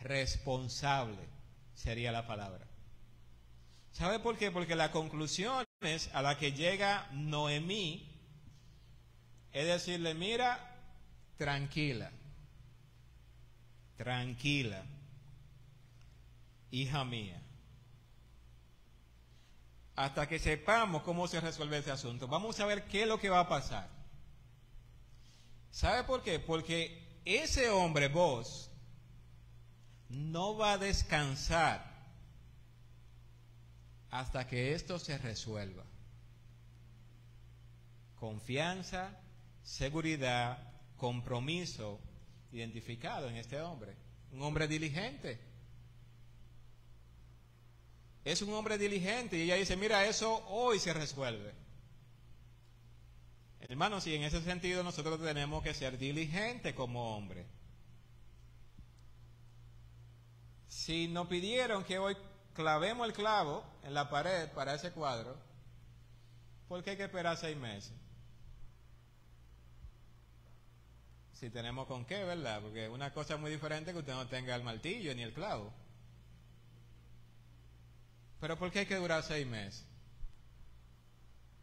responsable 0.00 1.28
sería 1.74 2.12
la 2.12 2.26
palabra. 2.26 2.66
¿Sabe 3.92 4.18
por 4.18 4.36
qué? 4.36 4.50
Porque 4.50 4.74
la 4.74 4.90
conclusión 4.90 5.64
a 6.12 6.22
la 6.22 6.38
que 6.38 6.52
llega 6.52 7.08
Noemí 7.12 8.10
es 9.52 9.66
decirle, 9.66 10.14
mira, 10.14 10.58
tranquila, 11.36 12.10
tranquila, 13.96 14.84
hija 16.72 17.04
mía, 17.04 17.40
hasta 19.94 20.26
que 20.26 20.40
sepamos 20.40 21.02
cómo 21.02 21.28
se 21.28 21.40
resuelve 21.40 21.78
ese 21.78 21.92
asunto. 21.92 22.26
Vamos 22.26 22.58
a 22.58 22.66
ver 22.66 22.84
qué 22.86 23.02
es 23.02 23.08
lo 23.08 23.20
que 23.20 23.30
va 23.30 23.40
a 23.40 23.48
pasar. 23.48 23.93
¿Sabe 25.74 26.04
por 26.04 26.22
qué? 26.22 26.38
Porque 26.38 27.18
ese 27.24 27.68
hombre, 27.68 28.06
vos, 28.06 28.70
no 30.08 30.56
va 30.56 30.74
a 30.74 30.78
descansar 30.78 31.84
hasta 34.08 34.46
que 34.46 34.72
esto 34.72 35.00
se 35.00 35.18
resuelva. 35.18 35.82
Confianza, 38.14 39.18
seguridad, 39.64 40.58
compromiso 40.96 41.98
identificado 42.52 43.28
en 43.28 43.34
este 43.34 43.60
hombre. 43.60 43.96
Un 44.30 44.42
hombre 44.42 44.68
diligente. 44.68 45.40
Es 48.24 48.42
un 48.42 48.54
hombre 48.54 48.78
diligente 48.78 49.36
y 49.38 49.42
ella 49.42 49.56
dice, 49.56 49.76
mira, 49.76 50.06
eso 50.06 50.46
hoy 50.46 50.78
se 50.78 50.94
resuelve. 50.94 51.63
Hermanos, 53.68 54.06
y 54.06 54.14
en 54.14 54.22
ese 54.22 54.42
sentido 54.42 54.82
nosotros 54.82 55.20
tenemos 55.22 55.62
que 55.62 55.72
ser 55.72 55.96
diligentes 55.96 56.74
como 56.74 57.16
hombre. 57.16 57.46
Si 60.68 61.08
nos 61.08 61.28
pidieron 61.28 61.82
que 61.84 61.98
hoy 61.98 62.16
clavemos 62.52 63.06
el 63.06 63.14
clavo 63.14 63.64
en 63.82 63.94
la 63.94 64.10
pared 64.10 64.50
para 64.50 64.74
ese 64.74 64.92
cuadro, 64.92 65.36
¿por 66.68 66.84
qué 66.84 66.90
hay 66.90 66.96
que 66.96 67.04
esperar 67.04 67.38
seis 67.38 67.56
meses? 67.56 67.92
Si 71.32 71.48
tenemos 71.48 71.86
con 71.86 72.04
qué, 72.04 72.22
¿verdad? 72.22 72.60
Porque 72.60 72.88
una 72.88 73.14
cosa 73.14 73.38
muy 73.38 73.50
diferente 73.50 73.92
que 73.92 73.98
usted 73.98 74.12
no 74.12 74.28
tenga 74.28 74.54
el 74.54 74.62
martillo 74.62 75.14
ni 75.14 75.22
el 75.22 75.32
clavo. 75.32 75.72
Pero 78.40 78.58
¿por 78.58 78.70
qué 78.70 78.80
hay 78.80 78.86
que 78.86 78.96
durar 78.96 79.22
seis 79.22 79.46
meses? 79.46 79.86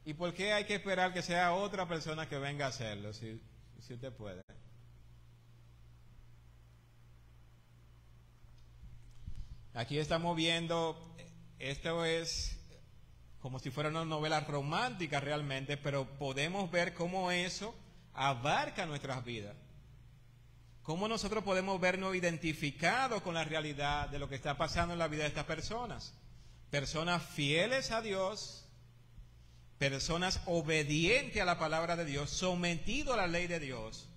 ¿Y 0.05 0.13
por 0.13 0.33
qué 0.33 0.53
hay 0.53 0.65
que 0.65 0.75
esperar 0.75 1.13
que 1.13 1.21
sea 1.21 1.53
otra 1.53 1.87
persona 1.87 2.27
que 2.27 2.37
venga 2.37 2.65
a 2.65 2.69
hacerlo, 2.69 3.13
si, 3.13 3.41
si 3.79 3.93
usted 3.93 4.11
puede? 4.13 4.41
Aquí 9.73 9.99
estamos 9.99 10.35
viendo, 10.35 11.15
esto 11.59 12.03
es 12.03 12.57
como 13.41 13.57
si 13.57 13.71
fuera 13.71 13.89
una 13.89 14.05
novela 14.05 14.41
romántica 14.41 15.19
realmente, 15.19 15.77
pero 15.77 16.05
podemos 16.17 16.69
ver 16.69 16.93
cómo 16.93 17.31
eso 17.31 17.73
abarca 18.13 18.85
nuestras 18.85 19.23
vidas. 19.25 19.55
Cómo 20.83 21.07
nosotros 21.07 21.43
podemos 21.43 21.79
vernos 21.79 22.15
identificados 22.15 23.21
con 23.21 23.33
la 23.33 23.43
realidad 23.43 24.09
de 24.09 24.19
lo 24.19 24.27
que 24.27 24.35
está 24.35 24.57
pasando 24.57 24.93
en 24.93 24.99
la 24.99 25.07
vida 25.07 25.23
de 25.23 25.29
estas 25.29 25.45
personas. 25.45 26.13
Personas 26.69 27.23
fieles 27.23 27.91
a 27.91 28.01
Dios, 28.01 28.60
personas 29.81 30.39
obedientes 30.45 31.41
a 31.41 31.45
la 31.45 31.57
palabra 31.57 31.95
de 31.95 32.05
Dios, 32.05 32.29
sometidos 32.29 33.15
a 33.15 33.17
la 33.17 33.25
ley 33.25 33.47
de 33.47 33.59
Dios, 33.59 34.07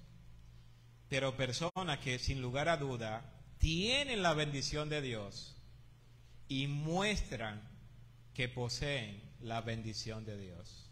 pero 1.08 1.38
personas 1.38 2.00
que 2.00 2.18
sin 2.18 2.42
lugar 2.42 2.68
a 2.68 2.76
duda 2.76 3.24
tienen 3.56 4.22
la 4.22 4.34
bendición 4.34 4.90
de 4.90 5.00
Dios 5.00 5.56
y 6.48 6.66
muestran 6.66 7.66
que 8.34 8.46
poseen 8.46 9.22
la 9.40 9.62
bendición 9.62 10.26
de 10.26 10.36
Dios. 10.36 10.90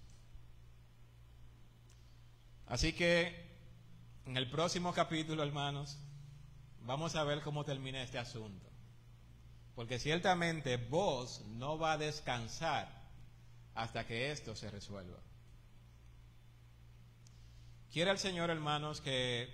Así 2.64 2.94
que 2.94 3.44
en 4.24 4.38
el 4.38 4.48
próximo 4.48 4.94
capítulo, 4.94 5.42
hermanos, 5.42 5.98
vamos 6.80 7.14
a 7.14 7.24
ver 7.24 7.42
cómo 7.42 7.66
termina 7.66 8.02
este 8.02 8.16
asunto. 8.16 8.70
Porque 9.74 9.98
ciertamente 9.98 10.78
vos 10.78 11.42
no 11.46 11.76
va 11.76 11.92
a 11.92 11.98
descansar 11.98 13.01
hasta 13.74 14.06
que 14.06 14.30
esto 14.30 14.54
se 14.54 14.70
resuelva. 14.70 15.18
Quiere 17.92 18.10
el 18.10 18.18
Señor, 18.18 18.50
hermanos, 18.50 19.00
que 19.00 19.48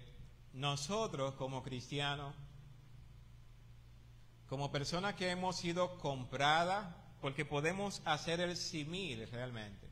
nosotros 0.52 1.34
como 1.34 1.62
cristianos, 1.62 2.34
como 4.48 4.70
personas 4.70 5.14
que 5.14 5.30
hemos 5.30 5.56
sido 5.56 5.98
compradas, 5.98 6.94
porque 7.20 7.44
podemos 7.44 8.00
hacer 8.04 8.40
el 8.40 8.56
simil 8.56 9.28
realmente, 9.30 9.88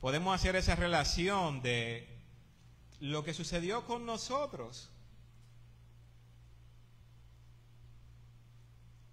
podemos 0.00 0.34
hacer 0.34 0.56
esa 0.56 0.76
relación 0.76 1.62
de 1.62 2.20
lo 3.00 3.24
que 3.24 3.32
sucedió 3.32 3.86
con 3.86 4.04
nosotros. 4.04 4.90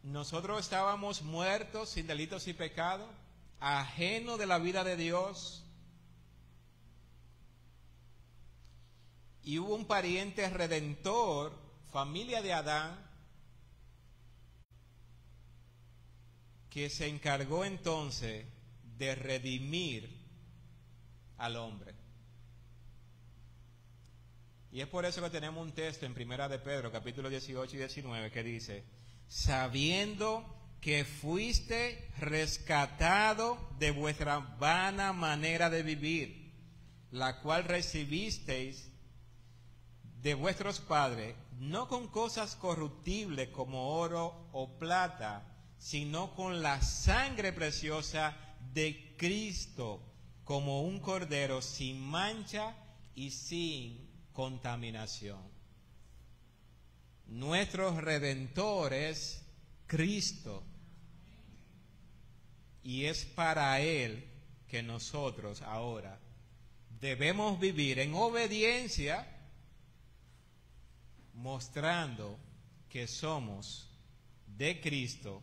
Nosotros 0.04 0.60
estábamos 0.60 1.22
muertos 1.22 1.90
sin 1.90 2.08
delitos 2.08 2.48
y 2.48 2.54
pecados, 2.54 3.10
ajenos 3.60 4.38
de 4.38 4.46
la 4.46 4.60
vida 4.60 4.84
de 4.84 4.96
Dios. 4.96 5.64
Y 9.44 9.60
hubo 9.60 9.76
un 9.76 9.86
pariente 9.86 10.50
redentor, 10.50 11.58
familia 11.92 12.42
de 12.42 12.54
Adán, 12.54 13.08
que 16.70 16.90
se 16.90 17.08
encargó 17.08 17.64
entonces 17.64 18.46
de 18.98 19.16
redimir 19.16 20.28
al 21.38 21.56
hombre. 21.56 21.96
Y 24.72 24.82
es 24.82 24.88
por 24.88 25.06
eso 25.06 25.22
que 25.22 25.30
tenemos 25.30 25.66
un 25.66 25.72
texto 25.72 26.06
en 26.06 26.14
Primera 26.14 26.50
de 26.50 26.60
Pedro, 26.60 26.92
capítulo 26.92 27.30
18 27.30 27.76
y 27.76 27.80
19, 27.80 28.32
que 28.32 28.44
dice, 28.44 28.84
sabiendo 29.28 30.57
que 30.82 31.06
fuiste 31.06 32.12
rescatado 32.20 33.58
de 33.80 33.92
vuestra 33.92 34.40
vana 34.40 35.14
manera 35.14 35.70
de 35.70 35.84
vivir, 35.84 36.54
la 37.12 37.42
cual 37.42 37.64
recibisteis 37.64 38.92
de 40.22 40.34
vuestros 40.34 40.80
padres, 40.80 41.36
no 41.60 41.88
con 41.88 42.08
cosas 42.08 42.56
corruptibles 42.56 43.50
como 43.50 43.98
oro 43.98 44.50
o 44.52 44.78
plata, 44.78 45.58
sino 45.78 46.36
con 46.36 46.62
la 46.62 46.82
sangre 46.82 47.54
preciosa 47.54 48.36
de 48.74 49.16
Cristo, 49.18 50.02
como 50.44 50.82
un 50.82 51.00
cordero 51.00 51.62
sin 51.62 52.00
mancha 52.00 52.76
y 53.16 53.32
sin 53.32 54.10
contaminación. 54.34 55.42
Nuestro 57.26 58.00
redentor 58.00 58.94
es 58.94 59.47
Cristo. 59.88 60.64
Y 62.84 63.06
es 63.06 63.26
para 63.26 63.80
Él 63.82 64.28
que 64.68 64.84
nosotros 64.84 65.62
ahora 65.62 66.20
debemos 67.00 67.60
vivir 67.60 68.00
en 68.00 68.14
obediencia, 68.14 69.28
mostrando 71.34 72.38
que 72.90 73.08
somos 73.08 73.90
de 74.46 74.80
Cristo, 74.82 75.42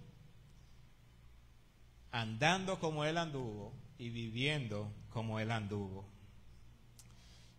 andando 2.11 2.79
como 2.81 3.05
Él 3.05 3.19
anduvo 3.19 3.73
y 3.99 4.11
viviendo 4.11 4.93
como 5.11 5.39
Él 5.41 5.51
anduvo. 5.51 6.09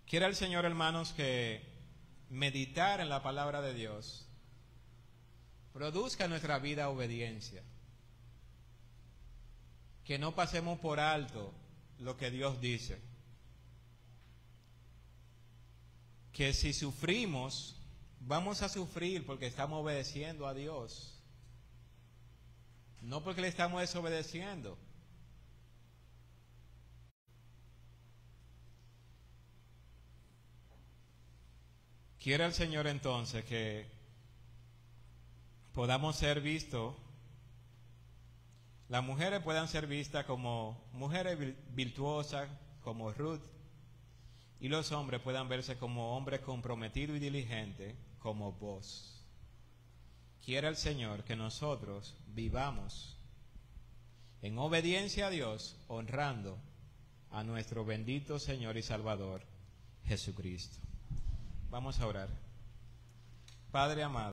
Quiera 0.05 0.27
el 0.27 0.35
Señor, 0.35 0.65
hermanos, 0.65 1.13
que 1.13 1.61
meditar 2.29 2.99
en 2.99 3.09
la 3.09 3.23
palabra 3.23 3.61
de 3.61 3.73
Dios 3.73 4.24
produzca 5.75 6.29
nuestra 6.29 6.57
vida 6.57 6.87
obediencia. 6.87 7.61
Que 10.05 10.17
no 10.17 10.33
pasemos 10.33 10.79
por 10.79 11.01
alto 11.01 11.53
lo 11.99 12.15
que 12.15 12.31
Dios 12.31 12.61
dice. 12.61 12.97
Que 16.31 16.53
si 16.53 16.71
sufrimos, 16.71 17.75
vamos 18.21 18.61
a 18.61 18.69
sufrir 18.69 19.25
porque 19.25 19.47
estamos 19.47 19.83
obedeciendo 19.83 20.47
a 20.47 20.53
Dios. 20.53 21.19
No 23.01 23.21
porque 23.21 23.41
le 23.41 23.49
estamos 23.49 23.81
desobedeciendo. 23.81 24.77
Quiere 32.17 32.45
el 32.45 32.53
Señor 32.53 32.87
entonces 32.87 33.43
que 33.43 33.94
podamos 35.75 36.15
ser 36.15 36.41
vistos, 36.41 36.95
las 38.87 39.03
mujeres 39.03 39.41
puedan 39.43 39.67
ser 39.67 39.87
vistas 39.87 40.25
como 40.25 40.81
mujeres 40.93 41.37
vir- 41.37 41.55
virtuosas, 41.73 42.49
como 42.81 43.11
Ruth, 43.11 43.41
y 44.59 44.69
los 44.69 44.91
hombres 44.91 45.21
puedan 45.21 45.49
verse 45.49 45.77
como 45.77 46.15
hombres 46.15 46.39
comprometidos 46.41 47.17
y 47.17 47.19
diligentes, 47.19 47.95
como 48.19 48.53
vos. 48.53 49.21
Quiere 50.43 50.67
el 50.67 50.77
Señor 50.77 51.23
que 51.23 51.35
nosotros 51.35 52.15
vivamos 52.27 53.17
en 54.41 54.57
obediencia 54.57 55.27
a 55.27 55.29
Dios, 55.31 55.75
honrando 55.87 56.57
a 57.31 57.43
nuestro 57.43 57.83
bendito 57.83 58.39
Señor 58.39 58.77
y 58.77 58.83
Salvador, 58.83 59.41
Jesucristo. 60.05 60.77
Vamos 61.69 61.99
a 61.99 62.07
orar. 62.07 62.29
Padre 63.71 64.03
amado. 64.03 64.23